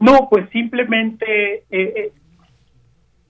[0.01, 2.13] No, pues simplemente eh, eh,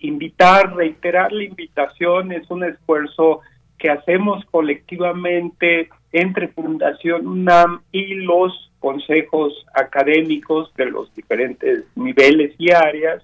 [0.01, 3.41] invitar, reiterar la invitación, es un esfuerzo
[3.79, 12.72] que hacemos colectivamente entre Fundación UNAM y los consejos académicos de los diferentes niveles y
[12.72, 13.22] áreas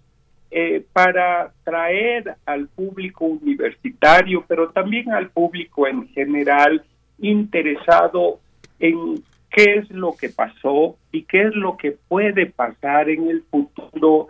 [0.51, 6.85] eh, para traer al público universitario, pero también al público en general
[7.19, 8.39] interesado
[8.79, 13.43] en qué es lo que pasó y qué es lo que puede pasar en el
[13.51, 14.29] futuro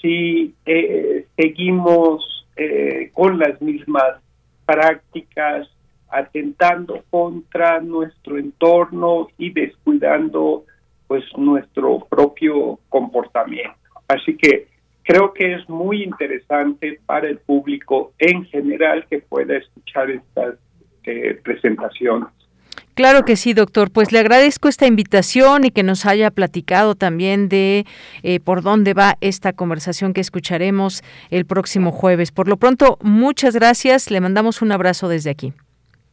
[0.00, 4.20] si eh, seguimos eh, con las mismas
[4.66, 5.68] prácticas
[6.14, 10.64] atentando contra nuestro entorno y descuidando
[11.06, 13.76] pues nuestro propio comportamiento.
[14.08, 14.68] Así que
[15.02, 20.54] creo que es muy interesante para el público en general que pueda escuchar estas
[21.04, 22.28] eh, presentaciones.
[22.94, 23.90] Claro que sí, doctor.
[23.90, 27.86] Pues le agradezco esta invitación y que nos haya platicado también de
[28.22, 32.30] eh, por dónde va esta conversación que escucharemos el próximo jueves.
[32.30, 34.12] Por lo pronto, muchas gracias.
[34.12, 35.52] Le mandamos un abrazo desde aquí.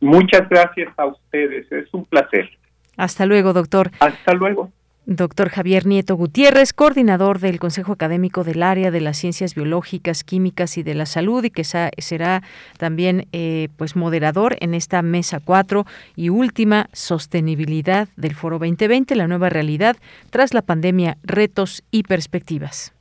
[0.02, 2.50] Muchas gracias a ustedes, es un placer.
[2.98, 3.92] Hasta luego, doctor.
[4.00, 4.72] Hasta luego.
[5.06, 10.78] Doctor Javier Nieto Gutiérrez, coordinador del Consejo Académico del Área de las Ciencias Biológicas, Químicas
[10.78, 12.44] y de la Salud, y que será
[12.78, 19.28] también eh, pues moderador en esta mesa 4 y última sostenibilidad del Foro 2020, la
[19.28, 19.98] nueva realidad
[20.30, 22.94] tras la pandemia, retos y perspectivas.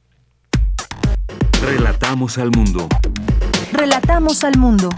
[1.62, 2.88] Relatamos al mundo.
[3.72, 4.88] Relatamos al mundo.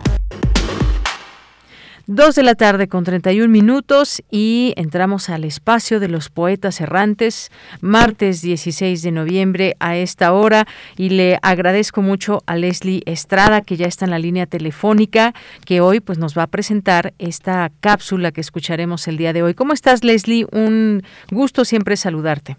[2.14, 7.50] Dos de la tarde con 31 minutos y entramos al espacio de los poetas errantes,
[7.80, 10.66] martes 16 de noviembre a esta hora
[10.98, 15.32] y le agradezco mucho a Leslie Estrada que ya está en la línea telefónica
[15.64, 19.54] que hoy pues nos va a presentar esta cápsula que escucharemos el día de hoy.
[19.54, 20.44] ¿Cómo estás Leslie?
[20.52, 22.58] Un gusto siempre saludarte.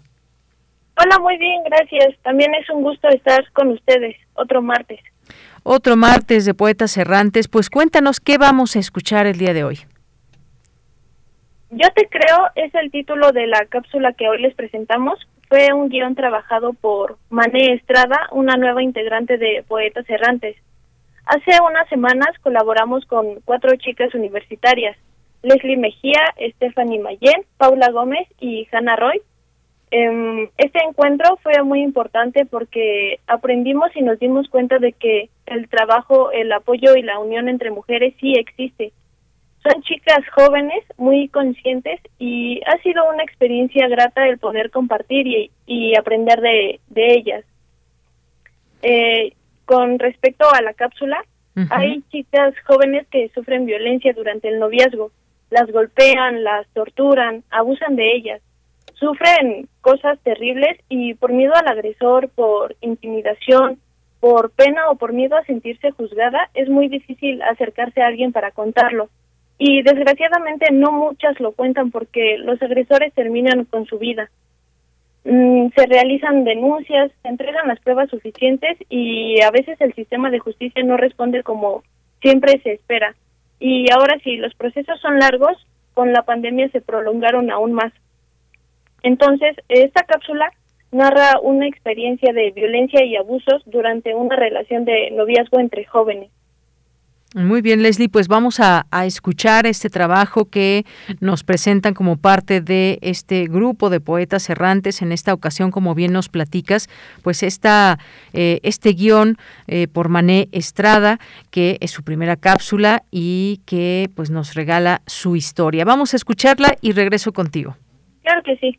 [1.00, 2.20] Hola, muy bien, gracias.
[2.24, 4.98] También es un gusto estar con ustedes otro martes
[5.64, 7.48] otro martes de Poetas Errantes.
[7.48, 9.80] Pues cuéntanos qué vamos a escuchar el día de hoy.
[11.70, 15.18] Yo te creo es el título de la cápsula que hoy les presentamos.
[15.48, 20.56] Fue un guion trabajado por Mané Estrada, una nueva integrante de Poetas Errantes.
[21.26, 24.96] Hace unas semanas colaboramos con cuatro chicas universitarias,
[25.42, 26.20] Leslie Mejía,
[26.54, 29.20] Stephanie Mayen, Paula Gómez y Hannah Roy,
[30.56, 36.32] este encuentro fue muy importante porque aprendimos y nos dimos cuenta de que el trabajo,
[36.32, 38.92] el apoyo y la unión entre mujeres sí existe.
[39.62, 45.96] Son chicas jóvenes, muy conscientes y ha sido una experiencia grata el poder compartir y,
[45.96, 47.44] aprender de, ellas.
[48.82, 49.32] Eh,
[49.64, 51.24] con respecto a la cápsula,
[51.70, 55.12] hay chicas jóvenes que sufren violencia durante el noviazgo,
[55.50, 58.42] las golpean, las torturan, abusan de ellas
[58.94, 63.78] sufren cosas terribles y por miedo al agresor, por intimidación,
[64.20, 68.52] por pena o por miedo a sentirse juzgada, es muy difícil acercarse a alguien para
[68.52, 69.08] contarlo.
[69.58, 74.30] Y desgraciadamente no muchas lo cuentan porque los agresores terminan con su vida.
[75.24, 80.38] Mm, se realizan denuncias, se entregan las pruebas suficientes y a veces el sistema de
[80.38, 81.82] justicia no responde como
[82.20, 83.14] siempre se espera.
[83.58, 85.56] Y ahora sí, los procesos son largos,
[85.94, 87.92] con la pandemia se prolongaron aún más.
[89.04, 90.50] Entonces, esta cápsula
[90.90, 96.30] narra una experiencia de violencia y abusos durante una relación de noviazgo entre jóvenes.
[97.34, 100.84] Muy bien, Leslie, pues vamos a, escuchar este trabajo que
[101.20, 105.02] nos presentan como parte de este grupo de poetas errantes.
[105.02, 106.88] En esta ocasión, como bien nos platicas,
[107.22, 107.98] pues esta,
[108.32, 109.36] eh, este guion
[109.66, 111.18] eh, por Mané Estrada,
[111.50, 115.84] que es su primera cápsula y que pues nos regala su historia.
[115.84, 117.76] Vamos a escucharla y regreso contigo.
[118.22, 118.78] Claro que sí.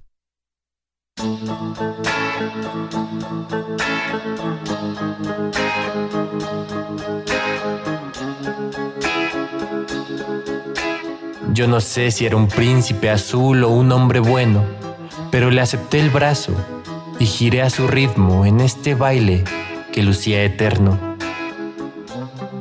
[11.53, 14.63] Yo no sé si era un príncipe azul o un hombre bueno,
[15.29, 16.53] pero le acepté el brazo
[17.19, 19.43] y giré a su ritmo en este baile
[19.91, 20.97] que lucía eterno.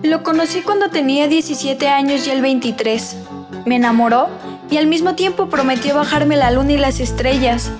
[0.02, 3.16] Lo conocí cuando tenía 17 años y él 23.
[3.64, 4.28] Me enamoró
[4.70, 7.72] y al mismo tiempo prometió bajarme la luna y las estrellas.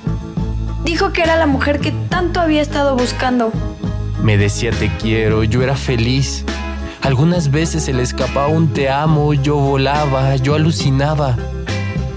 [0.84, 3.52] Dijo que era la mujer que tanto había estado buscando.
[4.22, 6.44] Me decía te quiero, yo era feliz.
[7.02, 11.36] Algunas veces se le escapaba un te amo, yo volaba, yo alucinaba.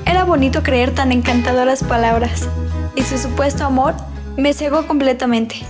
[0.05, 2.47] Era bonito creer tan encantadoras palabras.
[2.95, 3.95] Y su supuesto amor
[4.37, 5.65] me cegó completamente.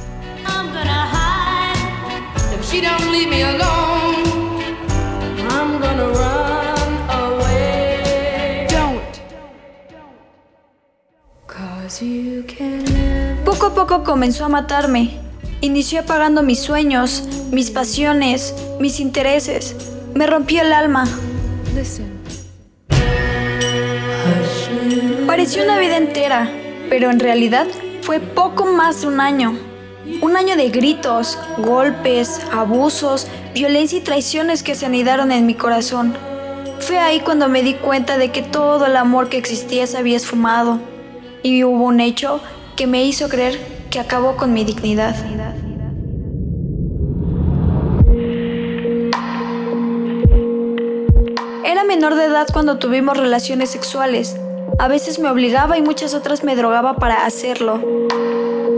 [13.43, 15.19] Poco a poco comenzó a matarme.
[15.59, 19.75] Inició apagando mis sueños, mis pasiones, mis intereses.
[20.13, 21.05] Me rompió el alma.
[25.27, 26.49] Pareció una vida entera,
[26.89, 27.67] pero en realidad
[28.01, 29.57] fue poco más de un año.
[30.21, 36.15] Un año de gritos, golpes, abusos, violencia y traiciones que se anidaron en mi corazón.
[36.79, 40.15] Fue ahí cuando me di cuenta de que todo el amor que existía se había
[40.15, 40.92] esfumado
[41.43, 42.41] y hubo un hecho
[42.75, 43.59] que me hizo creer
[43.91, 45.15] que acabó con mi dignidad.
[51.63, 54.35] Era menor de edad cuando tuvimos relaciones sexuales.
[54.79, 57.79] A veces me obligaba y muchas otras me drogaba para hacerlo.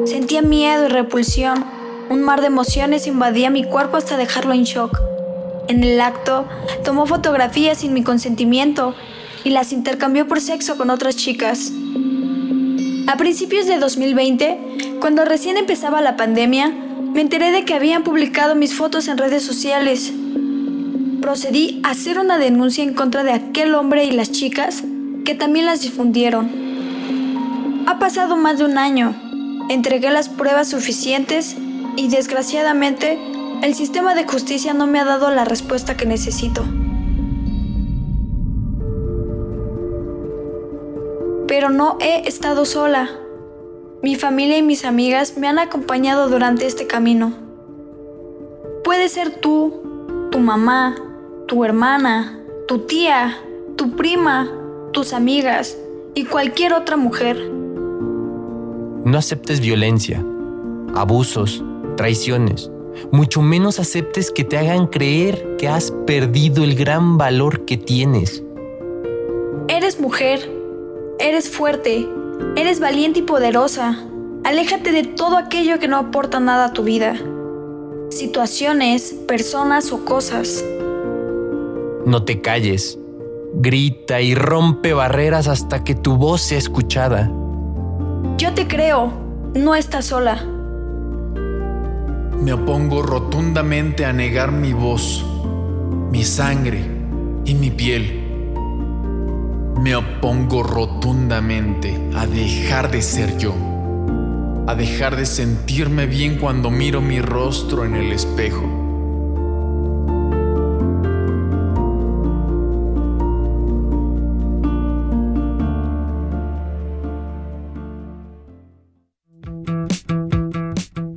[0.05, 1.63] Sentía miedo y repulsión.
[2.09, 4.99] Un mar de emociones invadía mi cuerpo hasta dejarlo en shock.
[5.67, 6.45] En el acto,
[6.83, 8.93] tomó fotografías sin mi consentimiento
[9.43, 11.71] y las intercambió por sexo con otras chicas.
[13.07, 16.69] A principios de 2020, cuando recién empezaba la pandemia,
[17.14, 20.11] me enteré de que habían publicado mis fotos en redes sociales.
[21.22, 24.84] procedí a hacer una denuncia en contra de aquel hombre y las chicas
[25.23, 26.49] que también las difundieron.
[27.88, 29.15] Ha pasado más de un año.
[29.69, 31.56] Entregué las pruebas suficientes
[31.95, 33.19] y desgraciadamente
[33.61, 36.65] el sistema de justicia no me ha dado la respuesta que necesito.
[41.56, 43.10] Pero no he estado sola.
[44.03, 47.32] Mi familia y mis amigas me han acompañado durante este camino.
[48.84, 50.98] Puede ser tú, tu mamá,
[51.48, 52.38] tu hermana,
[52.68, 53.38] tu tía,
[53.77, 54.52] tu prima,
[54.91, 55.77] tus amigas
[56.14, 57.38] y cualquier otra mujer.
[59.06, 60.22] No aceptes violencia,
[60.94, 61.64] abusos,
[61.95, 62.69] traiciones.
[63.14, 68.44] Mucho menos aceptes que te hagan creer que has perdido el gran valor que tienes.
[69.69, 70.55] Eres mujer,
[71.19, 72.07] eres fuerte,
[72.55, 73.97] eres valiente y poderosa.
[74.43, 77.15] Aléjate de todo aquello que no aporta nada a tu vida.
[78.09, 80.63] Situaciones, personas o cosas.
[82.05, 82.99] No te calles.
[83.55, 87.31] Grita y rompe barreras hasta que tu voz sea escuchada.
[88.37, 89.11] Yo te creo,
[89.55, 90.43] no estás sola.
[92.39, 95.25] Me opongo rotundamente a negar mi voz,
[96.11, 96.83] mi sangre
[97.45, 98.24] y mi piel.
[99.81, 103.53] Me opongo rotundamente a dejar de ser yo,
[104.68, 108.85] a dejar de sentirme bien cuando miro mi rostro en el espejo.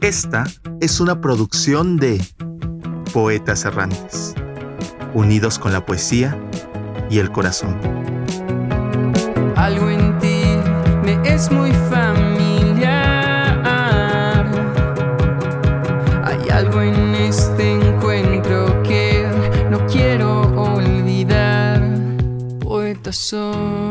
[0.01, 0.45] Esta
[0.81, 2.19] es una producción de
[3.13, 4.35] Poetas Errantes,
[5.13, 6.39] unidos con la poesía
[7.11, 7.98] y el corazón.
[9.69, 10.45] Algo en ti
[11.05, 12.87] me es muy familiar.
[16.25, 19.27] Hay algo en este encuentro que
[19.71, 21.83] no quiero olvidar.
[22.61, 23.88] Poeta soy.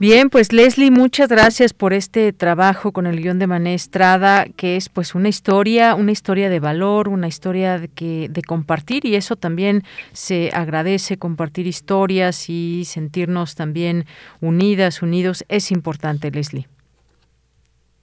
[0.00, 4.76] Bien, pues Leslie, muchas gracias por este trabajo con el guion de Mané Estrada, que
[4.76, 9.14] es pues una historia, una historia de valor, una historia de, que, de compartir y
[9.14, 9.82] eso también
[10.12, 14.04] se agradece, compartir historias y sentirnos también
[14.40, 16.64] unidas, unidos, es importante, Leslie.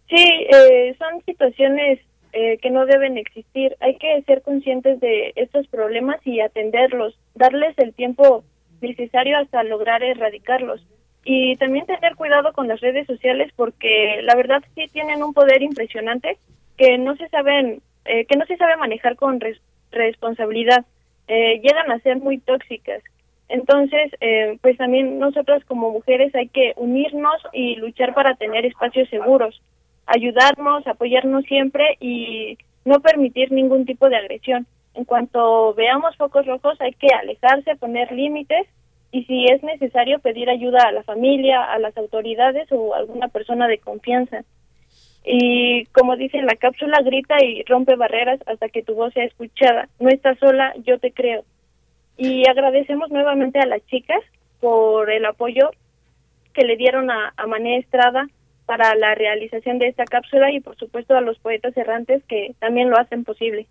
[0.08, 2.00] Sí, eh, son situaciones
[2.32, 3.76] eh, que no deben existir.
[3.80, 8.44] Hay que ser conscientes de estos problemas y atenderlos, darles el tiempo
[8.82, 10.86] necesario hasta lograr erradicarlos
[11.30, 15.62] y también tener cuidado con las redes sociales porque la verdad sí tienen un poder
[15.62, 16.38] impresionante
[16.78, 19.42] que no se saben eh, que no se sabe manejar con
[19.92, 20.86] responsabilidad.
[21.28, 23.04] Eh, llegan a ser muy tóxicas.
[23.50, 29.10] Entonces eh, pues también nosotras como mujeres hay que unirnos y luchar para tener espacios
[29.10, 29.62] seguros
[30.06, 34.66] ayudarnos apoyarnos siempre y no permitir ningún tipo de agresión.
[34.94, 38.66] En cuanto veamos focos rojos hay que alejarse poner límites
[39.12, 43.28] y si es necesario pedir ayuda a la familia, a las autoridades o a alguna
[43.30, 44.44] persona de confianza.
[45.26, 49.90] Y como dice la cápsula, grita y rompe barreras hasta que tu voz sea escuchada.
[50.00, 51.44] No estás sola, yo te creo.
[52.18, 54.22] Y agradecemos nuevamente a las chicas
[54.60, 55.70] por el apoyo
[56.54, 58.28] que le dieron a, a Mané Estrada
[58.66, 62.90] para la realización de esta cápsula y por supuesto a los poetas errantes que también
[62.90, 63.68] lo hacen posible.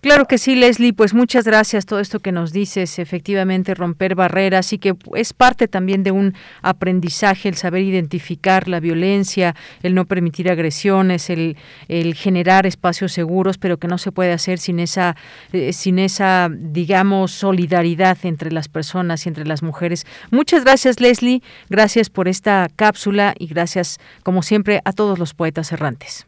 [0.00, 4.72] Claro que sí, Leslie, pues muchas gracias todo esto que nos dices, efectivamente romper barreras
[4.72, 10.04] y que es parte también de un aprendizaje el saber identificar la violencia, el no
[10.04, 11.56] permitir agresiones, el,
[11.88, 15.16] el generar espacios seguros, pero que no se puede hacer sin esa
[15.52, 20.06] eh, sin esa digamos solidaridad entre las personas y entre las mujeres.
[20.30, 25.72] Muchas gracias, Leslie, gracias por esta cápsula y gracias como siempre a todos los poetas
[25.72, 26.26] errantes.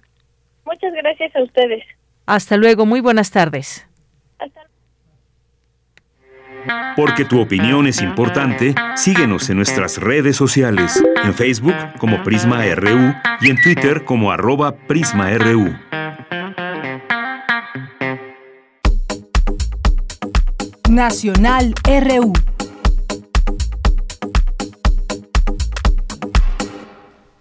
[0.64, 1.84] Muchas gracias a ustedes.
[2.28, 3.86] Hasta luego, muy buenas tardes.
[6.94, 13.14] Porque tu opinión es importante, síguenos en nuestras redes sociales, en Facebook como Prisma RU
[13.40, 15.74] y en Twitter como arroba PrismaRU.
[20.90, 22.34] Nacional RU.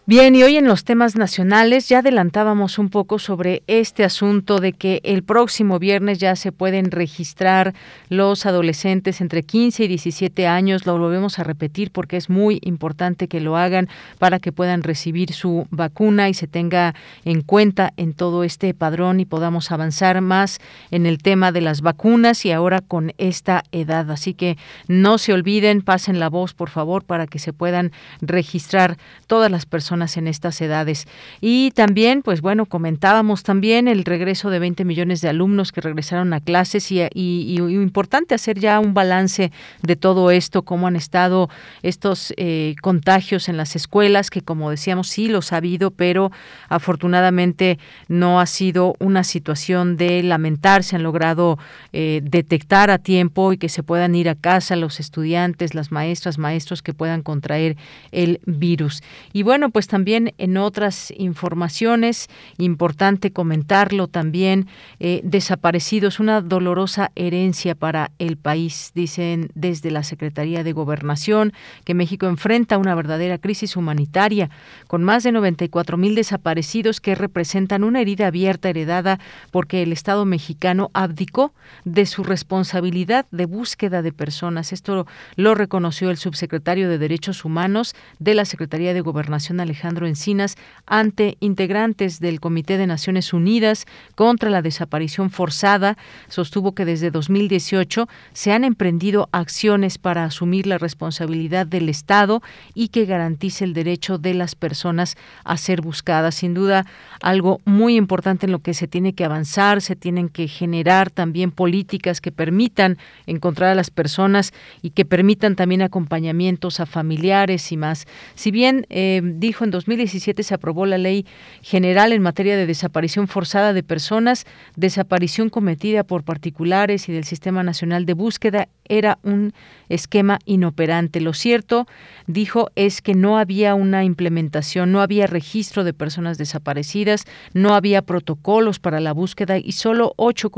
[0.09, 4.71] Bien, y hoy en los temas nacionales ya adelantábamos un poco sobre este asunto de
[4.71, 7.73] que el próximo viernes ya se pueden registrar
[8.07, 10.85] los adolescentes entre 15 y 17 años.
[10.85, 15.33] Lo volvemos a repetir porque es muy importante que lo hagan para que puedan recibir
[15.33, 20.59] su vacuna y se tenga en cuenta en todo este padrón y podamos avanzar más
[20.89, 24.09] en el tema de las vacunas y ahora con esta edad.
[24.09, 24.57] Así que
[24.87, 28.97] no se olviden, pasen la voz por favor para que se puedan registrar
[29.27, 31.07] todas las personas en estas edades.
[31.41, 36.33] Y también, pues bueno, comentábamos también el regreso de 20 millones de alumnos que regresaron
[36.33, 39.51] a clases y, y, importante hacer ya un balance
[39.81, 41.49] de todo esto, cómo han estado
[41.81, 46.31] estos eh, contagios en las escuelas, que como decíamos, sí los ha habido, pero
[46.69, 51.57] afortunadamente no ha sido una situación de lamentar, se han logrado
[51.91, 56.37] eh, detectar a tiempo y que se puedan ir a casa los estudiantes, las maestras,
[56.37, 57.77] maestros que puedan contraer
[58.11, 59.01] el virus.
[59.33, 62.27] Y bueno, pues también en otras informaciones,
[62.57, 64.67] importante comentarlo también,
[64.99, 71.53] eh, desaparecidos, una dolorosa herencia para el país, dicen desde la Secretaría de Gobernación,
[71.83, 74.49] que México enfrenta una verdadera crisis humanitaria,
[74.87, 79.19] con más de 94 mil desaparecidos que representan una herida abierta heredada
[79.51, 81.53] porque el Estado mexicano abdicó
[81.85, 84.73] de su responsabilidad de búsqueda de personas.
[84.73, 90.55] Esto lo reconoció el subsecretario de Derechos Humanos de la Secretaría de Gobernación, Alejandro Encinas,
[90.85, 93.85] ante integrantes del Comité de Naciones Unidas
[94.15, 95.97] contra la desaparición forzada.
[96.27, 102.41] Sostuvo que desde 2018 se han emprendido acciones para asumir la responsabilidad del Estado
[102.73, 106.35] y que garantice el derecho de las personas a ser buscadas.
[106.35, 106.85] Sin duda,
[107.21, 111.51] algo muy importante en lo que se tiene que avanzar, se tienen que generar también
[111.51, 117.77] políticas que permitan encontrar a las personas y que permitan también acompañamientos a familiares y
[117.77, 118.05] más.
[118.35, 121.25] Si bien eh, dijo en 2017 se aprobó la ley
[121.61, 124.45] general en materia de desaparición forzada de personas,
[124.75, 129.53] desaparición cometida por particulares y del Sistema Nacional de Búsqueda era un
[129.89, 131.19] esquema inoperante.
[131.21, 131.85] Lo cierto,
[132.25, 138.01] dijo, es que no había una implementación, no había registro de personas desaparecidas, no había
[138.01, 140.49] protocolos para la búsqueda y solo ocho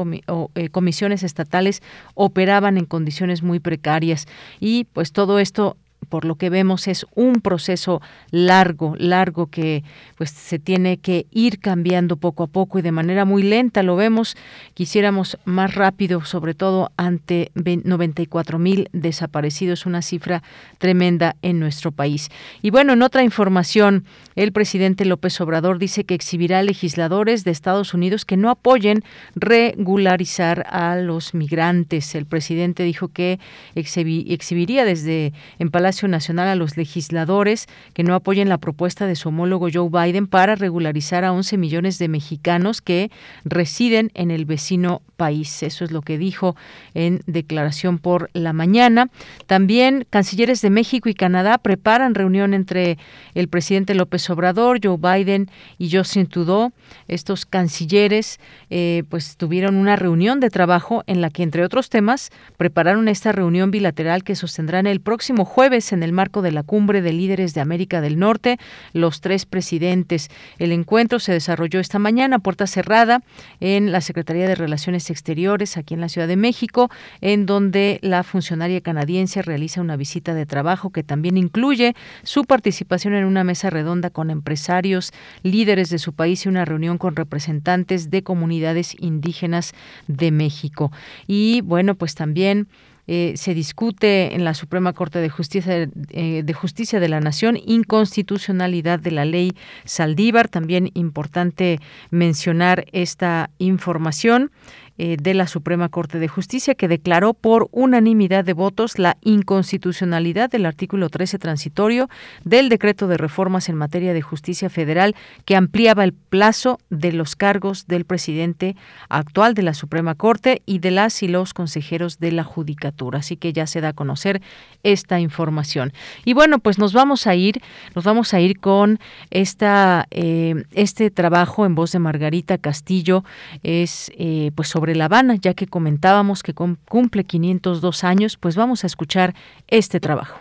[0.55, 1.81] eh, comisiones estatales
[2.13, 4.27] operaban en condiciones muy precarias.
[4.59, 5.77] Y pues todo esto
[6.07, 8.01] por lo que vemos es un proceso
[8.31, 9.83] largo, largo que
[10.17, 13.95] pues se tiene que ir cambiando poco a poco y de manera muy lenta lo
[13.95, 14.35] vemos.
[14.73, 20.41] Quisiéramos más rápido, sobre todo ante 94 mil desaparecidos, una cifra
[20.77, 22.29] tremenda en nuestro país.
[22.61, 24.05] Y bueno, en otra información,
[24.35, 29.03] el presidente López Obrador dice que exhibirá legisladores de Estados Unidos que no apoyen
[29.35, 32.15] regularizar a los migrantes.
[32.15, 33.39] El presidente dijo que
[33.75, 39.29] exhibiría desde en Palacio Nacional a los legisladores que no apoyen la propuesta de su
[39.29, 43.11] homólogo Joe Biden para regularizar a 11 millones de mexicanos que
[43.43, 45.63] residen en el vecino país.
[45.63, 46.55] Eso es lo que dijo
[46.93, 49.09] en declaración por la mañana.
[49.47, 52.97] También cancilleres de México y Canadá preparan reunión entre
[53.35, 56.71] el presidente López Obrador, Joe Biden y Justin Trudeau.
[57.07, 58.39] Estos cancilleres
[58.69, 63.31] eh, pues tuvieron una reunión de trabajo en la que, entre otros temas, prepararon esta
[63.31, 67.53] reunión bilateral que sostendrán el próximo jueves en el marco de la cumbre de líderes
[67.53, 68.57] de América del Norte,
[68.93, 70.29] los tres presidentes.
[70.57, 73.23] El encuentro se desarrolló esta mañana a puerta cerrada
[73.59, 76.89] en la Secretaría de Relaciones Exteriores aquí en la Ciudad de México,
[77.21, 83.13] en donde la funcionaria canadiense realiza una visita de trabajo que también incluye su participación
[83.13, 85.11] en una mesa redonda con empresarios,
[85.43, 89.73] líderes de su país y una reunión con representantes de comunidades indígenas
[90.07, 90.91] de México.
[91.27, 92.67] Y bueno, pues también
[93.11, 97.57] eh, se discute en la Suprema Corte de Justicia, eh, de Justicia de la Nación
[97.65, 99.53] inconstitucionalidad de la ley
[99.83, 100.47] Saldívar.
[100.47, 101.79] También importante
[102.11, 104.51] mencionar esta información.
[105.01, 110.49] Eh, de la Suprema Corte de Justicia que declaró por unanimidad de votos la inconstitucionalidad
[110.49, 112.09] del artículo 13 transitorio
[112.43, 115.15] del decreto de reformas en materia de justicia federal
[115.45, 118.75] que ampliaba el plazo de los cargos del presidente
[119.07, 123.19] actual de la Suprema Corte y de las y los consejeros de la Judicatura.
[123.19, 124.41] Así que ya se da a conocer
[124.83, 125.93] esta información.
[126.25, 127.61] Y bueno, pues nos vamos a ir,
[127.95, 128.99] nos vamos a ir con
[129.29, 133.23] esta, eh, este trabajo en voz de Margarita Castillo,
[133.63, 138.83] es eh, pues sobre la Habana, ya que comentábamos que cumple 502 años, pues vamos
[138.83, 139.35] a escuchar
[139.67, 140.39] este trabajo.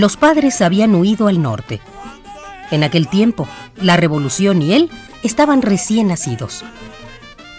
[0.00, 1.78] Los padres habían huido al norte.
[2.70, 3.46] En aquel tiempo,
[3.76, 4.88] la revolución y él
[5.22, 6.64] estaban recién nacidos.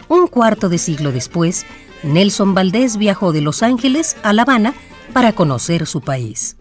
[0.07, 1.67] Un cuarto de siglo después,
[2.01, 4.73] Nelson Valdés viajó de Los Ángeles a La Habana
[5.13, 6.57] para conocer su país.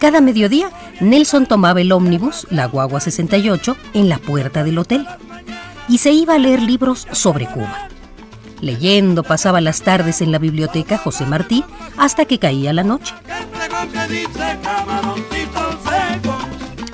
[0.00, 0.70] Cada mediodía,
[1.00, 5.06] Nelson tomaba el ómnibus, la guagua 68, en la puerta del hotel
[5.90, 7.88] y se iba a leer libros sobre Cuba.
[8.62, 11.64] Leyendo pasaba las tardes en la biblioteca José Martí
[11.98, 13.14] hasta que caía la noche.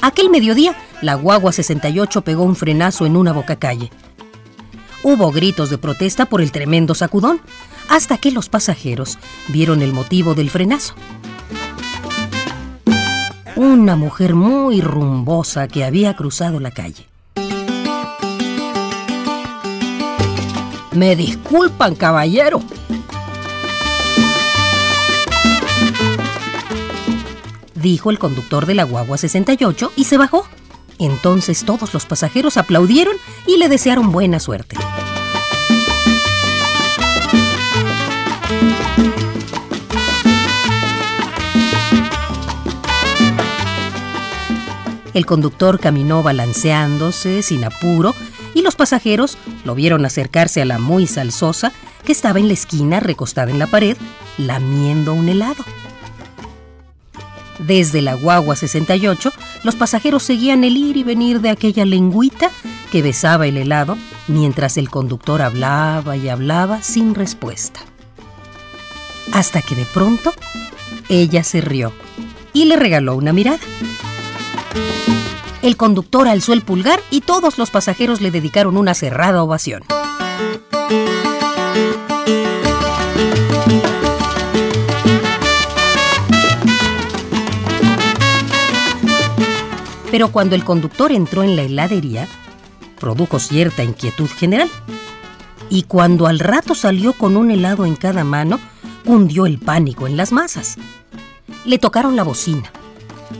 [0.01, 3.91] Aquel mediodía, la guagua 68 pegó un frenazo en una bocacalle.
[5.05, 7.41] Hubo gritos de protesta por el tremendo sacudón,
[7.89, 10.95] hasta que los pasajeros vieron el motivo del frenazo.
[13.57, 17.07] Una mujer muy rumbosa que había cruzado la calle.
[20.93, 22.61] Me disculpan, caballero.
[27.75, 30.47] Dijo el conductor de la guagua 68 y se bajó.
[30.99, 33.17] Entonces todos los pasajeros aplaudieron
[33.47, 34.77] y le desearon buena suerte.
[45.17, 48.15] El conductor caminó balanceándose sin apuro
[48.53, 51.73] y los pasajeros lo vieron acercarse a la muy salsosa
[52.05, 53.97] que estaba en la esquina recostada en la pared,
[54.37, 55.65] lamiendo un helado.
[57.61, 59.33] Desde la guagua 68,
[59.65, 62.51] los pasajeros seguían el ir y venir de aquella lengüita
[62.93, 63.97] que besaba el helado
[64.29, 67.81] mientras el conductor hablaba y hablaba sin respuesta.
[69.33, 70.35] Hasta que de pronto
[71.09, 71.95] ella se rió
[72.53, 73.61] y le regaló una mirada.
[75.67, 79.83] El conductor alzó el pulgar y todos los pasajeros le dedicaron una cerrada ovación.
[90.13, 92.29] Pero cuando el conductor entró en la heladería,
[93.01, 94.71] produjo cierta inquietud general.
[95.69, 98.61] Y cuando al rato salió con un helado en cada mano,
[99.05, 100.77] hundió el pánico en las masas.
[101.65, 102.71] Le tocaron la bocina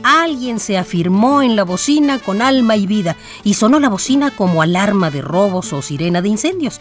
[0.03, 4.61] Alguien se afirmó en la bocina con alma y vida y sonó la bocina como
[4.61, 6.79] alarma de robos o sirena de incendios.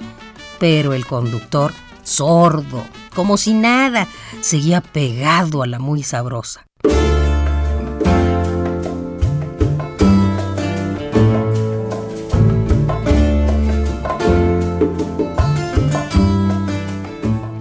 [0.59, 1.73] Pero el conductor,
[2.03, 2.85] sordo,
[3.15, 4.09] como si nada,
[4.41, 6.66] seguía pegado a la muy sabrosa.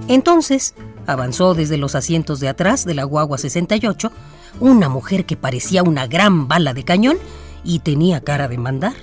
[0.08, 0.76] Entonces,
[1.08, 4.12] avanzó desde los asientos de atrás de la guagua 68
[4.60, 7.18] una mujer que parecía una gran bala de cañón
[7.64, 8.94] y tenía cara de mandar.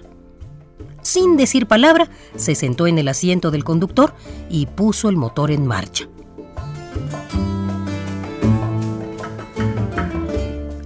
[1.03, 4.15] Sin decir palabra, se sentó en el asiento del conductor
[4.49, 6.09] y puso el motor en marcha.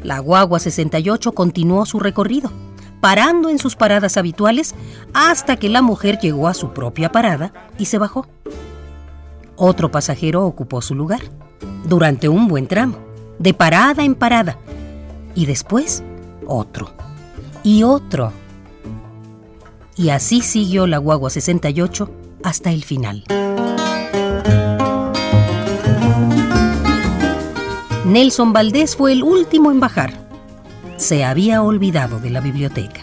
[0.03, 2.51] La guagua 68 continuó su recorrido,
[3.01, 4.75] parando en sus paradas habituales
[5.13, 8.27] hasta que la mujer llegó a su propia parada y se bajó.
[9.57, 11.21] Otro pasajero ocupó su lugar
[11.85, 13.06] durante un buen tramo
[13.39, 14.59] de parada en parada.
[15.35, 16.03] Y después
[16.47, 16.93] otro.
[17.63, 18.33] Y otro.
[19.97, 22.11] Y así siguió la guagua 68
[22.43, 23.25] hasta el final.
[28.05, 30.13] Nelson Valdés fue el último en bajar.
[30.97, 33.03] Se había olvidado de la biblioteca.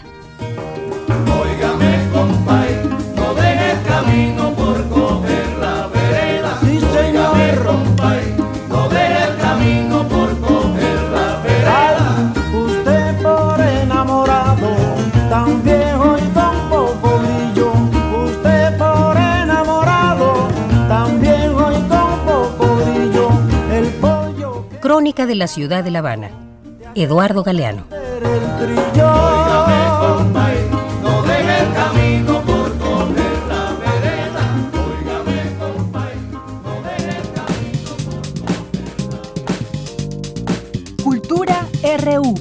[25.34, 26.30] De la ciudad de La Habana.
[26.94, 27.86] Eduardo Galeano.
[41.02, 41.66] Cultura
[41.98, 42.34] RU.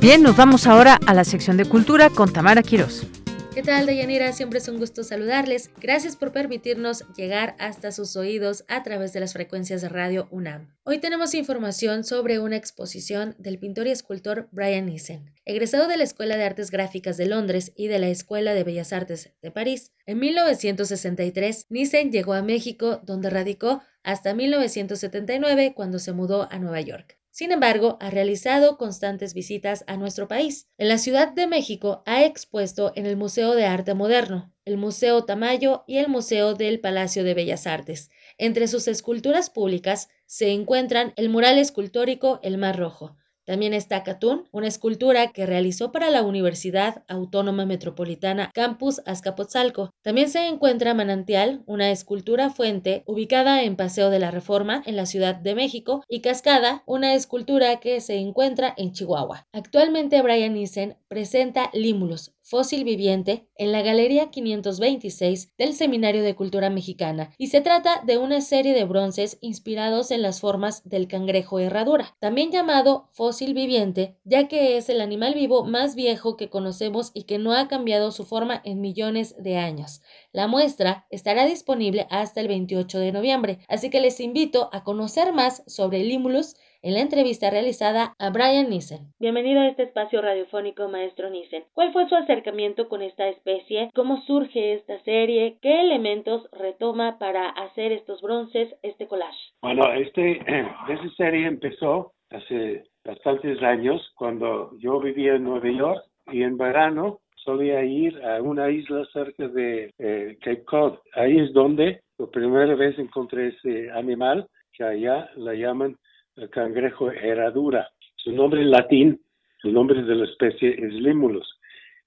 [0.00, 3.11] Bien, nos vamos ahora a la sección de cultura con Tamara Quiroz.
[3.54, 4.32] ¿Qué tal, Deyanira?
[4.32, 5.70] Siempre es un gusto saludarles.
[5.78, 10.74] Gracias por permitirnos llegar hasta sus oídos a través de las frecuencias de Radio UNAM.
[10.84, 15.34] Hoy tenemos información sobre una exposición del pintor y escultor Brian Nissen.
[15.44, 18.94] Egresado de la Escuela de Artes Gráficas de Londres y de la Escuela de Bellas
[18.94, 26.12] Artes de París, en 1963 Nissen llegó a México, donde radicó hasta 1979 cuando se
[26.12, 27.18] mudó a Nueva York.
[27.32, 30.68] Sin embargo, ha realizado constantes visitas a nuestro país.
[30.76, 35.24] En la Ciudad de México ha expuesto en el Museo de Arte Moderno, el Museo
[35.24, 38.10] Tamayo y el Museo del Palacio de Bellas Artes.
[38.36, 44.48] Entre sus esculturas públicas se encuentran el mural escultórico El Mar Rojo, También está Catún,
[44.52, 49.90] una escultura que realizó para la Universidad Autónoma Metropolitana Campus Azcapotzalco.
[50.02, 55.06] También se encuentra Manantial, una escultura fuente ubicada en Paseo de la Reforma en la
[55.06, 59.46] Ciudad de México, y Cascada, una escultura que se encuentra en Chihuahua.
[59.52, 66.68] Actualmente Brian Nissen presenta Límulos, fósil viviente en la Galería 526 del Seminario de Cultura
[66.68, 71.60] Mexicana y se trata de una serie de bronces inspirados en las formas del cangrejo
[71.60, 77.10] herradura, también llamado fósil viviente, ya que es el animal vivo más viejo que conocemos
[77.14, 80.02] y que no ha cambiado su forma en millones de años.
[80.30, 85.32] La muestra estará disponible hasta el 28 de noviembre, así que les invito a conocer
[85.32, 89.12] más sobre Limulus en la entrevista realizada a Brian Nissen.
[89.20, 91.64] Bienvenido a este espacio radiofónico, maestro Nissen.
[91.74, 93.90] ¿Cuál fue su acercamiento con esta especie?
[93.94, 95.58] ¿Cómo surge esta serie?
[95.62, 99.38] ¿Qué elementos retoma para hacer estos bronces, este collage?
[99.62, 100.38] Bueno, este,
[100.88, 107.20] esta serie empezó hace bastantes años cuando yo vivía en Nueva York y en verano
[107.36, 110.98] solía ir a una isla cerca de eh, Cape Cod.
[111.14, 115.96] Ahí es donde por primera vez encontré ese animal que allá la llaman
[116.36, 117.90] el cangrejo herradura.
[118.16, 119.20] Su nombre en latín,
[119.64, 121.48] el nombre de la especie es Limulus.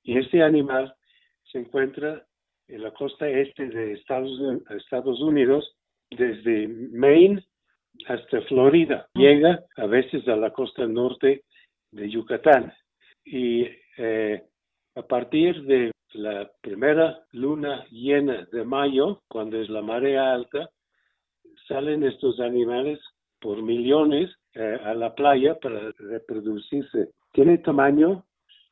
[0.04, 0.94] Y este animal
[1.52, 2.26] se encuentra
[2.68, 5.76] en la costa este de Estados, Unidos,
[6.10, 7.44] desde Maine
[8.08, 9.08] hasta Florida.
[9.14, 11.44] Llega a veces a la costa norte
[11.92, 12.74] de Yucatán.
[13.24, 14.44] Y eh,
[14.96, 20.70] a partir de la primera luna llena de mayo, cuando es la marea alta,
[21.68, 23.00] salen estos animales
[23.40, 27.10] por millones eh, a la playa para reproducirse.
[27.34, 28.26] Tiene tamaño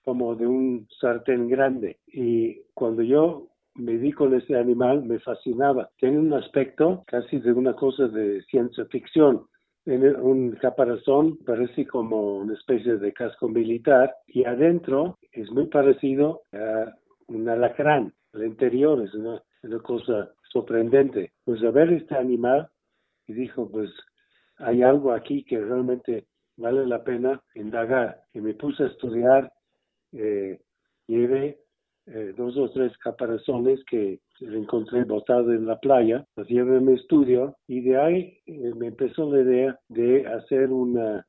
[0.04, 5.90] como de un sartén grande y cuando yo me di con ese animal me fascinaba.
[5.98, 9.46] Tiene un aspecto casi de una cosa de ciencia ficción.
[9.84, 16.44] Tiene un caparazón, parece como una especie de casco militar y adentro es muy parecido
[16.54, 16.94] a
[17.28, 18.14] un alacrán.
[18.34, 21.34] El interior es una, una cosa sorprendente.
[21.44, 22.70] Pues a ver este animal
[23.28, 23.90] y dijo, pues
[24.64, 26.28] hay algo aquí que realmente
[26.58, 28.22] vale la pena indagar.
[28.34, 29.52] Y me puse a estudiar,
[30.12, 30.60] eh,
[31.08, 31.60] llevé
[32.06, 36.94] eh, dos o tres caparazones que encontré botados en la playa, los llevé a mi
[36.94, 41.26] estudio y de ahí eh, me empezó la idea de hacer una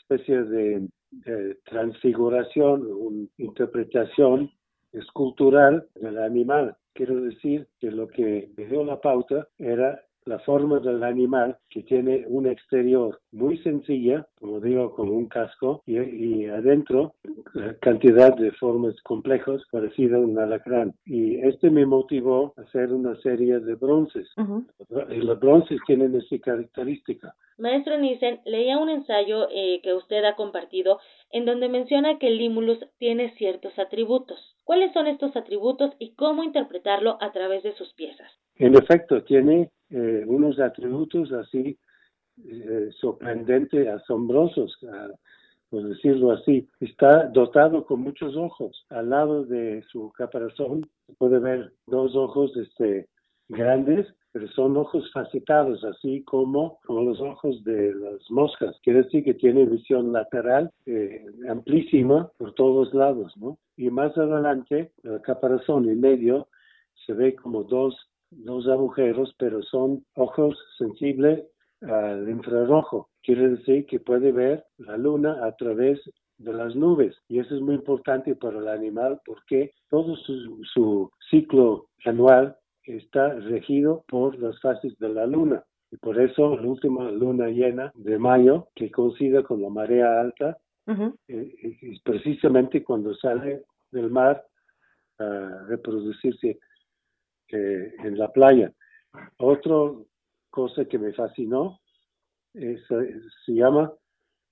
[0.00, 4.50] especie de, de transfiguración, una interpretación
[4.92, 6.76] escultural del animal.
[6.94, 11.82] Quiero decir que lo que me dio la pauta era la forma del animal que
[11.82, 17.14] tiene un exterior muy sencilla, como digo, como un casco, y, adentro
[17.80, 20.94] cantidad de formas complejas parecidas a un alacrán.
[21.04, 24.28] Y este me motivó a hacer una serie de bronces.
[25.10, 27.34] Y los bronces tienen esa característica.
[27.56, 30.98] Maestro Nissen, leía un ensayo eh, que usted ha compartido
[31.30, 34.56] en donde menciona que el límulus tiene ciertos atributos.
[34.64, 38.30] ¿Cuáles son estos atributos y cómo interpretarlo a través de sus piezas?
[38.56, 41.78] En efecto, tiene eh, unos atributos así
[42.44, 44.78] eh, sorprendentes, asombrosos,
[45.70, 46.68] por decirlo así.
[46.80, 48.84] Está dotado con muchos ojos.
[48.90, 53.08] Al lado de su caparazón se puede ver dos ojos este,
[53.48, 58.76] grandes, pero son ojos facetados, así como, como los ojos de las moscas.
[58.82, 63.58] Quiere decir que tiene visión lateral eh, amplísima por todos lados, ¿no?
[63.76, 66.48] Y más adelante, el caparazón en medio
[67.06, 67.96] se ve como dos
[68.38, 71.44] dos agujeros, pero son ojos sensibles
[71.82, 73.08] al infrarrojo.
[73.22, 76.00] Quiere decir que puede ver la luna a través
[76.38, 81.86] de las nubes y eso es muy importante para el animal porque todo su, ciclo
[82.04, 85.64] anual está regido por las fases de la luna.
[85.90, 90.58] Y por eso la última luna llena de mayo, que coincide con la marea alta,
[91.28, 94.44] eh, es precisamente cuando sale del mar
[95.18, 96.58] a reproducirse
[97.48, 98.72] eh, en la playa.
[99.38, 99.92] Otra
[100.50, 101.78] cosa que me fascinó
[102.54, 103.92] es, eh, se llama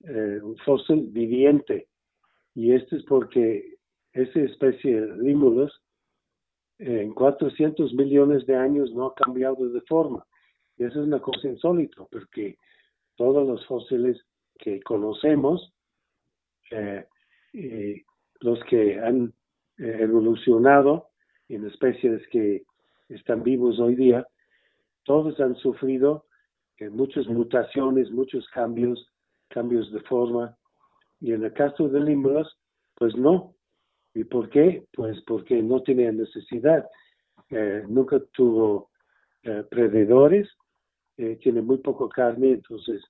[0.03, 1.87] eh, un fósil viviente.
[2.53, 3.77] Y esto es porque
[4.11, 5.81] esa especie de límulos
[6.77, 10.25] en 400 millones de años no ha cambiado de forma.
[10.77, 12.57] Y eso es una cosa insólita, porque
[13.15, 14.21] todos los fósiles
[14.59, 15.73] que conocemos,
[18.39, 19.33] los que han
[19.77, 21.09] evolucionado
[21.49, 22.63] en especies que
[23.15, 24.27] están vivos hoy día,
[25.03, 26.25] todos han sufrido
[26.77, 29.11] eh, muchas mutaciones, muchos cambios,
[29.49, 30.57] cambios de forma.
[31.19, 32.57] Y en el caso de Limbros,
[32.95, 33.55] pues no.
[34.13, 34.85] ¿Y por qué?
[34.93, 36.87] Pues porque no tenía necesidad.
[37.49, 38.89] Eh, nunca tuvo
[39.43, 40.49] eh, predadores,
[41.15, 43.01] tiene muy poco carne, entonces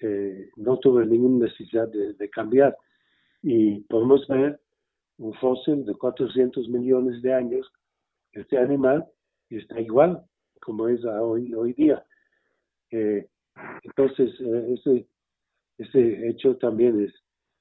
[0.00, 2.76] eh, no tuve ninguna necesidad de, cambiar.
[3.42, 4.60] Y podemos ver
[5.18, 7.70] un fósil de 400 millones de años,
[8.32, 9.06] este animal
[9.48, 10.24] está igual
[10.60, 12.04] como es hoy, hoy día.
[12.90, 13.26] Eh,
[13.82, 15.06] entonces, eh, ese,
[15.78, 17.14] ese hecho también es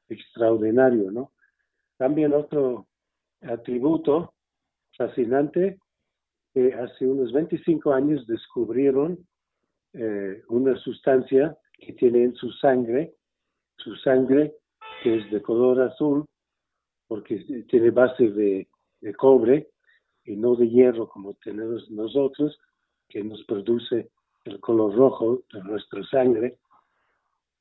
[0.10, 1.32] extraordinario, ¿no?
[1.98, 2.88] También otro
[3.42, 4.34] atributo
[4.98, 5.80] fascinante,
[6.54, 9.18] que hace unos 25 años descubrieron
[9.94, 13.16] eh, una sustancia que tiene en su sangre,
[13.78, 14.56] su sangre
[15.04, 16.26] que es de color azul,
[17.08, 18.68] porque tiene base de,
[19.18, 19.70] cobre
[20.24, 22.60] y no de hierro como tenemos nosotros,
[23.08, 24.10] que nos produce
[24.46, 26.58] el color rojo de nuestra sangre.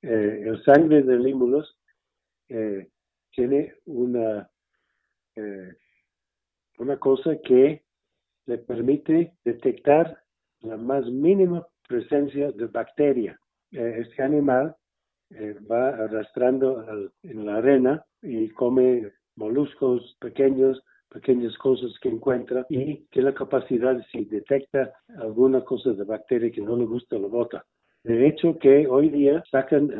[0.02, 1.76] Eh, el sangre de límulos
[2.48, 2.88] eh,
[3.30, 4.48] tiene una,
[5.34, 5.72] eh,
[6.78, 7.82] una cosa que
[8.46, 10.22] le permite detectar
[10.60, 13.38] la más mínima presencia de bacteria.
[13.70, 14.74] este animal
[15.70, 23.22] va arrastrando en la arena y come moluscos pequeños pequeñas cosas que encuentra y que
[23.22, 27.64] la capacidad, si detecta alguna cosa de bacteria que no le gusta, lo bota.
[28.04, 29.90] De hecho, que hoy día sacan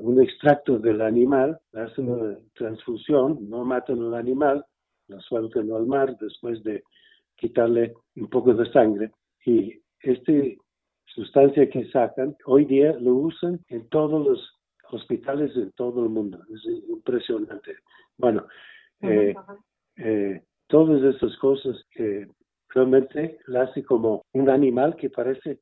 [0.00, 4.64] un extracto del animal, hacen una transfusión, no matan al animal,
[5.08, 6.82] lo sueltan al mar después de
[7.36, 9.12] quitarle un poco de sangre.
[9.44, 10.32] Y esta
[11.04, 16.38] sustancia que sacan, hoy día lo usan en todos los hospitales de todo el mundo.
[16.52, 17.76] Es impresionante.
[18.16, 18.46] Bueno,
[19.02, 19.34] eh,
[20.00, 22.26] eh, todas esas cosas que
[22.70, 25.58] realmente la hace como un animal que parece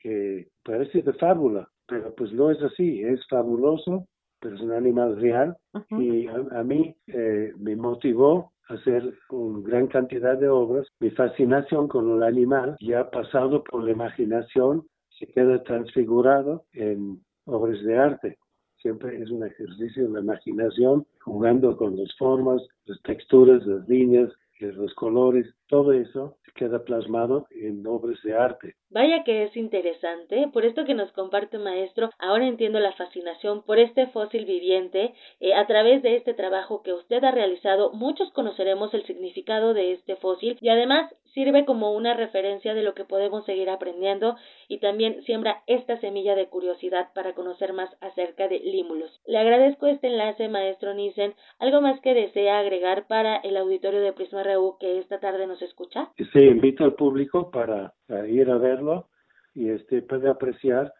[0.00, 4.06] que parece de fábula, pero pues no es así, es fabuloso,
[4.40, 5.56] pero es un animal real.
[5.90, 10.86] Y a, mí eh, me motivó a hacer una gran cantidad de obras.
[11.00, 14.86] Mi fascinación con el animal ya ha pasado por la imaginación,
[15.18, 18.38] se queda transfigurado en obras de arte
[18.80, 24.30] siempre es un ejercicio de la imaginación, jugando con las formas, las texturas, las líneas,
[24.60, 28.74] los colores, todo eso queda plasmado en obras de arte.
[28.90, 33.78] Vaya que es interesante, por esto que nos comparte maestro, ahora entiendo la fascinación por
[33.78, 35.14] este fósil viviente.
[35.40, 39.92] Eh, a través de este trabajo que usted ha realizado, muchos conoceremos el significado de
[39.92, 44.36] este fósil y además sirve como una referencia de lo que podemos seguir aprendiendo
[44.66, 49.20] y también siembra esta semilla de curiosidad para conocer más acerca de límulos.
[49.26, 51.34] Le agradezco este enlace, maestro Nissen.
[51.58, 55.57] ¿Algo más que desea agregar para el auditorio de Prisma RU que esta tarde nos
[55.64, 56.12] escucha?
[56.32, 57.94] Sí, invito al público para,
[58.28, 59.08] ir a verlo
[59.54, 60.92] y este puede apreciar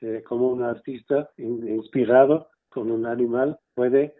[0.00, 4.14] eh, como un artista inspirado con un animal puede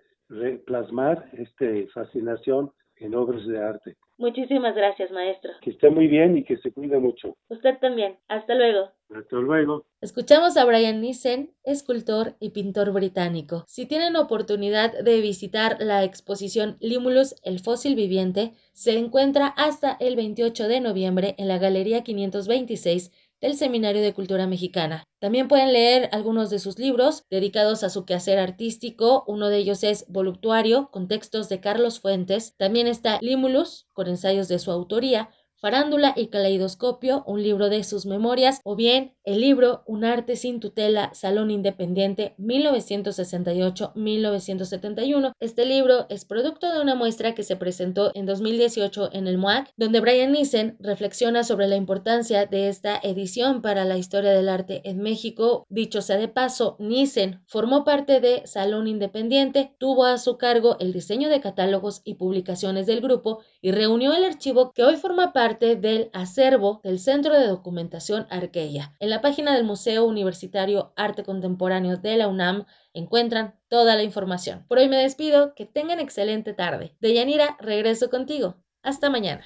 [0.66, 3.96] plasmar esta fascinación en obras de arte.
[4.22, 5.50] Muchísimas gracias, maestro.
[5.62, 7.36] Que esté muy bien y que se cuide mucho.
[7.48, 8.18] Usted también.
[8.28, 8.92] Hasta luego.
[9.10, 9.84] Hasta luego.
[10.00, 13.64] Escuchamos a Brian Nissen, escultor y pintor británico.
[13.66, 20.14] Si tienen oportunidad de visitar la exposición Limulus, el fósil viviente, se encuentra hasta el
[20.14, 23.10] 28 de noviembre en la Galería 526
[23.42, 25.04] del Seminario de Cultura Mexicana.
[25.18, 29.24] También pueden leer algunos de sus libros dedicados a su quehacer artístico.
[29.26, 32.54] Uno de ellos es Voluptuario, con textos de Carlos Fuentes.
[32.56, 35.28] También está Limulus, con ensayos de su autoría.
[35.62, 40.58] Farándula y Caleidoscopio, un libro de sus memorias, o bien el libro Un arte sin
[40.58, 45.34] tutela, Salón Independiente 1968-1971.
[45.38, 49.70] Este libro es producto de una muestra que se presentó en 2018 en el MOAC,
[49.76, 54.80] donde Brian Nissen reflexiona sobre la importancia de esta edición para la historia del arte
[54.82, 55.64] en México.
[55.68, 60.92] Dicho sea de paso, Nissen formó parte de Salón Independiente, tuvo a su cargo el
[60.92, 65.76] diseño de catálogos y publicaciones del grupo y reunió el archivo que hoy forma parte
[65.76, 68.96] del acervo del Centro de Documentación Arqueya.
[69.00, 72.64] En la página del Museo Universitario Arte Contemporáneo de la UNAM
[72.94, 74.64] encuentran toda la información.
[74.66, 76.96] Por hoy me despido, que tengan excelente tarde.
[77.00, 78.56] Deyanira, regreso contigo.
[78.82, 79.44] Hasta mañana.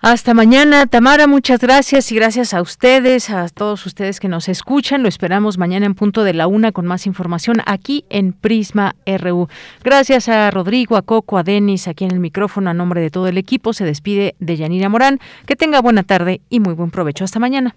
[0.00, 5.02] Hasta mañana, Tamara, muchas gracias y gracias a ustedes, a todos ustedes que nos escuchan.
[5.02, 9.48] Lo esperamos mañana en punto de la una con más información aquí en Prisma RU.
[9.82, 13.26] Gracias a Rodrigo, a Coco, a Denis, aquí en el micrófono, a nombre de todo
[13.28, 13.72] el equipo.
[13.72, 15.18] Se despide de Yanira Morán.
[15.46, 17.24] Que tenga buena tarde y muy buen provecho.
[17.24, 17.74] Hasta mañana.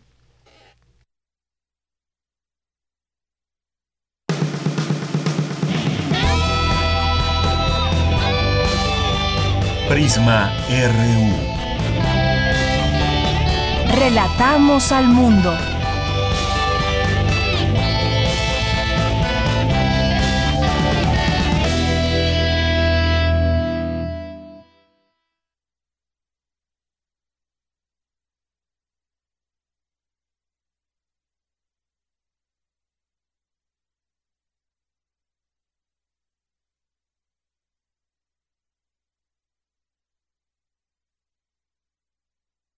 [9.90, 11.49] Prisma RU.
[13.92, 15.79] Relatamos al mundo.